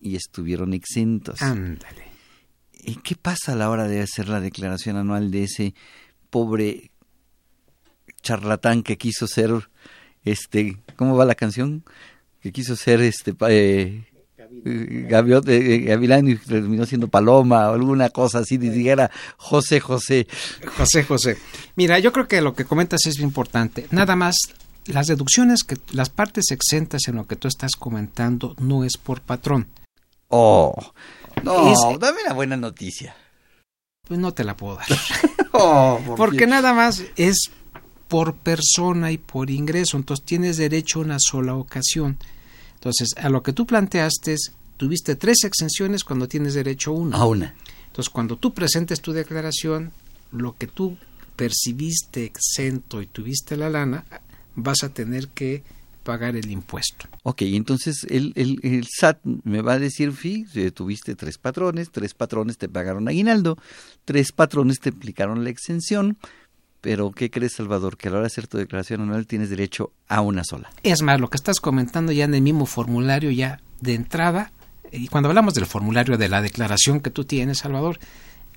y 0.00 0.16
estuvieron 0.16 0.72
exentos. 0.72 1.42
Ándale. 1.42 2.10
¿Y 2.82 2.94
qué 2.96 3.14
pasa 3.14 3.52
a 3.52 3.56
la 3.56 3.68
hora 3.68 3.86
de 3.86 4.00
hacer 4.00 4.28
la 4.30 4.40
declaración 4.40 4.96
anual 4.96 5.30
de 5.30 5.44
ese 5.44 5.74
pobre 6.30 6.90
charlatán 8.22 8.82
que 8.82 8.98
quiso 8.98 9.26
ser, 9.26 9.50
este, 10.24 10.76
¿cómo 10.96 11.16
va 11.16 11.24
la 11.24 11.34
canción? 11.34 11.84
Que 12.40 12.52
quiso 12.52 12.76
ser, 12.76 13.00
este, 13.00 13.34
eh, 13.48 14.04
eh, 14.38 14.46
eh, 14.66 15.78
Gavilán 15.86 16.28
y 16.28 16.36
terminó 16.36 16.84
siendo 16.86 17.08
Paloma 17.08 17.70
o 17.70 17.74
alguna 17.74 18.10
cosa 18.10 18.40
así, 18.40 18.58
ni 18.58 18.72
siquiera 18.74 19.10
José 19.36 19.80
José. 19.80 20.26
José 20.76 21.04
José. 21.04 21.38
Mira, 21.76 21.98
yo 21.98 22.12
creo 22.12 22.26
que 22.28 22.40
lo 22.40 22.54
que 22.54 22.64
comentas 22.64 23.00
es 23.06 23.16
bien 23.16 23.28
importante. 23.28 23.86
Nada 23.90 24.16
más, 24.16 24.36
las 24.86 25.06
deducciones, 25.06 25.62
que 25.64 25.76
las 25.92 26.10
partes 26.10 26.50
exentas 26.50 27.02
en 27.08 27.16
lo 27.16 27.26
que 27.26 27.36
tú 27.36 27.48
estás 27.48 27.72
comentando 27.78 28.54
no 28.58 28.84
es 28.84 28.96
por 28.96 29.20
patrón. 29.20 29.68
Oh, 30.28 30.74
no, 31.42 31.72
Es- 31.72 32.00
dame 32.00 32.20
la 32.26 32.32
buena 32.34 32.56
noticia. 32.56 33.14
Pues 34.06 34.18
no 34.18 34.32
te 34.32 34.44
la 34.44 34.56
puedo 34.56 34.76
dar. 34.76 34.86
Oh, 35.52 36.00
¿por 36.06 36.16
Porque 36.16 36.46
nada 36.46 36.72
más 36.72 37.02
es 37.16 37.50
por 38.10 38.34
persona 38.34 39.12
y 39.12 39.18
por 39.18 39.50
ingreso. 39.50 39.96
Entonces 39.96 40.26
tienes 40.26 40.56
derecho 40.56 40.98
a 40.98 41.04
una 41.04 41.18
sola 41.20 41.54
ocasión. 41.54 42.18
Entonces, 42.74 43.14
a 43.16 43.28
lo 43.28 43.44
que 43.44 43.52
tú 43.52 43.66
planteaste 43.66 44.32
es, 44.32 44.52
tuviste 44.76 45.14
tres 45.14 45.44
exenciones 45.44 46.02
cuando 46.02 46.26
tienes 46.26 46.54
derecho 46.54 46.90
a 46.90 46.94
una. 46.94 47.16
A 47.16 47.24
una. 47.24 47.54
Entonces, 47.86 48.10
cuando 48.10 48.36
tú 48.36 48.52
presentes 48.52 49.00
tu 49.00 49.12
declaración, 49.12 49.92
lo 50.32 50.56
que 50.56 50.66
tú 50.66 50.98
percibiste 51.36 52.24
exento 52.24 53.00
y 53.00 53.06
tuviste 53.06 53.56
la 53.56 53.70
lana, 53.70 54.04
vas 54.56 54.82
a 54.82 54.88
tener 54.88 55.28
que 55.28 55.62
pagar 56.02 56.34
el 56.34 56.50
impuesto. 56.50 57.06
Ok, 57.22 57.42
entonces 57.42 58.04
el, 58.10 58.32
el, 58.34 58.58
el 58.64 58.88
SAT 58.90 59.20
me 59.22 59.62
va 59.62 59.74
a 59.74 59.78
decir, 59.78 60.10
fi, 60.12 60.46
eh, 60.56 60.72
tuviste 60.72 61.14
tres 61.14 61.38
patrones, 61.38 61.92
tres 61.92 62.14
patrones 62.14 62.58
te 62.58 62.68
pagaron 62.68 63.06
aguinaldo, 63.06 63.56
tres 64.04 64.32
patrones 64.32 64.80
te 64.80 64.88
aplicaron 64.88 65.44
la 65.44 65.50
exención, 65.50 66.18
pero 66.80 67.10
¿qué 67.12 67.30
crees, 67.30 67.54
Salvador? 67.54 67.96
Que 67.96 68.08
a 68.08 68.10
la 68.10 68.16
hora 68.18 68.24
de 68.24 68.28
hacer 68.28 68.46
tu 68.46 68.58
declaración 68.58 69.02
anual 69.02 69.26
tienes 69.26 69.50
derecho 69.50 69.92
a 70.08 70.20
una 70.20 70.44
sola. 70.44 70.70
Es 70.82 71.02
más, 71.02 71.20
lo 71.20 71.28
que 71.28 71.36
estás 71.36 71.60
comentando 71.60 72.12
ya 72.12 72.24
en 72.24 72.34
el 72.34 72.42
mismo 72.42 72.66
formulario, 72.66 73.30
ya 73.30 73.60
de 73.80 73.94
entrada, 73.94 74.52
y 74.92 75.08
cuando 75.08 75.28
hablamos 75.28 75.54
del 75.54 75.66
formulario 75.66 76.16
de 76.16 76.28
la 76.28 76.42
declaración 76.42 77.00
que 77.00 77.10
tú 77.10 77.24
tienes, 77.24 77.58
Salvador, 77.58 77.98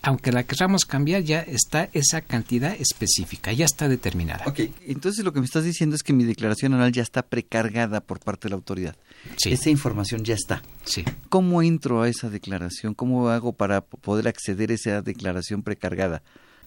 aunque 0.02 0.34
la 0.34 0.44
queramos 0.44 0.86
cambiar, 0.86 1.24
ya 1.24 1.40
está 1.40 1.90
esa 1.94 2.22
cantidad 2.22 2.76
específica, 2.78 3.54
ya 3.54 3.64
está 3.64 3.88
determinada. 3.88 4.44
Ok, 4.46 4.60
entonces 4.86 5.24
lo 5.24 5.32
que 5.32 5.40
me 5.40 5.46
estás 5.46 5.64
diciendo 5.64 5.96
es 5.96 6.04
que 6.04 6.12
mi 6.12 6.26
declaración 6.26 6.74
anual 6.74 6.92
ya 6.92 7.02
está 7.02 7.24
precargada 7.24 8.02
por 8.02 8.20
parte 8.20 8.48
de 8.48 8.50
la 8.50 8.58
autoridad. 8.58 8.98
Sí. 9.38 9.54
Esa 9.54 9.70
información 9.70 10.26
ya 10.26 10.34
está. 10.34 10.62
Sí. 10.84 11.06
¿Cómo 11.30 11.62
entro 11.62 12.02
a 12.02 12.10
esa 12.10 12.30
declaración? 12.30 12.94
¿Cómo 12.96 13.30
hago 13.30 13.54
para 13.54 13.82
poder 13.82 14.28
acceder 14.28 14.72
a 14.72 14.74
esa 14.74 15.02
declaración 15.02 15.64
precargada? 15.64 16.22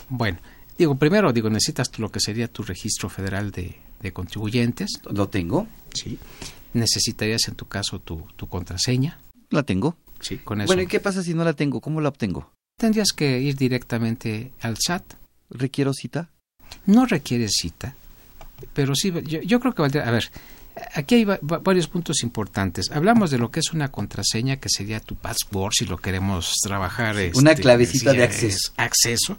Bueno, 0.09 0.39
digo, 0.79 0.97
primero, 0.97 1.33
digo, 1.33 1.51
necesitas 1.51 1.99
lo 1.99 2.11
que 2.11 2.21
sería 2.21 2.49
tu 2.49 2.63
registro 2.63 3.09
federal 3.09 3.51
de, 3.51 3.77
de 4.01 4.13
contribuyentes. 4.13 5.01
¿Lo 5.11 5.29
tengo? 5.29 5.67
Sí. 5.95 6.19
Necesitarías 6.75 7.49
en 7.49 7.55
tu 7.55 7.67
caso 7.67 8.01
tu, 8.01 8.27
tu 8.37 8.49
contraseña. 8.49 9.19
La 9.51 9.63
tengo. 9.63 9.97
Sí, 10.21 10.39
con 10.39 10.61
eso. 10.61 10.67
Bueno, 10.67 10.83
¿y 10.83 10.87
qué 10.87 11.01
pasa 11.01 11.23
si 11.23 11.35
no 11.35 11.45
la 11.45 11.53
tengo? 11.53 11.81
¿Cómo 11.81 12.01
la 12.01 12.09
obtengo? 12.09 12.51
Tendrías 12.79 13.09
que 13.15 13.41
ir 13.41 13.57
directamente 13.57 14.53
al 14.61 14.77
SAT. 14.79 15.15
¿Requiero 15.51 15.93
cita? 15.93 16.31
No 16.87 17.07
requiere 17.07 17.49
cita, 17.49 17.95
pero 18.75 18.95
sí, 18.95 19.13
yo, 19.25 19.41
yo 19.41 19.61
creo 19.61 19.75
que 19.75 19.83
valdría. 19.83 20.07
A 20.07 20.11
ver, 20.11 20.31
aquí 20.95 21.17
hay 21.17 21.25
va- 21.25 21.39
va- 21.43 21.59
varios 21.59 21.89
puntos 21.89 22.23
importantes. 22.23 22.91
Hablamos 22.91 23.31
de 23.31 23.39
lo 23.39 23.51
que 23.51 23.61
es 23.61 23.73
una 23.73 23.89
contraseña, 23.91 24.57
que 24.57 24.69
sería 24.69 25.01
tu 25.01 25.15
password, 25.17 25.73
si 25.73 25.85
lo 25.87 25.97
queremos 25.99 26.53
trabajar. 26.63 27.17
Una 27.35 27.51
este, 27.53 27.63
clavecita 27.63 28.13
sí, 28.13 28.17
de 28.19 28.25
es 28.25 28.31
acceso. 28.31 28.73
acceso. 28.77 29.39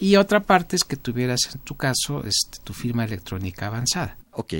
Y 0.00 0.16
otra 0.16 0.40
parte 0.40 0.76
es 0.76 0.84
que 0.84 0.96
tuvieras 0.96 1.40
en 1.54 1.60
tu 1.60 1.74
caso 1.76 2.24
este, 2.24 2.58
tu 2.64 2.72
firma 2.72 3.04
electrónica 3.04 3.66
avanzada. 3.66 4.16
Ok. 4.32 4.54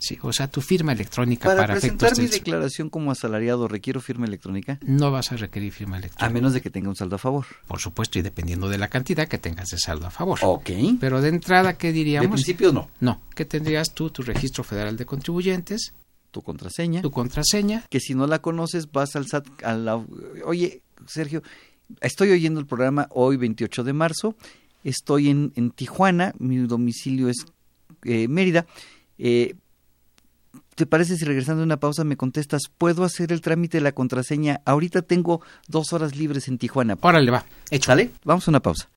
Sí, 0.00 0.18
o 0.22 0.32
sea, 0.32 0.48
tu 0.48 0.62
firma 0.62 0.92
electrónica 0.92 1.44
Para, 1.48 1.60
para, 1.60 1.74
presentar 1.74 2.12
efectos 2.12 2.18
mi 2.24 2.26
declaración 2.38 2.88
como 2.88 3.12
asalariado, 3.12 3.68
¿requiero 3.68 4.00
firma 4.00 4.26
electrónica? 4.26 4.78
no 4.82 5.10
vas 5.10 5.30
a 5.30 5.36
requerir 5.36 5.72
firma 5.72 5.98
electrónica. 5.98 6.26
A 6.26 6.30
menos 6.30 6.54
de 6.54 6.62
que 6.62 6.70
tenga 6.70 6.88
un 6.88 6.96
saldo 6.96 7.16
a 7.16 7.18
favor. 7.18 7.44
Por 7.66 7.80
supuesto, 7.80 8.18
y 8.18 8.22
dependiendo 8.22 8.68
de 8.70 8.78
la 8.78 8.88
cantidad 8.88 9.28
que 9.28 9.36
tengas 9.38 9.68
de 9.68 9.78
saldo 9.78 10.06
a 10.06 10.10
favor. 10.10 10.38
Ok. 10.42 10.70
Pero 10.98 11.20
de 11.20 11.28
entrada, 11.28 11.76
¿qué 11.76 11.88
De 11.88 11.92
diríamos? 11.92 12.30
principio 12.32 12.72
no. 12.72 12.88
No, 13.00 13.20
que 13.34 13.44
tendrías 13.44 13.92
tú 13.92 14.08
tu 14.10 14.22
registro 14.22 14.64
federal 14.64 14.96
de 14.96 15.04
contribuyentes, 15.06 15.92
Tu 16.30 16.40
contraseña. 16.42 17.02
tu 17.02 17.10
contraseña. 17.10 17.84
Que 17.90 18.00
si 18.00 18.14
no 18.14 18.26
la 18.26 18.40
conoces, 18.40 18.90
vas 18.90 19.16
al 19.16 19.26
SAT. 19.26 19.46
A 19.64 19.74
la... 19.74 20.02
Oye, 20.46 20.80
Sergio, 21.06 21.42
estoy 22.00 22.30
oyendo 22.30 22.58
el 22.58 22.66
programa 22.66 23.06
hoy 23.10 23.36
28 23.36 23.84
de 23.84 23.92
marzo, 23.92 24.34
estoy 24.84 25.28
en, 25.28 25.52
en 25.56 25.70
Tijuana, 25.72 26.32
mi 26.38 26.56
domicilio 26.58 27.28
es 27.28 27.44
eh, 28.04 28.28
Mérida. 28.28 28.64
Eh, 29.18 29.54
¿Te 30.80 30.86
parece 30.86 31.18
si 31.18 31.26
regresando 31.26 31.60
a 31.60 31.66
una 31.66 31.78
pausa 31.78 32.04
me 32.04 32.16
contestas, 32.16 32.62
¿puedo 32.78 33.04
hacer 33.04 33.32
el 33.32 33.42
trámite 33.42 33.76
de 33.76 33.82
la 33.82 33.92
contraseña? 33.92 34.62
Ahorita 34.64 35.02
tengo 35.02 35.42
dos 35.68 35.92
horas 35.92 36.16
libres 36.16 36.48
en 36.48 36.56
Tijuana. 36.56 36.96
Órale, 37.02 37.30
va. 37.30 37.44
Hecho. 37.70 37.88
¿Sale? 37.88 38.12
Vamos 38.24 38.48
a 38.48 38.50
una 38.50 38.60
pausa. 38.60 38.88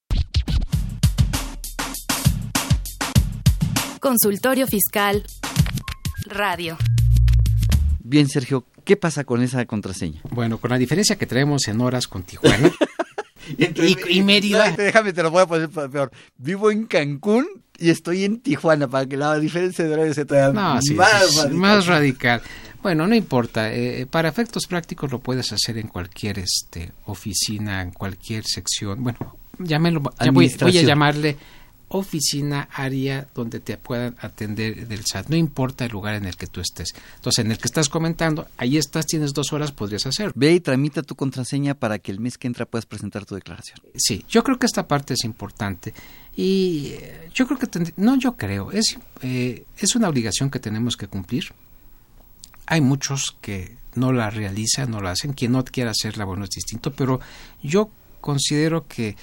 Consultorio 3.99 4.65
Fiscal 4.65 5.25
Radio. 6.27 6.77
Bien, 7.99 8.29
Sergio, 8.29 8.65
¿qué 8.86 8.95
pasa 8.95 9.25
con 9.25 9.41
esa 9.41 9.65
contraseña? 9.65 10.21
Bueno, 10.31 10.59
con 10.59 10.69
la 10.69 10.77
diferencia 10.77 11.17
que 11.17 11.25
traemos 11.25 11.67
en 11.67 11.81
horas 11.81 12.07
con 12.07 12.23
Tijuana 12.23 12.71
y, 13.58 14.18
y, 14.18 14.22
Mérida. 14.22 14.72
No, 14.72 14.78
déjame, 14.78 15.14
te 15.14 15.24
lo 15.24 15.32
voy 15.32 15.41
a 15.41 15.45
poner 15.45 15.70
peor. 15.70 16.12
Vivo 16.38 16.72
en 16.72 16.86
Cancún 16.86 17.47
y 17.78 17.89
estoy 17.89 18.24
en 18.24 18.39
Tijuana 18.39 18.88
para 18.88 19.06
que 19.06 19.18
la 19.18 19.38
diferencia 19.39 19.86
de 19.86 19.93
horario 19.93 20.14
sea 20.14 20.26
todavía 20.26 20.54
no, 20.54 20.76
más, 20.76 20.84
sí, 20.86 20.95
radical. 20.95 21.54
más 21.54 21.86
radical. 21.88 22.41
Bueno, 22.82 23.08
no 23.08 23.16
importa. 23.16 23.74
Eh, 23.74 24.06
para 24.10 24.30
efectos 24.30 24.68
prácticos 24.68 25.12
lo 25.12 25.20
puedes 25.20 25.51
hacer 25.54 25.78
en 25.78 25.88
cualquier 25.88 26.39
este, 26.39 26.91
oficina, 27.06 27.82
en 27.82 27.91
cualquier 27.91 28.43
sección. 28.45 29.04
Bueno, 29.04 29.38
llámelo, 29.58 30.01
ya 30.20 30.32
voy, 30.32 30.54
voy 30.60 30.78
a 30.78 30.82
llamarle 30.82 31.38
oficina, 31.93 32.69
área 32.73 33.27
donde 33.35 33.59
te 33.59 33.77
puedan 33.77 34.15
atender 34.19 34.87
del 34.87 35.05
SAT. 35.05 35.29
No 35.29 35.35
importa 35.35 35.85
el 35.85 35.91
lugar 35.91 36.15
en 36.15 36.25
el 36.25 36.35
que 36.35 36.47
tú 36.47 36.59
estés. 36.59 36.89
Entonces, 37.15 37.45
en 37.45 37.51
el 37.51 37.57
que 37.59 37.67
estás 37.67 37.87
comentando, 37.87 38.47
ahí 38.57 38.77
estás, 38.77 39.05
tienes 39.05 39.33
dos 39.33 39.53
horas, 39.53 39.71
podrías 39.71 40.05
hacer. 40.07 40.31
Ve 40.35 40.53
y 40.53 40.59
tramita 40.59 41.03
tu 41.03 41.15
contraseña 41.15 41.75
para 41.75 41.99
que 41.99 42.11
el 42.11 42.19
mes 42.19 42.37
que 42.37 42.47
entra 42.47 42.65
puedas 42.65 42.87
presentar 42.87 43.25
tu 43.25 43.35
declaración. 43.35 43.77
Sí, 43.95 44.25
yo 44.27 44.43
creo 44.43 44.57
que 44.57 44.65
esta 44.65 44.87
parte 44.87 45.13
es 45.13 45.23
importante. 45.23 45.93
Y 46.35 46.93
eh, 46.93 47.29
yo 47.33 47.45
creo 47.45 47.59
que, 47.59 47.93
no, 47.97 48.17
yo 48.17 48.35
creo, 48.35 48.71
es, 48.71 48.97
eh, 49.21 49.65
es 49.77 49.95
una 49.95 50.09
obligación 50.09 50.49
que 50.49 50.59
tenemos 50.59 50.97
que 50.97 51.07
cumplir. 51.07 51.53
Hay 52.65 52.81
muchos 52.81 53.37
que 53.39 53.77
no 53.93 54.11
la 54.11 54.31
realizan, 54.31 54.89
no 54.89 54.99
la 54.99 55.11
hacen. 55.11 55.33
Quien 55.33 55.51
no 55.51 55.63
quiera 55.63 55.91
hacerla, 55.91 56.25
bueno, 56.25 56.45
es 56.45 56.49
distinto, 56.49 56.91
pero 56.91 57.19
yo 57.61 57.91
considero 58.19 58.87
que 58.87 59.15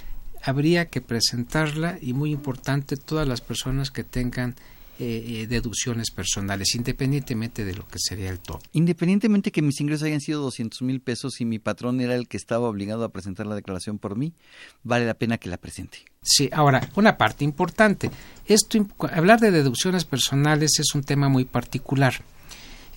habría 0.42 0.86
que 0.86 1.00
presentarla 1.00 1.98
y 2.00 2.12
muy 2.12 2.30
importante 2.30 2.96
todas 2.96 3.26
las 3.26 3.40
personas 3.40 3.90
que 3.90 4.04
tengan 4.04 4.56
eh, 5.02 5.24
eh, 5.42 5.46
deducciones 5.46 6.10
personales, 6.10 6.74
independientemente 6.74 7.64
de 7.64 7.72
lo 7.72 7.88
que 7.88 7.98
sería 7.98 8.28
el 8.28 8.38
top. 8.38 8.60
Independientemente 8.72 9.50
que 9.50 9.62
mis 9.62 9.80
ingresos 9.80 10.06
hayan 10.06 10.20
sido 10.20 10.42
200 10.42 10.82
mil 10.82 11.00
pesos 11.00 11.40
y 11.40 11.46
mi 11.46 11.58
patrón 11.58 12.02
era 12.02 12.14
el 12.14 12.28
que 12.28 12.36
estaba 12.36 12.68
obligado 12.68 13.04
a 13.04 13.08
presentar 13.08 13.46
la 13.46 13.54
declaración 13.54 13.98
por 13.98 14.16
mí, 14.16 14.34
vale 14.82 15.06
la 15.06 15.14
pena 15.14 15.38
que 15.38 15.48
la 15.48 15.56
presente. 15.56 16.00
Sí, 16.22 16.50
ahora, 16.52 16.86
una 16.96 17.16
parte 17.16 17.44
importante. 17.44 18.10
Esto, 18.44 18.86
hablar 19.10 19.40
de 19.40 19.50
deducciones 19.50 20.04
personales 20.04 20.72
es 20.78 20.94
un 20.94 21.02
tema 21.02 21.30
muy 21.30 21.46
particular. 21.46 22.22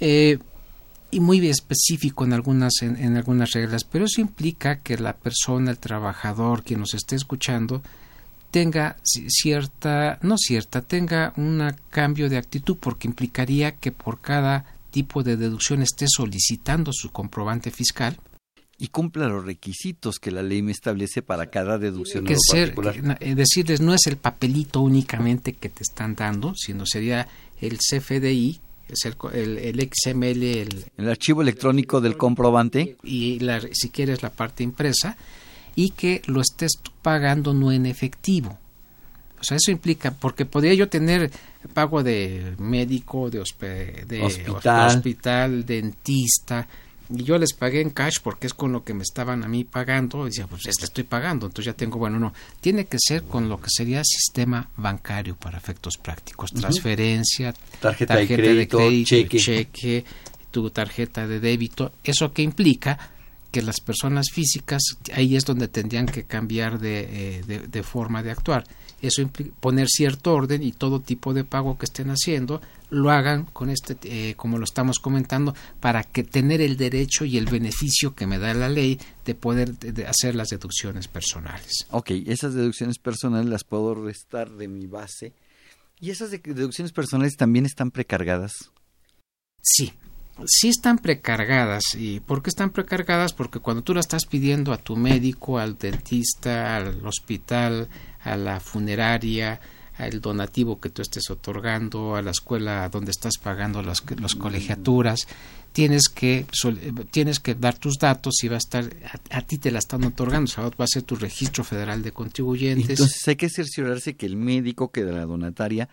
Eh, 0.01 0.39
y 1.13 1.19
muy 1.19 1.47
específico 1.47 2.25
en 2.25 2.33
algunas 2.33 2.81
en, 2.81 2.97
en, 2.97 3.15
algunas 3.15 3.51
reglas, 3.51 3.83
pero 3.83 4.05
eso 4.05 4.21
implica 4.21 4.79
que 4.79 4.97
la 4.97 5.13
persona, 5.15 5.71
el 5.71 5.77
trabajador, 5.77 6.63
quien 6.63 6.79
nos 6.79 6.93
esté 6.93 7.15
escuchando, 7.15 7.81
tenga 8.53 8.97
cierta, 9.03 10.19
no 10.21 10.37
cierta, 10.37 10.81
tenga 10.81 11.33
un 11.37 11.73
cambio 11.89 12.29
de 12.29 12.37
actitud, 12.37 12.77
porque 12.79 13.07
implicaría 13.07 13.77
que 13.77 13.91
por 13.91 14.21
cada 14.21 14.65
tipo 14.91 15.23
de 15.23 15.37
deducción 15.37 15.81
esté 15.81 16.05
solicitando 16.07 16.91
su 16.93 17.11
comprobante 17.11 17.71
fiscal 17.71 18.19
y 18.77 18.89
cumpla 18.89 19.27
los 19.27 19.43
requisitos 19.43 20.19
que 20.19 20.29
la 20.29 20.43
ley 20.43 20.61
me 20.61 20.71
establece 20.71 21.23
para 21.23 21.47
cada 21.47 21.79
deducción. 21.79 22.25
Que 22.25 22.35
ser, 22.37 22.75
que, 22.75 23.33
decirles, 23.33 23.81
no 23.81 23.95
es 23.95 24.05
el 24.05 24.17
papelito 24.17 24.81
únicamente 24.81 25.53
que 25.53 25.69
te 25.69 25.81
están 25.81 26.13
dando, 26.13 26.53
sino 26.53 26.85
sería 26.85 27.27
el 27.59 27.79
CFDI, 27.79 28.59
es 28.93 29.05
el, 29.05 29.15
el, 29.33 29.57
el, 29.57 29.89
XML, 29.91 30.43
el, 30.43 30.85
el, 30.97 31.09
archivo 31.09 31.41
electrónico 31.41 32.01
del 32.01 32.17
comprobante 32.17 32.97
y 33.03 33.39
la, 33.39 33.61
si 33.71 33.89
quieres 33.89 34.23
la 34.23 34.29
parte 34.29 34.63
impresa 34.63 35.17
y 35.75 35.91
que 35.91 36.21
lo 36.27 36.41
estés 36.41 36.73
pagando 37.01 37.53
no 37.53 37.71
en 37.71 37.85
efectivo. 37.85 38.57
O 39.39 39.43
sea, 39.43 39.57
eso 39.57 39.71
implica, 39.71 40.11
porque 40.11 40.45
podría 40.45 40.73
yo 40.73 40.87
tener 40.87 41.29
pago 41.73 42.01
de 42.01 42.55
médico, 42.59 43.29
de, 43.29 43.39
hospe, 43.39 44.05
de 44.05 44.21
hospital. 44.21 44.87
hospital, 44.87 45.65
dentista, 45.65 46.67
y 47.15 47.23
yo 47.23 47.37
les 47.37 47.53
pagué 47.53 47.81
en 47.81 47.91
cash 47.91 48.15
porque 48.23 48.47
es 48.47 48.53
con 48.53 48.71
lo 48.71 48.83
que 48.83 48.93
me 48.93 49.03
estaban 49.03 49.43
a 49.43 49.47
mí 49.47 49.63
pagando, 49.63 50.23
y 50.23 50.29
decía, 50.29 50.47
pues 50.47 50.65
les 50.65 50.81
estoy 50.81 51.03
pagando, 51.03 51.45
entonces 51.45 51.71
ya 51.71 51.77
tengo, 51.77 51.99
bueno, 51.99 52.19
no, 52.19 52.33
tiene 52.59 52.85
que 52.85 52.97
ser 52.99 53.23
con 53.23 53.49
lo 53.49 53.61
que 53.61 53.69
sería 53.69 54.01
sistema 54.03 54.69
bancario 54.77 55.35
para 55.35 55.57
efectos 55.57 55.97
prácticos, 55.97 56.51
transferencia, 56.51 57.49
uh 57.49 57.53
-huh. 57.53 57.79
tarjeta, 57.79 58.15
tarjeta, 58.15 58.15
de 58.15 58.41
crédito, 58.41 58.77
de 58.77 58.85
crédito 58.85 59.09
cheque. 59.09 59.37
cheque, 59.37 60.05
tu 60.51 60.69
tarjeta 60.69 61.27
de 61.27 61.39
débito, 61.39 61.93
eso 62.03 62.31
que 62.31 62.41
implica 62.41 62.97
que 63.51 63.61
las 63.61 63.79
personas 63.79 64.31
físicas, 64.33 64.81
ahí 65.13 65.35
es 65.35 65.45
donde 65.45 65.67
tendrían 65.67 66.07
que 66.07 66.23
cambiar 66.23 66.79
de, 66.79 67.37
eh, 67.37 67.43
de, 67.45 67.59
de 67.59 67.83
forma 67.83 68.23
de 68.23 68.31
actuar. 68.31 68.63
Eso 68.99 69.21
implica 69.21 69.51
poner 69.59 69.87
cierto 69.89 70.33
orden 70.33 70.63
y 70.63 70.71
todo 70.71 71.01
tipo 71.01 71.33
de 71.33 71.43
pago 71.43 71.77
que 71.77 71.85
estén 71.85 72.09
haciendo 72.09 72.61
lo 72.93 73.11
hagan 73.11 73.45
con 73.45 73.69
este, 73.69 73.97
eh, 74.03 74.35
como 74.35 74.57
lo 74.57 74.63
estamos 74.63 74.99
comentando, 74.99 75.55
para 75.79 76.03
que 76.03 76.23
tener 76.23 76.61
el 76.61 76.77
derecho 76.77 77.25
y 77.25 77.37
el 77.37 77.45
beneficio 77.45 78.15
que 78.15 78.27
me 78.27 78.39
da 78.39 78.53
la 78.53 78.69
ley 78.69 78.99
de 79.25 79.35
poder 79.35 79.77
de, 79.77 79.91
de 79.91 80.07
hacer 80.07 80.35
las 80.35 80.49
deducciones 80.49 81.07
personales. 81.07 81.85
Ok, 81.89 82.11
esas 82.27 82.53
deducciones 82.53 82.99
personales 82.99 83.47
las 83.47 83.63
puedo 83.63 83.95
restar 83.95 84.51
de 84.51 84.67
mi 84.67 84.85
base. 84.85 85.33
¿Y 85.99 86.11
esas 86.11 86.31
deducciones 86.31 86.91
personales 86.91 87.37
también 87.37 87.65
están 87.65 87.89
precargadas? 87.89 88.51
Sí, 89.61 89.93
sí 90.45 90.69
están 90.69 90.97
precargadas. 90.97 91.83
¿Y 91.95 92.19
por 92.19 92.43
qué 92.43 92.49
están 92.49 92.71
precargadas? 92.71 93.33
Porque 93.33 93.59
cuando 93.59 93.83
tú 93.83 93.93
la 93.93 94.01
estás 94.01 94.25
pidiendo 94.25 94.73
a 94.73 94.77
tu 94.77 94.95
médico, 94.95 95.59
al 95.59 95.77
dentista, 95.77 96.75
al 96.75 97.05
hospital, 97.05 97.87
a 98.21 98.35
la 98.35 98.59
funeraria, 98.59 99.61
al 99.97 100.21
donativo 100.21 100.79
que 100.79 100.89
tú 100.89 101.01
estés 101.01 101.29
otorgando, 101.29 102.15
a 102.15 102.21
la 102.21 102.31
escuela 102.31 102.89
donde 102.89 103.11
estás 103.11 103.37
pagando 103.37 103.81
las, 103.81 104.03
las 104.19 104.35
colegiaturas, 104.35 105.27
tienes 105.71 106.09
que 106.09 106.45
tienes 107.11 107.39
que 107.39 107.55
dar 107.55 107.77
tus 107.77 107.97
datos 107.97 108.43
y 108.43 108.47
va 108.47 108.55
a 108.55 108.57
estar 108.57 108.85
a, 109.29 109.37
a, 109.37 109.41
ti 109.41 109.57
te 109.57 109.71
la 109.71 109.79
están 109.79 110.03
otorgando, 110.03 110.45
o 110.45 110.53
sea, 110.53 110.63
va 110.63 110.85
a 110.85 110.87
ser 110.87 111.03
tu 111.03 111.15
registro 111.15 111.63
federal 111.63 112.01
de 112.01 112.11
contribuyentes. 112.11 112.89
Entonces 112.89 113.27
hay 113.27 113.35
que 113.35 113.49
cerciorarse 113.49 114.15
que 114.15 114.25
el 114.25 114.35
médico 114.35 114.91
que 114.91 115.03
de 115.03 115.11
la 115.11 115.25
donataria 115.25 115.89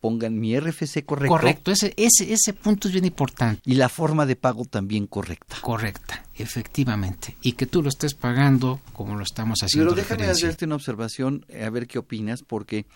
pongan 0.00 0.38
mi 0.38 0.58
RFC 0.58 1.04
correcto. 1.04 1.28
Correcto, 1.28 1.70
ese, 1.70 1.94
ese, 1.96 2.32
ese 2.32 2.52
punto 2.52 2.88
es 2.88 2.92
bien 2.92 3.04
importante. 3.04 3.60
Y 3.64 3.74
la 3.74 3.88
forma 3.88 4.26
de 4.26 4.36
pago 4.36 4.64
también 4.64 5.06
correcta. 5.06 5.56
Correcta, 5.60 6.24
efectivamente. 6.34 7.36
Y 7.42 7.52
que 7.52 7.66
tú 7.66 7.82
lo 7.82 7.90
estés 7.90 8.14
pagando 8.14 8.80
como 8.92 9.16
lo 9.16 9.22
estamos 9.22 9.62
haciendo. 9.62 9.90
Pero 9.90 9.96
déjame 9.96 10.20
referencia. 10.20 10.48
hacerte 10.48 10.64
una 10.64 10.76
observación, 10.76 11.44
a 11.62 11.68
ver 11.70 11.86
qué 11.86 11.98
opinas, 11.98 12.42
porque 12.42 12.86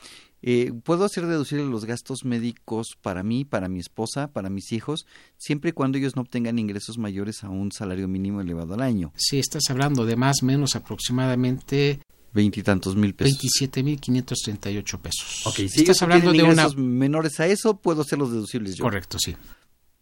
eh, 0.46 0.74
puedo 0.82 1.06
hacer 1.06 1.26
deducir 1.26 1.58
los 1.60 1.86
gastos 1.86 2.26
médicos 2.26 2.98
para 3.00 3.22
mí, 3.22 3.46
para 3.46 3.70
mi 3.70 3.80
esposa, 3.80 4.30
para 4.30 4.50
mis 4.50 4.72
hijos, 4.72 5.06
siempre 5.38 5.70
y 5.70 5.72
cuando 5.72 5.96
ellos 5.96 6.16
no 6.16 6.22
obtengan 6.22 6.58
ingresos 6.58 6.98
mayores 6.98 7.44
a 7.44 7.48
un 7.48 7.72
salario 7.72 8.08
mínimo 8.08 8.42
elevado 8.42 8.74
al 8.74 8.82
año. 8.82 9.10
Sí, 9.16 9.38
estás 9.38 9.70
hablando 9.70 10.04
de 10.04 10.16
más 10.16 10.42
o 10.42 10.46
menos 10.46 10.76
aproximadamente 10.76 12.00
veintitantos 12.34 12.94
mil 12.94 13.14
pesos. 13.14 13.40
27.538 13.40 14.98
pesos. 14.98 15.46
Ok, 15.46 15.66
si 15.66 15.80
estás 15.80 16.02
hablando 16.02 16.30
de 16.30 16.42
unos 16.42 16.76
menores 16.76 17.40
a 17.40 17.46
eso, 17.46 17.78
puedo 17.78 18.02
hacerlos 18.02 18.30
deducibles 18.30 18.76
yo. 18.76 18.84
Correcto, 18.84 19.18
sí. 19.18 19.34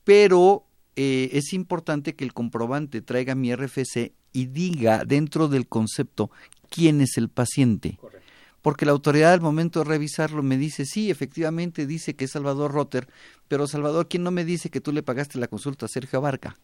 Pero 0.02 0.66
eh, 0.96 1.30
es 1.34 1.52
importante 1.52 2.16
que 2.16 2.24
el 2.24 2.34
comprobante 2.34 3.00
traiga 3.00 3.36
mi 3.36 3.54
RFC 3.54 4.12
y 4.32 4.46
diga 4.46 5.04
dentro 5.04 5.46
del 5.46 5.68
concepto 5.68 6.32
quién 6.68 7.00
es 7.00 7.16
el 7.16 7.28
paciente. 7.28 7.96
Correcto. 8.00 8.22
Porque 8.62 8.86
la 8.86 8.92
autoridad 8.92 9.32
al 9.32 9.40
momento 9.40 9.80
de 9.80 9.86
revisarlo 9.86 10.42
me 10.42 10.56
dice, 10.56 10.86
sí, 10.86 11.10
efectivamente 11.10 11.86
dice 11.86 12.14
que 12.14 12.24
es 12.24 12.30
Salvador 12.30 12.72
Rotter, 12.72 13.08
pero 13.48 13.66
Salvador, 13.66 14.08
¿quién 14.08 14.22
no 14.22 14.30
me 14.30 14.44
dice 14.44 14.70
que 14.70 14.80
tú 14.80 14.92
le 14.92 15.02
pagaste 15.02 15.38
la 15.38 15.48
consulta 15.48 15.86
a 15.86 15.88
Sergio 15.88 16.20
Abarca? 16.20 16.56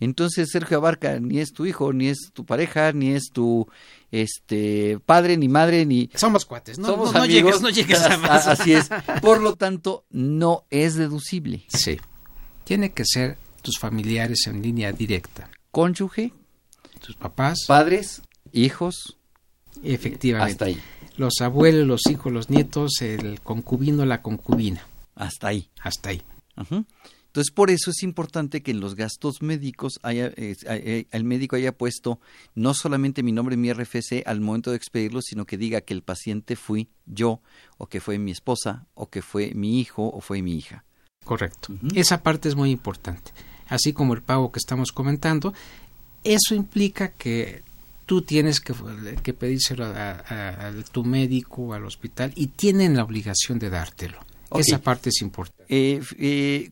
Entonces 0.00 0.50
Sergio 0.50 0.78
Abarca 0.78 1.18
ni 1.20 1.38
es 1.38 1.52
tu 1.52 1.66
hijo, 1.66 1.92
ni 1.92 2.08
es 2.08 2.30
tu 2.32 2.44
pareja, 2.44 2.92
ni 2.92 3.12
es 3.12 3.30
tu 3.32 3.66
este 4.10 4.98
padre, 5.04 5.36
ni 5.36 5.48
madre, 5.48 5.86
ni 5.86 6.10
somos 6.14 6.44
cuates, 6.44 6.78
no, 6.78 6.88
somos 6.88 7.12
no, 7.12 7.18
no 7.18 7.24
amigos, 7.24 7.60
llegues, 7.60 7.62
no 7.62 7.70
llegues 7.70 8.02
a 8.02 8.18
más. 8.18 8.46
Así 8.46 8.72
es. 8.72 8.90
Por 9.22 9.40
lo 9.40 9.56
tanto, 9.56 10.04
no 10.10 10.64
es 10.70 10.94
deducible. 10.94 11.64
Sí. 11.68 12.00
Tiene 12.64 12.92
que 12.92 13.04
ser 13.04 13.38
tus 13.62 13.78
familiares 13.78 14.46
en 14.46 14.62
línea 14.62 14.92
directa. 14.92 15.50
Cónyuge, 15.70 16.32
tus 17.00 17.16
papás, 17.16 17.64
padres, 17.66 18.22
hijos. 18.52 19.18
Efectivamente. 19.82 20.52
Hasta 20.52 20.64
ahí. 20.66 20.78
Los 21.16 21.40
abuelos, 21.40 21.86
los 21.86 22.06
hijos, 22.10 22.32
los 22.32 22.50
nietos, 22.50 23.00
el 23.00 23.40
concubino, 23.40 24.04
la 24.04 24.22
concubina. 24.22 24.86
Hasta 25.14 25.48
ahí. 25.48 25.68
Hasta 25.80 26.10
ahí. 26.10 26.22
Entonces, 26.56 27.52
por 27.52 27.70
eso 27.70 27.90
es 27.90 28.02
importante 28.04 28.62
que 28.62 28.70
en 28.70 28.80
los 28.80 28.94
gastos 28.94 29.42
médicos 29.42 29.98
haya, 30.02 30.32
eh, 30.36 31.06
el 31.10 31.24
médico 31.24 31.56
haya 31.56 31.76
puesto 31.76 32.20
no 32.54 32.74
solamente 32.74 33.24
mi 33.24 33.32
nombre, 33.32 33.56
mi 33.56 33.72
RFC 33.72 34.22
al 34.24 34.40
momento 34.40 34.70
de 34.70 34.76
expedirlo, 34.76 35.20
sino 35.20 35.44
que 35.44 35.58
diga 35.58 35.80
que 35.80 35.94
el 35.94 36.02
paciente 36.02 36.54
fui 36.54 36.88
yo, 37.06 37.40
o 37.76 37.88
que 37.88 38.00
fue 38.00 38.18
mi 38.18 38.30
esposa, 38.30 38.86
o 38.94 39.10
que 39.10 39.20
fue 39.20 39.52
mi 39.54 39.80
hijo, 39.80 40.08
o 40.08 40.20
fue 40.20 40.42
mi 40.42 40.56
hija. 40.56 40.84
Correcto. 41.24 41.74
Esa 41.94 42.22
parte 42.22 42.48
es 42.48 42.54
muy 42.54 42.70
importante. 42.70 43.32
Así 43.66 43.92
como 43.92 44.14
el 44.14 44.22
pago 44.22 44.52
que 44.52 44.58
estamos 44.58 44.92
comentando, 44.92 45.54
eso 46.22 46.54
implica 46.54 47.08
que 47.08 47.62
tú 48.06 48.22
tienes 48.22 48.60
que, 48.60 48.74
que 49.22 49.34
pedírselo 49.34 49.84
a, 49.86 50.72
tu 50.92 51.04
médico, 51.04 51.74
al 51.74 51.84
hospital, 51.84 52.32
y 52.34 52.48
tienen 52.48 52.96
la 52.96 53.04
obligación 53.04 53.58
de 53.58 53.70
dártelo. 53.70 54.18
Esa 54.54 54.80
parte 54.80 55.08
es 55.08 55.20
importante. 55.22 55.64
Eh, 55.68 56.00
eh, 56.18 56.70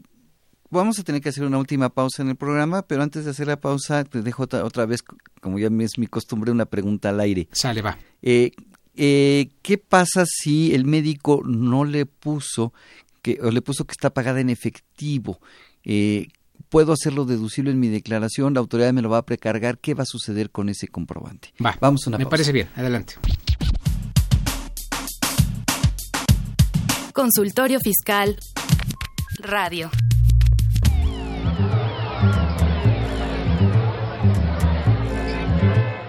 vamos 0.70 0.99
a 0.99 1.03
tener 1.03 1.20
que 1.20 1.30
hacer 1.30 1.45
una 1.45 1.59
última 1.59 1.89
pausa 1.89 2.22
en 2.22 2.28
el 2.28 2.37
programa, 2.37 2.83
pero 2.83 3.03
antes 3.03 3.24
de 3.24 3.33
hacer 3.33 3.49
la 3.49 3.61
pausa, 3.61 4.05
te 4.05 4.22
dejo 4.22 4.45
otra, 4.45 4.87
vez, 4.87 5.03
como 5.41 5.59
ya 5.59 5.68
es 5.80 5.99
mi 5.99 6.07
costumbre, 6.07 6.53
una 6.53 6.66
pregunta 6.66 7.09
al 7.09 7.20
aire. 7.20 7.49
Sale, 7.53 7.83
va. 7.83 7.99
Eh, 8.22 8.53
¿Qué 8.95 9.78
pasa 9.78 10.24
si 10.26 10.74
el 10.74 10.85
médico 10.85 11.43
no 11.45 11.85
le 11.85 12.07
puso 12.07 12.72
que, 13.20 13.39
o 13.43 13.51
le 13.51 13.62
puso 13.62 13.85
que 13.85 13.93
está 13.93 14.11
pagada 14.11 14.41
en 14.41 14.51
efectivo? 14.51 15.41
Puedo 16.73 16.95
hacerlo 16.95 17.27
deducible 17.27 17.70
en 17.70 17.79
mi 17.79 17.89
declaración, 17.89 18.55
la 18.55 18.61
autoridad 18.61 18.95
me 18.95 19.03
lo 19.03 19.11
va 19.11 19.18
a 19.18 19.27
precargar, 19.27 19.77
¿qué 19.77 19.93
va 19.93 20.05
a 20.05 20.07
suceder 20.07 20.51
con 20.51 20.70
ese 20.70 20.89
comprobante? 20.89 21.53
Va, 21.64 21.77
Vamos 21.79 22.07
a 22.07 22.11
una 22.11 22.16
Me 22.16 22.25
parece 22.25 22.51
bien, 22.51 22.70
adelante. 22.75 23.16
Consultorio 27.12 27.79
Fiscal 27.79 28.39
Radio. 29.41 29.91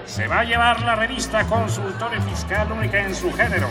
Se 0.05 0.27
va 0.27 0.39
a 0.39 0.43
llevar 0.45 0.81
la 0.83 0.95
revista 0.95 1.45
Consultorio 1.45 2.21
Fiscal 2.21 2.71
única 2.71 3.05
en 3.05 3.13
su 3.13 3.33
género. 3.33 3.67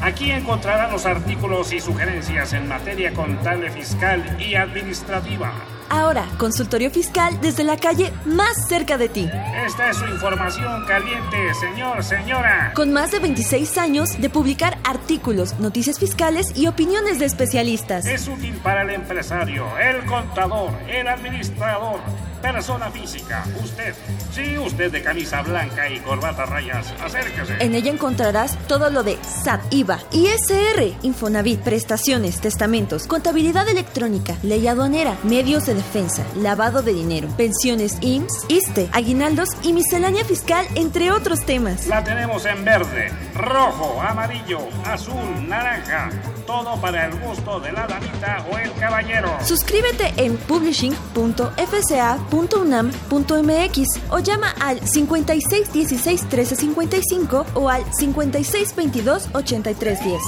Aquí 0.00 0.30
encontrará 0.30 0.92
los 0.92 1.06
artículos 1.06 1.72
y 1.72 1.80
sugerencias 1.80 2.52
en 2.52 2.68
materia 2.68 3.12
contable, 3.12 3.68
fiscal 3.72 4.40
y 4.40 4.54
administrativa 4.54 5.52
Ahora, 5.92 6.24
consultorio 6.38 6.88
fiscal 6.88 7.40
desde 7.40 7.64
la 7.64 7.76
calle 7.76 8.12
más 8.24 8.68
cerca 8.68 8.96
de 8.96 9.08
ti. 9.08 9.28
Esta 9.66 9.90
es 9.90 9.96
su 9.96 10.06
información 10.06 10.86
caliente, 10.86 11.52
señor, 11.54 12.04
señora. 12.04 12.72
Con 12.76 12.92
más 12.92 13.10
de 13.10 13.18
26 13.18 13.76
años 13.76 14.20
de 14.20 14.30
publicar 14.30 14.78
artículos, 14.84 15.58
noticias 15.58 15.98
fiscales 15.98 16.52
y 16.54 16.68
opiniones 16.68 17.18
de 17.18 17.24
especialistas. 17.24 18.06
Es 18.06 18.28
útil 18.28 18.54
para 18.62 18.82
el 18.82 18.90
empresario, 18.90 19.66
el 19.78 20.04
contador, 20.06 20.70
el 20.88 21.08
administrador 21.08 21.98
persona 22.40 22.90
física, 22.90 23.44
usted. 23.62 23.94
Sí, 24.32 24.56
usted 24.58 24.90
de 24.90 25.02
camisa 25.02 25.42
blanca 25.42 25.88
y 25.88 25.98
corbata 26.00 26.46
rayas, 26.46 26.92
acérquese. 27.02 27.56
En 27.60 27.74
ella 27.74 27.90
encontrarás 27.90 28.56
todo 28.66 28.90
lo 28.90 29.02
de 29.02 29.18
SAT, 29.22 29.60
IVA, 29.70 29.98
ISR, 30.12 30.94
Infonavit, 31.02 31.60
prestaciones, 31.60 32.40
testamentos, 32.40 33.06
contabilidad 33.06 33.68
electrónica, 33.68 34.36
ley 34.42 34.66
aduanera, 34.66 35.16
medios 35.24 35.66
de 35.66 35.74
defensa, 35.74 36.24
lavado 36.36 36.82
de 36.82 36.94
dinero, 36.94 37.28
pensiones 37.36 37.98
IMSS, 38.00 38.44
ISTE, 38.48 38.88
aguinaldos 38.92 39.48
y 39.62 39.72
miscelánea 39.72 40.24
fiscal, 40.24 40.66
entre 40.74 41.10
otros 41.10 41.44
temas. 41.44 41.86
La 41.86 42.04
tenemos 42.04 42.44
en 42.46 42.64
verde, 42.64 43.10
rojo, 43.34 44.00
amarillo, 44.00 44.60
azul, 44.84 45.48
naranja. 45.48 46.10
Todo 46.46 46.80
para 46.80 47.06
el 47.06 47.18
gusto 47.20 47.60
de 47.60 47.70
la 47.70 47.86
damita 47.86 48.44
o 48.50 48.58
el 48.58 48.72
caballero. 48.74 49.30
Suscríbete 49.44 50.12
en 50.16 50.36
publishing.fca 50.36 52.18
.unam.mx 52.30 54.00
o 54.10 54.18
llama 54.18 54.54
al 54.60 54.80
5616 54.80 56.22
1355 56.22 57.46
o 57.54 57.68
al 57.68 57.84
5622 57.92 59.28
8310. 59.32 60.22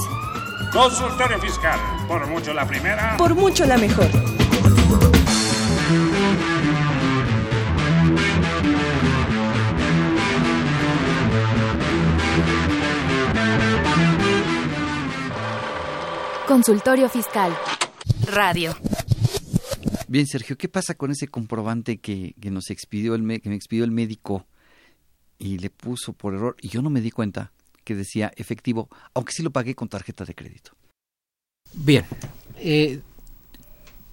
Consultorio 0.71 1.39
Fiscal, 1.39 1.79
por 2.07 2.25
mucho 2.27 2.53
la 2.53 2.65
primera. 2.65 3.15
Por 3.17 3.35
mucho 3.35 3.65
la 3.65 3.77
mejor. 3.77 4.07
Consultorio 16.47 17.09
Fiscal. 17.09 17.51
Radio. 18.27 18.75
Bien, 20.07 20.27
Sergio, 20.27 20.57
¿qué 20.57 20.67
pasa 20.67 20.95
con 20.95 21.11
ese 21.11 21.27
comprobante 21.27 21.97
que, 21.97 22.35
nos 22.43 22.69
expidió 22.69 23.15
el, 23.15 23.41
que 23.41 23.49
me 23.49 23.55
expidió 23.55 23.83
el 23.83 23.91
médico 23.91 24.45
y 25.39 25.57
le 25.57 25.69
puso 25.69 26.13
por 26.13 26.33
error 26.33 26.55
y 26.61 26.69
yo 26.69 26.81
no 26.81 26.89
me 26.89 27.01
di 27.01 27.11
cuenta 27.11 27.51
que 27.83 27.95
decía 27.95 28.31
efectivo, 28.35 28.89
aunque 29.13 29.33
sí 29.33 29.43
lo 29.43 29.51
pagué 29.51 29.75
con 29.75 29.89
tarjeta 29.89 30.25
de 30.25 30.35
crédito? 30.35 30.71
Bien, 31.73 32.05
eh, 32.57 33.01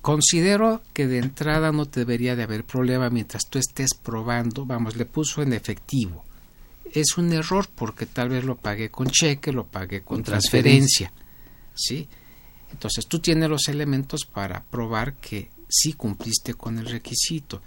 considero 0.01 0.83
que 0.93 1.07
de 1.07 1.19
entrada 1.19 1.73
no 1.73 1.85
debería 1.85 2.37
de 2.37 2.43
haber 2.43 2.65
problema 2.65 3.11
mientras 3.11 3.49
tú 3.49 3.59
estés 3.59 3.95
probando, 3.95 4.65
vamos, 4.67 4.97
le 4.97 5.07
puso 5.07 5.43
en 5.43 5.53
efectivo. 5.53 6.25
Es 6.93 7.17
un 7.19 7.33
error 7.33 7.69
porque 7.73 8.07
tal 8.07 8.31
vez 8.31 8.45
lo 8.45 8.57
pagué 8.57 8.91
con 8.91 9.09
cheque, 9.09 9.53
lo 9.53 9.67
pagué 9.67 10.03
con, 10.03 10.23
transferencia. 10.23 11.13
¿sí? 11.75 12.09
Entonces 12.73 13.07
tú 13.07 13.21
tienes 13.21 13.49
los 13.49 13.69
elementos 13.69 14.25
para 14.25 14.65
probar 14.65 15.15
que 15.15 15.51
si 15.71 15.95
cumpliste 15.95 16.55
con 16.55 16.79
el 16.79 16.87
requisito 16.87 17.63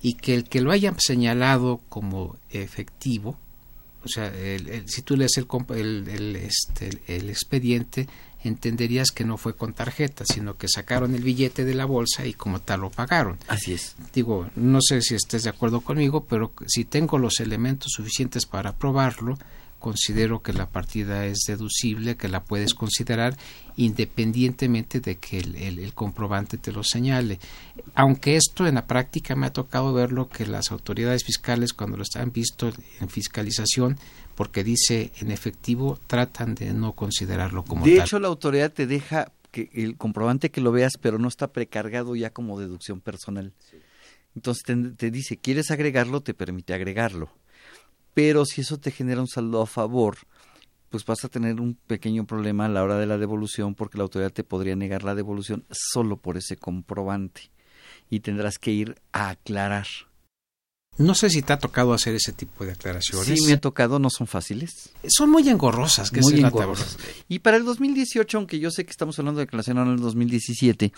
y 0.00 0.14
que 0.14 0.34
el 0.34 0.44
que 0.44 0.60
lo 0.60 0.70
hayan 0.70 0.96
señalado 0.98 1.80
como 1.88 2.36
efectivo, 2.50 3.36
o 4.04 4.08
sea, 4.08 4.32
si 4.86 5.02
tú 5.02 5.16
lees 5.16 5.36
el, 5.36 6.08
el, 6.08 6.36
este, 6.36 6.90
el 7.08 7.28
expediente, 7.28 8.08
entenderías 8.44 9.10
que 9.10 9.24
no 9.24 9.36
fue 9.36 9.56
con 9.56 9.74
tarjeta, 9.74 10.24
sino 10.24 10.56
que 10.56 10.68
sacaron 10.68 11.14
el 11.14 11.22
billete 11.22 11.64
de 11.64 11.74
la 11.74 11.84
bolsa 11.84 12.24
y 12.26 12.34
como 12.34 12.60
tal 12.60 12.80
lo 12.80 12.90
pagaron. 12.90 13.38
Así 13.48 13.72
es. 13.72 13.96
Digo, 14.14 14.48
no 14.54 14.80
sé 14.80 15.02
si 15.02 15.14
estés 15.14 15.42
de 15.42 15.50
acuerdo 15.50 15.80
conmigo, 15.80 16.24
pero 16.24 16.52
si 16.66 16.84
tengo 16.84 17.18
los 17.18 17.40
elementos 17.40 17.92
suficientes 17.92 18.46
para 18.46 18.76
probarlo, 18.76 19.36
considero 19.78 20.42
que 20.42 20.52
la 20.52 20.70
partida 20.70 21.26
es 21.26 21.38
deducible, 21.46 22.16
que 22.16 22.28
la 22.28 22.44
puedes 22.44 22.74
considerar 22.74 23.36
independientemente 23.76 25.00
de 25.00 25.18
que 25.18 25.38
el, 25.38 25.94
comprobante 25.94 26.58
te 26.58 26.72
lo 26.72 26.82
señale. 26.82 27.38
Aunque 27.94 28.36
esto 28.36 28.66
en 28.66 28.74
la 28.74 28.86
práctica 28.86 29.36
me 29.36 29.46
ha 29.46 29.52
tocado 29.52 29.92
verlo 29.92 30.28
que 30.28 30.46
las 30.46 30.72
autoridades 30.72 31.24
fiscales 31.24 31.72
cuando 31.72 31.96
lo 31.96 32.04
han 32.16 32.32
visto 32.32 32.72
en 33.00 33.08
fiscalización, 33.08 33.98
porque 34.34 34.64
dice 34.64 35.12
en 35.20 35.30
efectivo, 35.30 35.98
tratan 36.06 36.54
de 36.54 36.72
no 36.72 36.92
considerarlo 36.92 37.64
como 37.64 37.84
de 37.84 37.92
tal. 37.92 37.98
De 37.98 38.04
hecho, 38.04 38.18
la 38.18 38.28
autoridad 38.28 38.72
te 38.72 38.86
deja 38.86 39.32
que 39.52 39.70
el 39.72 39.96
comprobante 39.96 40.50
que 40.50 40.60
lo 40.60 40.72
veas, 40.72 40.94
pero 41.00 41.18
no 41.18 41.28
está 41.28 41.52
precargado 41.52 42.16
ya 42.16 42.30
como 42.30 42.58
deducción 42.58 43.00
personal. 43.00 43.52
Entonces 44.34 44.64
te 44.96 45.10
dice, 45.10 45.36
¿quieres 45.36 45.70
agregarlo? 45.70 46.20
Te 46.20 46.34
permite 46.34 46.74
agregarlo 46.74 47.30
pero 48.18 48.44
si 48.44 48.62
eso 48.62 48.80
te 48.80 48.90
genera 48.90 49.20
un 49.20 49.28
saldo 49.28 49.62
a 49.62 49.66
favor, 49.66 50.18
pues 50.88 51.04
vas 51.04 51.24
a 51.24 51.28
tener 51.28 51.60
un 51.60 51.74
pequeño 51.74 52.26
problema 52.26 52.64
a 52.64 52.68
la 52.68 52.82
hora 52.82 52.98
de 52.98 53.06
la 53.06 53.16
devolución 53.16 53.76
porque 53.76 53.96
la 53.96 54.02
autoridad 54.02 54.32
te 54.32 54.42
podría 54.42 54.74
negar 54.74 55.04
la 55.04 55.14
devolución 55.14 55.64
solo 55.70 56.16
por 56.16 56.36
ese 56.36 56.56
comprobante 56.56 57.52
y 58.10 58.18
tendrás 58.18 58.58
que 58.58 58.72
ir 58.72 58.96
a 59.12 59.28
aclarar. 59.28 59.86
No 60.96 61.14
sé 61.14 61.30
si 61.30 61.42
te 61.42 61.52
ha 61.52 61.60
tocado 61.60 61.92
hacer 61.92 62.16
ese 62.16 62.32
tipo 62.32 62.64
de 62.64 62.72
aclaraciones. 62.72 63.38
Sí, 63.38 63.46
me 63.46 63.52
ha 63.52 63.60
tocado, 63.60 64.00
no 64.00 64.10
son 64.10 64.26
fáciles. 64.26 64.90
Son 65.06 65.30
muy 65.30 65.48
engorrosas. 65.48 66.10
Que 66.10 66.20
muy 66.20 66.40
engorrosas. 66.40 66.98
Y 67.28 67.38
para 67.38 67.56
el 67.56 67.64
2018, 67.64 68.36
aunque 68.36 68.58
yo 68.58 68.72
sé 68.72 68.84
que 68.84 68.90
estamos 68.90 69.16
hablando 69.20 69.38
de 69.38 69.46
declaración 69.46 69.78
en 69.78 69.90
el 69.90 70.00
2017, 70.00 70.92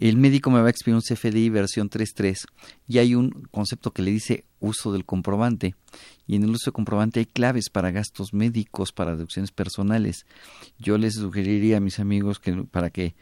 el 0.00 0.16
médico 0.16 0.50
me 0.50 0.60
va 0.60 0.68
a 0.68 0.70
expedir 0.70 0.94
un 0.94 1.02
CFDI 1.02 1.50
versión 1.50 1.90
3.3 1.90 2.44
y 2.86 2.98
hay 2.98 3.14
un 3.14 3.30
concepto 3.50 3.92
que 3.92 4.02
le 4.02 4.10
dice 4.10 4.44
uso 4.60 4.92
del 4.92 5.04
comprobante. 5.04 5.74
Y 6.26 6.36
en 6.36 6.44
el 6.44 6.50
uso 6.50 6.66
del 6.66 6.74
comprobante 6.74 7.20
hay 7.20 7.26
claves 7.26 7.68
para 7.70 7.90
gastos 7.90 8.32
médicos, 8.32 8.92
para 8.92 9.12
deducciones 9.12 9.50
personales. 9.50 10.26
Yo 10.78 10.98
les 10.98 11.14
sugeriría 11.14 11.78
a 11.78 11.80
mis 11.80 11.98
amigos 11.98 12.38
que 12.38 12.52
para 12.52 12.90
que 12.90 13.14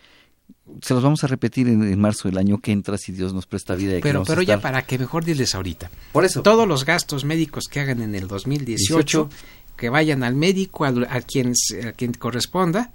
se 0.83 0.95
los 0.95 1.03
vamos 1.03 1.23
a 1.25 1.27
repetir 1.27 1.69
en, 1.69 1.99
marzo 1.99 2.29
del 2.29 2.39
año 2.39 2.59
que 2.59 2.73
entra 2.73 2.99
si 2.99 3.13
Dios 3.13 3.33
nos 3.33 3.47
presta 3.47 3.75
vida. 3.75 3.99
pero 4.03 4.25
pero 4.25 4.43
ya 4.43 4.61
para 4.61 4.83
que 4.83 4.99
mejor 4.99 5.25
diles 5.25 5.55
ahorita. 5.55 5.91
Por 6.13 6.25
eso. 6.25 6.43
Todos 6.43 6.69
los 6.69 6.85
gastos 6.85 7.25
médicos 7.25 7.65
que 7.71 7.81
hagan 7.81 8.03
en 8.03 8.15
el 8.15 8.29
2018, 8.29 9.31
que 9.77 9.89
vayan 9.89 10.23
al 10.23 10.35
médico, 10.35 10.85
a, 10.85 11.21
quien, 11.21 11.55
a 11.87 11.93
quien 11.93 12.13
corresponda, 12.15 12.91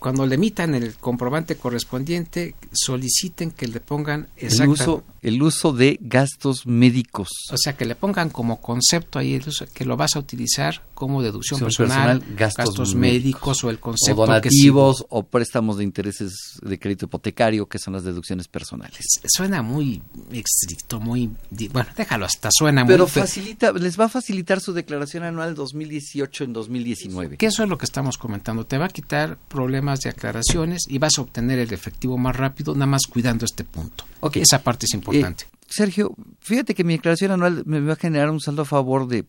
cuando 0.00 0.26
le 0.26 0.36
emitan 0.36 0.74
el 0.74 0.94
comprobante 0.94 1.56
correspondiente, 1.56 2.54
soliciten 2.72 3.50
que 3.50 3.68
le 3.68 3.80
pongan 3.80 4.28
el 4.38 4.68
uso 4.68 5.04
el 5.22 5.42
uso 5.42 5.72
de 5.72 5.98
gastos 6.00 6.66
médicos. 6.66 7.28
O 7.52 7.56
sea, 7.56 7.76
que 7.76 7.84
le 7.84 7.94
pongan 7.94 8.30
como 8.30 8.60
concepto 8.60 9.18
ahí 9.18 9.34
el 9.34 9.46
uso, 9.48 9.66
que 9.72 9.84
lo 9.84 9.96
vas 9.96 10.16
a 10.16 10.18
utilizar 10.18 10.82
como 10.94 11.22
deducción 11.22 11.58
Son 11.58 11.66
personal, 11.66 12.18
personal, 12.20 12.36
gastos 12.38 12.66
gastos, 12.66 12.94
médicos, 12.94 13.22
médicos 13.22 13.64
o 13.64 13.70
el 13.70 13.76
O 13.76 13.80
concepto 13.80 14.26
donativos 14.26 15.06
o 15.08 15.22
préstamos 15.22 15.78
de 15.78 15.84
intereses 15.84 16.34
de 16.62 16.78
crédito 16.78 17.06
hipotecario, 17.06 17.66
que 17.66 17.78
son 17.78 17.94
las 17.94 18.04
deducciones 18.04 18.48
personales. 18.48 18.96
que 18.96 19.02
sí- 19.02 19.20
suena 19.28 19.62
muy 19.62 20.02
estricto, 20.32 21.00
muy 21.00 21.30
bueno, 21.72 21.88
déjalo 21.96 22.26
hasta 22.26 22.50
suena 22.52 22.84
Pero 22.86 23.04
muy 23.04 23.10
fe- 23.10 23.20
facilita, 23.20 23.72
les 23.72 23.98
va 23.98 24.04
a 24.06 24.08
facilitar 24.08 24.60
su 24.60 24.72
declaración 24.72 25.22
anual 25.24 25.54
2018 25.54 26.44
en 26.44 26.52
2019. 26.52 27.36
que 27.36 27.46
eso 27.46 27.62
es 27.62 27.68
lo 27.68 27.78
que 27.78 27.84
estamos 27.86 28.18
comentando, 28.18 28.64
te 28.66 28.78
va 28.78 28.86
a 28.86 28.88
quitar 28.88 29.38
problemas 29.48 30.00
de 30.00 30.10
aclaraciones 30.10 30.82
y 30.88 30.98
vas 30.98 31.18
a 31.18 31.22
obtener 31.22 31.58
el 31.58 31.72
efectivo 31.72 32.18
más 32.18 32.36
rápido, 32.36 32.74
nada 32.74 32.86
más 32.86 33.02
cuidando 33.08 33.44
este 33.44 33.64
punto. 33.64 34.04
Ok. 34.20 34.36
Esa 34.36 34.62
parte 34.62 34.86
es 34.86 34.92
importante. 34.94 35.09
Eh, 35.12 35.20
Sergio, 35.68 36.14
fíjate 36.40 36.74
que 36.74 36.82
mi 36.84 36.94
declaración 36.94 37.30
anual 37.30 37.62
me 37.66 37.80
va 37.80 37.92
a 37.92 37.96
generar 37.96 38.30
un 38.30 38.40
saldo 38.40 38.62
a 38.62 38.64
favor 38.64 39.06
de 39.06 39.24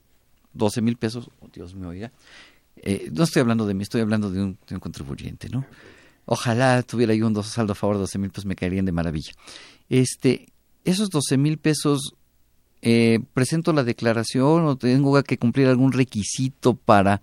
12 0.54 0.82
mil 0.82 0.98
pesos. 0.98 1.30
Oh, 1.40 1.48
Dios 1.54 1.76
mío, 1.76 1.90
oiga. 1.90 2.12
Eh, 2.78 3.10
no 3.14 3.24
estoy 3.26 3.42
hablando 3.42 3.66
de 3.68 3.74
mí, 3.76 3.84
estoy 3.84 4.02
hablando 4.02 4.32
de 4.32 4.42
un, 4.42 4.58
de 4.68 4.76
un 4.76 4.80
contribuyente, 4.80 5.50
¿no? 5.50 5.66
Ojalá 6.26 6.82
tuviera 6.84 7.14
yo 7.14 7.28
un 7.28 7.34
dos- 7.34 7.48
saldo 7.48 7.74
a 7.74 7.76
favor 7.76 7.98
de 7.98 8.02
12 8.02 8.18
mil 8.18 8.30
pesos, 8.32 8.46
me 8.46 8.56
caerían 8.56 8.86
de 8.86 8.92
maravilla. 8.92 9.34
Este, 9.90 10.48
esos 10.86 11.10
12 11.10 11.38
mil 11.38 11.58
pesos, 11.58 12.16
eh, 12.82 13.20
presento 13.34 13.74
la 13.74 13.84
declaración 13.84 14.66
o 14.66 14.76
tengo 14.78 15.22
que 15.24 15.38
cumplir 15.38 15.68
algún 15.68 15.92
requisito 15.92 16.74
para 16.74 17.22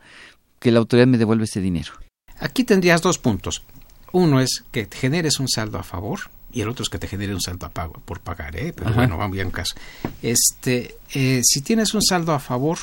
que 0.60 0.70
la 0.70 0.78
autoridad 0.78 1.06
me 1.08 1.18
devuelva 1.18 1.44
ese 1.44 1.60
dinero. 1.60 1.92
Aquí 2.38 2.62
tendrías 2.64 3.02
dos 3.02 3.18
puntos. 3.18 3.64
Uno 4.12 4.40
es 4.40 4.64
que 4.70 4.88
generes 4.90 5.40
un 5.40 5.48
saldo 5.48 5.78
a 5.78 5.82
favor 5.82 6.20
y 6.58 6.62
el 6.62 6.68
otro 6.68 6.82
es 6.82 6.88
que 6.88 6.98
te 6.98 7.06
genere 7.06 7.32
un 7.34 7.40
saldo 7.40 7.66
a 7.66 7.70
pago 7.70 7.94
por 8.04 8.20
pagar, 8.20 8.56
¿eh? 8.56 8.72
Pero 8.74 8.88
Ajá. 8.90 8.96
bueno, 8.96 9.16
vamos 9.16 9.34
bien 9.34 9.50
caso. 9.50 9.74
Este, 10.22 10.96
eh, 11.14 11.40
si 11.44 11.60
tienes 11.62 11.94
un 11.94 12.02
saldo 12.02 12.32
a 12.32 12.40
favor, 12.40 12.78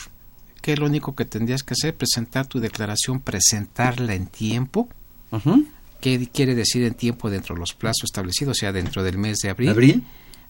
¿qué 0.61 0.73
es 0.73 0.79
lo 0.79 0.85
único 0.85 1.15
que 1.15 1.25
tendrías 1.25 1.63
que 1.63 1.73
hacer? 1.73 1.93
Presentar 1.95 2.47
tu 2.47 2.59
declaración, 2.59 3.19
presentarla 3.19 4.13
en 4.15 4.27
tiempo. 4.27 4.87
¿Qué 6.01 6.29
quiere 6.31 6.55
decir 6.55 6.83
en 6.83 6.93
tiempo 6.93 7.29
dentro 7.29 7.55
de 7.55 7.59
los 7.59 7.73
plazos 7.73 8.03
establecidos, 8.05 8.57
o 8.57 8.59
sea, 8.59 8.71
dentro 8.71 9.03
del 9.03 9.17
mes 9.17 9.39
de 9.39 9.49
abril? 9.49 9.69
¿Abril? 9.69 10.03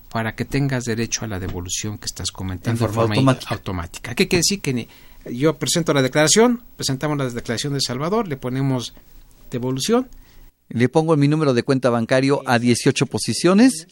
Para 0.09 0.35
que 0.35 0.45
tengas 0.45 0.83
derecho 0.85 1.25
a 1.25 1.27
la 1.27 1.39
devolución 1.39 1.97
que 1.97 2.05
estás 2.05 2.31
comentando 2.31 2.85
En 2.85 2.93
forma 2.93 3.15
automática. 3.15 3.55
automática. 3.55 4.15
¿Qué 4.15 4.27
quiere 4.27 4.41
decir? 4.41 4.61
Que 4.61 4.73
ni- 4.73 4.87
yo 5.33 5.57
presento 5.57 5.93
la 5.93 6.01
declaración, 6.01 6.61
presentamos 6.75 7.17
la 7.17 7.29
declaración 7.29 7.73
de 7.73 7.81
Salvador, 7.81 8.27
le 8.27 8.37
ponemos 8.37 8.93
devolución. 9.49 10.07
Le 10.69 10.89
pongo 10.89 11.15
mi 11.17 11.27
número 11.27 11.53
de 11.53 11.63
cuenta 11.63 11.89
bancario 11.89 12.41
a 12.45 12.59
18 12.59 13.05
posiciones. 13.05 13.87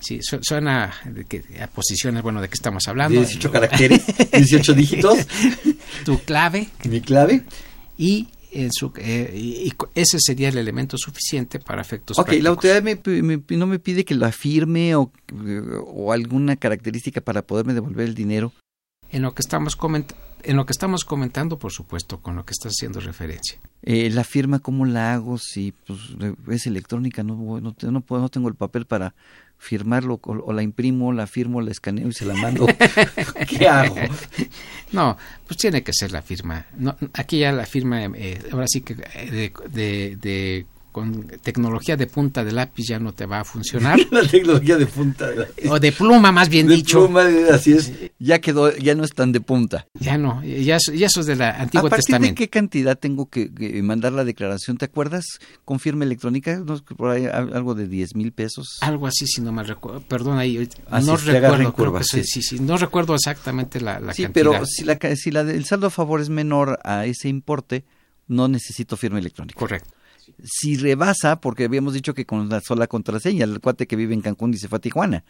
Sí, 0.00 0.20
su- 0.22 0.38
suena 0.42 0.94
de 1.04 1.24
que, 1.24 1.42
a 1.60 1.66
posiciones, 1.66 2.22
bueno, 2.22 2.40
de 2.40 2.48
qué 2.48 2.54
estamos 2.54 2.86
hablando. 2.88 3.18
18 3.20 3.50
caracteres, 3.50 4.04
18 4.32 4.72
dígitos. 4.74 5.18
Tu 6.04 6.18
clave. 6.20 6.68
Mi 6.88 7.00
clave. 7.00 7.42
Y, 7.96 8.28
en 8.52 8.70
su, 8.72 8.92
eh, 8.96 9.32
y- 9.36 9.72
ese 9.94 10.18
sería 10.20 10.48
el 10.50 10.56
elemento 10.58 10.96
suficiente 10.96 11.58
para 11.58 11.82
efectos 11.82 12.16
Ok, 12.18 12.28
la 12.28 12.30
prácticos. 12.30 12.48
autoridad 12.48 12.82
me 12.82 13.22
me 13.22 13.56
no 13.56 13.66
me 13.66 13.78
pide 13.80 14.04
que 14.04 14.14
lo 14.14 14.30
firme 14.32 14.94
o, 14.94 15.12
o 15.86 16.12
alguna 16.12 16.54
característica 16.56 17.20
para 17.20 17.42
poderme 17.42 17.74
devolver 17.74 18.06
el 18.08 18.14
dinero. 18.14 18.52
En 19.10 19.22
lo 19.22 19.34
que 19.34 19.40
estamos 19.42 19.76
coment- 19.78 20.14
en 20.42 20.56
lo 20.56 20.66
que 20.66 20.72
estamos 20.72 21.04
comentando, 21.04 21.58
por 21.58 21.72
supuesto, 21.72 22.20
con 22.20 22.36
lo 22.36 22.44
que 22.44 22.52
estás 22.52 22.72
haciendo 22.72 23.00
referencia. 23.00 23.58
Eh, 23.82 24.10
la 24.10 24.22
firma, 24.24 24.58
¿cómo 24.60 24.86
la 24.86 25.14
hago? 25.14 25.38
Si 25.38 25.72
pues, 25.86 25.98
es 26.50 26.66
electrónica, 26.66 27.22
no, 27.22 27.60
no, 27.60 27.74
no, 27.90 28.00
puedo, 28.02 28.22
no 28.22 28.28
tengo 28.28 28.48
el 28.48 28.54
papel 28.54 28.86
para 28.86 29.14
firmarlo, 29.56 30.20
o, 30.22 30.32
o 30.32 30.52
la 30.52 30.62
imprimo, 30.62 31.12
la 31.12 31.26
firmo, 31.26 31.60
la 31.60 31.70
escaneo 31.72 32.08
y 32.08 32.12
se 32.12 32.24
la 32.24 32.34
mando. 32.34 32.66
¿Qué 33.48 33.68
hago? 33.68 33.96
No, 34.92 35.16
pues 35.46 35.58
tiene 35.58 35.82
que 35.82 35.92
ser 35.92 36.12
la 36.12 36.22
firma. 36.22 36.66
No, 36.76 36.96
aquí 37.14 37.38
ya 37.40 37.50
la 37.52 37.66
firma, 37.66 38.04
eh, 38.04 38.40
ahora 38.52 38.66
sí 38.68 38.82
que 38.82 38.92
eh, 39.14 39.30
de, 39.30 39.52
de- 39.70 40.16
de- 40.16 40.66
con 40.92 41.26
tecnología 41.42 41.96
de 41.96 42.06
punta 42.06 42.44
de 42.44 42.52
lápiz 42.52 42.86
ya 42.88 42.98
no 42.98 43.12
te 43.12 43.26
va 43.26 43.40
a 43.40 43.44
funcionar. 43.44 43.98
la 44.10 44.22
tecnología 44.26 44.76
de 44.76 44.86
punta. 44.86 45.28
o 45.68 45.78
de 45.78 45.92
pluma, 45.92 46.32
más 46.32 46.48
bien 46.48 46.66
De 46.66 46.74
dicho. 46.76 47.04
pluma, 47.06 47.24
así 47.52 47.72
es. 47.72 47.92
Ya 48.18 48.40
quedó, 48.40 48.74
ya 48.76 48.94
no 48.94 49.04
es 49.04 49.12
tan 49.12 49.32
de 49.32 49.40
punta. 49.40 49.86
Ya 49.94 50.18
no, 50.18 50.42
ya, 50.44 50.76
eso- 50.76 50.92
ya 50.92 51.06
eso 51.06 51.20
es 51.20 51.26
del 51.26 51.42
Antiguo 51.42 51.86
¿A 51.86 51.90
partir 51.90 52.06
Testamento. 52.06 52.32
de 52.32 52.34
qué 52.34 52.48
cantidad 52.48 52.98
tengo 52.98 53.28
que, 53.28 53.52
que 53.52 53.82
mandar 53.82 54.12
la 54.12 54.24
declaración? 54.24 54.76
¿Te 54.78 54.86
acuerdas? 54.86 55.24
Con 55.64 55.78
firma 55.78 56.04
electrónica, 56.04 56.58
¿no? 56.58 56.78
por 56.96 57.10
ahí 57.10 57.26
al- 57.26 57.54
algo 57.54 57.74
de 57.74 57.86
10 57.86 58.14
mil 58.16 58.32
pesos. 58.32 58.78
Algo 58.80 59.06
así, 59.06 59.26
si 59.26 59.40
no 59.40 59.52
mal 59.52 59.66
recuerdo. 59.68 60.00
Perdón, 60.00 60.38
ahí 60.38 60.68
Ah, 60.90 61.00
no 61.00 61.16
recuerdo. 61.16 61.56
creo 61.56 61.72
curva, 61.72 61.98
que 62.00 62.04
sí, 62.04 62.22
sí. 62.24 62.42
sí, 62.42 62.56
sí, 62.56 62.62
no 62.62 62.76
recuerdo 62.76 63.14
exactamente 63.14 63.80
la, 63.80 64.00
la 64.00 64.12
sí, 64.14 64.22
cantidad. 64.24 64.32
pero 64.52 64.66
si, 64.66 64.84
la, 64.84 64.98
si 65.16 65.30
la, 65.30 65.40
el 65.42 65.64
saldo 65.64 65.86
a 65.86 65.90
favor 65.90 66.20
es 66.20 66.28
menor 66.28 66.78
a 66.84 67.04
ese 67.06 67.28
importe, 67.28 67.84
no 68.26 68.48
necesito 68.48 68.96
firma 68.96 69.18
electrónica. 69.18 69.58
Correcto. 69.58 69.90
Si 70.44 70.76
rebasa, 70.76 71.40
porque 71.40 71.64
habíamos 71.64 71.94
dicho 71.94 72.14
que 72.14 72.24
con 72.26 72.48
la 72.48 72.60
sola 72.60 72.86
contraseña, 72.86 73.44
el 73.44 73.60
cuate 73.60 73.86
que 73.86 73.96
vive 73.96 74.14
en 74.14 74.20
Cancún 74.20 74.54
y 74.54 74.58
se 74.58 74.68
fue 74.68 74.78
a 74.78 74.80
Tijuana, 74.80 75.24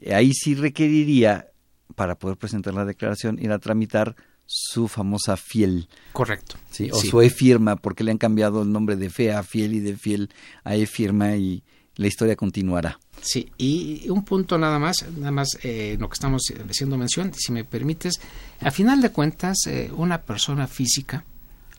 eh, 0.00 0.14
ahí 0.14 0.32
sí 0.32 0.54
requeriría, 0.54 1.48
para 1.94 2.16
poder 2.18 2.36
presentar 2.36 2.74
la 2.74 2.84
declaración, 2.84 3.38
ir 3.40 3.50
a 3.50 3.58
tramitar 3.58 4.14
su 4.46 4.88
famosa 4.88 5.36
fiel. 5.36 5.88
Correcto. 6.12 6.56
Sí, 6.70 6.90
o 6.92 6.96
Sí. 6.98 7.08
su 7.08 7.20
e-firma, 7.20 7.76
porque 7.76 8.04
le 8.04 8.10
han 8.12 8.18
cambiado 8.18 8.62
el 8.62 8.72
nombre 8.72 8.96
de 8.96 9.10
fe 9.10 9.32
a 9.32 9.42
fiel 9.42 9.74
y 9.74 9.80
de 9.80 9.96
fiel 9.96 10.30
a 10.64 10.74
e-firma 10.76 11.36
y 11.36 11.62
la 11.96 12.06
historia 12.06 12.36
continuará. 12.36 12.98
Sí, 13.20 13.50
y 13.58 14.08
un 14.08 14.24
punto 14.24 14.56
nada 14.56 14.78
más, 14.78 15.04
nada 15.16 15.32
más 15.32 15.48
eh, 15.64 15.96
lo 15.98 16.08
que 16.08 16.14
estamos 16.14 16.42
haciendo 16.70 16.96
mención, 16.96 17.32
si 17.34 17.50
me 17.52 17.64
permites, 17.64 18.20
a 18.60 18.70
final 18.70 19.02
de 19.02 19.10
cuentas, 19.10 19.56
eh, 19.66 19.90
una 19.96 20.22
persona 20.22 20.66
física 20.68 21.24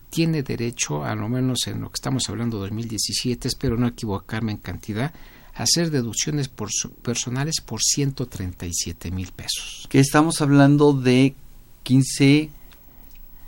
tiene 0.09 0.43
derecho, 0.43 1.03
a 1.03 1.15
lo 1.15 1.29
menos 1.29 1.67
en 1.67 1.81
lo 1.81 1.89
que 1.89 1.95
estamos 1.95 2.23
hablando 2.29 2.57
2017, 2.59 3.47
espero 3.47 3.77
no 3.77 3.87
equivocarme 3.87 4.51
en 4.53 4.57
cantidad, 4.57 5.13
a 5.55 5.63
hacer 5.63 5.91
deducciones 5.91 6.47
por 6.47 6.69
su- 6.71 6.91
personales 6.91 7.55
por 7.65 7.81
137 7.81 9.11
mil 9.11 9.31
pesos. 9.31 9.85
Que 9.89 9.99
estamos 9.99 10.41
hablando 10.41 10.93
de 10.93 11.35
15 11.83 12.49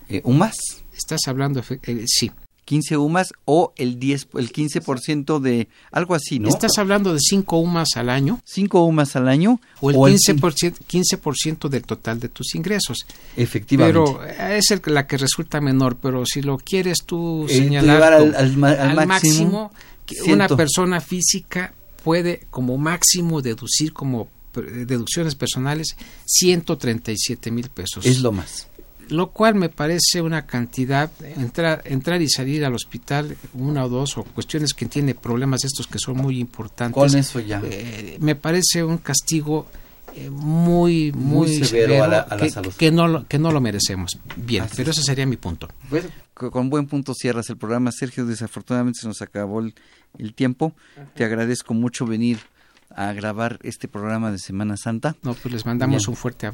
eh, 0.10 0.22
UMAS. 0.24 0.56
Estás 0.96 1.22
hablando, 1.28 1.64
eh, 1.70 2.04
sí, 2.06 2.32
15 2.72 2.96
UMAS 2.96 3.34
o 3.44 3.74
el 3.76 4.00
10, 4.00 4.30
el 4.36 4.54
15% 4.54 5.40
de 5.42 5.68
algo 5.92 6.16
así, 6.16 6.40
¿no? 6.40 6.48
estás 6.48 6.78
hablando 6.78 7.14
de 7.14 7.20
5 7.20 7.58
UMAS 7.58 7.98
al 7.98 8.10
año 8.10 8.40
5 8.46 8.86
UMAS 8.86 9.18
al 9.18 9.28
año 9.28 9.60
o 9.82 9.90
el 10.08 10.16
cin- 10.18 10.40
15%, 10.40 10.78
15% 10.88 11.68
del 11.68 11.82
total 11.84 12.22
de 12.22 12.30
tus 12.30 12.56
ingresos. 12.56 13.06
Efectivamente. 13.36 14.00
Pero 14.00 14.24
eh, 14.26 14.58
es 14.60 14.72
el, 14.72 14.82
la 14.86 15.06
que 15.06 15.18
resulta 15.18 15.60
menor, 15.60 15.98
pero 16.02 16.26
si 16.26 16.42
lo 16.42 16.58
quieres 16.58 17.00
tú 17.06 17.46
Eh, 17.50 17.58
señalar 17.58 17.96
llevar 17.96 18.14
al- 18.14 18.36
al 18.36 18.98
al 18.98 19.06
máximo, 19.06 19.74
ciento. 20.08 20.34
una 20.34 20.48
persona 20.48 21.02
física 21.02 21.74
puede 22.06 22.48
como 22.50 22.78
máximo 22.78 23.42
deducir 23.42 23.92
como 23.92 24.30
eh, 24.56 24.86
deducciones 24.86 25.36
personales 25.36 25.96
137 26.26 27.52
mil 27.52 27.70
pesos. 27.70 28.06
es 28.06 28.20
lo 28.22 28.32
más. 28.32 28.68
Lo 29.12 29.32
cual 29.32 29.56
me 29.56 29.70
parece 29.70 30.22
una 30.22 30.46
cantidad, 30.46 31.12
entrar, 31.38 31.82
entrar 31.86 32.22
y 32.22 32.30
salir 32.30 32.64
al 32.66 32.74
hospital 32.74 33.36
una 33.54 33.86
o 33.86 33.90
dos 33.90 34.18
o 34.18 34.24
cuestiones 34.24 34.74
que 34.74 34.86
tiene 34.86 35.16
problemas 35.16 35.64
estos 35.66 35.86
que 35.88 36.00
son 36.00 36.18
muy 36.18 36.40
importantes. 36.40 36.96
Con 36.96 37.16
eso 37.18 37.40
ya. 37.40 37.62
Eh, 37.64 38.18
me 38.22 38.36
parece 38.36 38.84
un 38.84 38.98
castigo 39.00 39.68
eh, 40.16 40.30
muy, 40.30 41.12
Muy 41.14 41.48
muy, 41.50 41.64
severo 41.64 42.04
a 42.04 42.08
la- 42.08 42.20
a 42.22 42.36
la 42.36 42.42
que, 42.44 42.50
salud. 42.50 42.74
que 42.74 42.92
no 42.92 43.08
lo, 43.08 43.28
que 43.28 43.38
no 43.40 43.52
lo 43.52 43.62
merecemos. 43.62 44.18
Bien, 44.36 44.64
Así 44.64 44.74
pero 44.78 44.92
ese 44.92 45.04
sería 45.04 45.26
mi 45.26 45.38
punto. 45.38 45.68
Co- 46.34 46.52
con 46.52 46.70
buen 46.70 46.88
punto 46.88 47.14
cierras 47.14 47.50
el 47.50 47.58
programa, 47.58 47.92
Sergio. 47.94 48.26
Desafortunadamente 48.26 49.00
se 49.02 49.08
nos 49.08 49.22
acabó 49.22 49.60
el, 49.62 49.74
el 50.18 50.34
tiempo. 50.34 50.74
Te 51.16 51.24
agradezco 51.24 51.74
mucho 51.74 52.06
venir 52.06 52.40
a 52.94 53.14
grabar 53.14 53.58
este 53.64 53.88
programa 53.88 54.32
de 54.34 54.38
Semana 54.40 54.76
Santa. 54.76 55.16
No, 55.24 55.34
pues 55.34 55.54
les 55.54 55.66
mandamos 55.66 56.02
Bien. 56.04 56.10
un 56.10 56.16
fuerte 56.18 56.50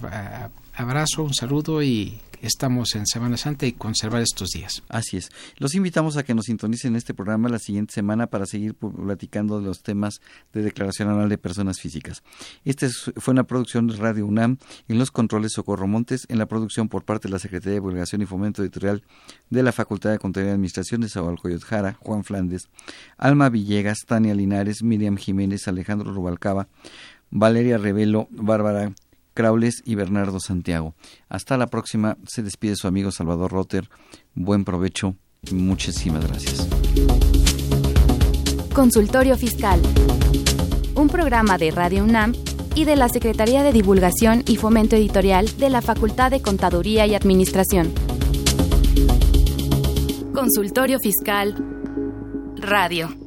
abrazo, 0.76 1.24
un 1.24 1.34
saludo 1.34 1.82
y 1.82 2.20
estamos 2.42 2.96
en 2.96 3.06
Semana 3.06 3.38
Santa 3.38 3.66
y 3.66 3.74
conservar 3.74 4.22
estos 4.22 4.50
días. 4.50 4.84
Así 4.90 5.18
es. 5.18 5.30
Los 5.58 5.76
invitamos 5.76 6.18
a 6.18 6.24
que 6.24 6.34
nos 6.34 6.46
sintonicen 6.46 6.96
este 6.96 7.14
programa 7.14 7.50
la 7.50 7.60
siguiente 7.60 7.94
semana 7.94 8.28
para 8.28 8.46
seguir 8.46 8.76
platicando 8.76 9.60
de 9.60 9.66
los 9.66 9.82
temas 9.84 10.22
de 10.54 10.62
declaración 10.62 11.10
anual 11.10 11.30
de 11.30 11.38
personas 11.38 11.80
físicas. 11.80 12.24
Esta 12.66 12.86
es- 12.86 13.12
fue 13.18 13.32
una 13.34 13.44
producción 13.46 13.88
de 13.88 13.96
Radio 13.98 14.26
UNAM 14.26 14.58
en 14.88 15.00
los 15.00 15.12
controles 15.12 15.54
Socorro 15.54 15.88
Montes, 15.88 16.26
en 16.30 16.38
la 16.38 16.46
producción 16.48 16.90
por 16.90 17.04
parte 17.04 17.28
de 17.28 17.32
la 17.34 17.40
Secretaría 17.40 17.72
de 17.72 17.76
Divulgación 17.80 18.22
y 18.22 18.26
Fomento 18.26 18.62
Editorial 18.62 19.04
de 19.50 19.64
la 19.64 19.72
Facultad 19.72 20.12
de 20.12 20.20
Contaduría 20.20 20.52
y 20.52 20.54
Administración 20.54 21.02
de 21.02 21.10
Zahualcoyot 21.10 21.64
Jara, 21.64 21.94
Juan 22.02 22.24
Flandes, 22.24 22.70
Alma 23.18 23.50
Villegas, 23.50 24.00
Tania 24.06 24.36
Linares, 24.36 24.84
Miriam 24.84 25.18
Jiménez, 25.18 25.68
Alejandro 25.68 26.14
Rubalcaba, 26.14 26.68
Valeria 27.30 27.78
Revelo, 27.78 28.28
Bárbara 28.32 28.94
Craules 29.38 29.84
y 29.86 29.94
Bernardo 29.94 30.40
Santiago. 30.40 30.96
Hasta 31.30 31.58
la 31.58 31.68
próxima. 31.68 32.18
Se 32.26 32.42
despide 32.42 32.76
su 32.76 32.88
amigo 32.88 33.12
Salvador 33.12 33.52
Rotter. 33.52 33.88
Buen 34.34 34.66
provecho. 34.66 35.14
Muchísimas 35.52 36.26
gracias. 36.28 36.68
Consultorio 38.74 39.38
Fiscal. 39.38 39.80
Un 40.96 41.08
programa 41.08 41.60
de 41.60 41.70
Radio 41.70 42.04
UNAM 42.04 42.34
y 42.74 42.86
de 42.86 42.96
la 42.96 43.10
Secretaría 43.10 43.62
de 43.62 43.74
Divulgación 43.74 44.42
y 44.48 44.56
Fomento 44.56 44.96
Editorial 44.96 45.56
de 45.60 45.70
la 45.70 45.84
Facultad 45.84 46.32
de 46.32 46.42
Contaduría 46.42 47.06
y 47.06 47.14
Administración. 47.14 47.94
Consultorio 50.34 50.98
Fiscal 51.00 51.54
Radio. 52.56 53.27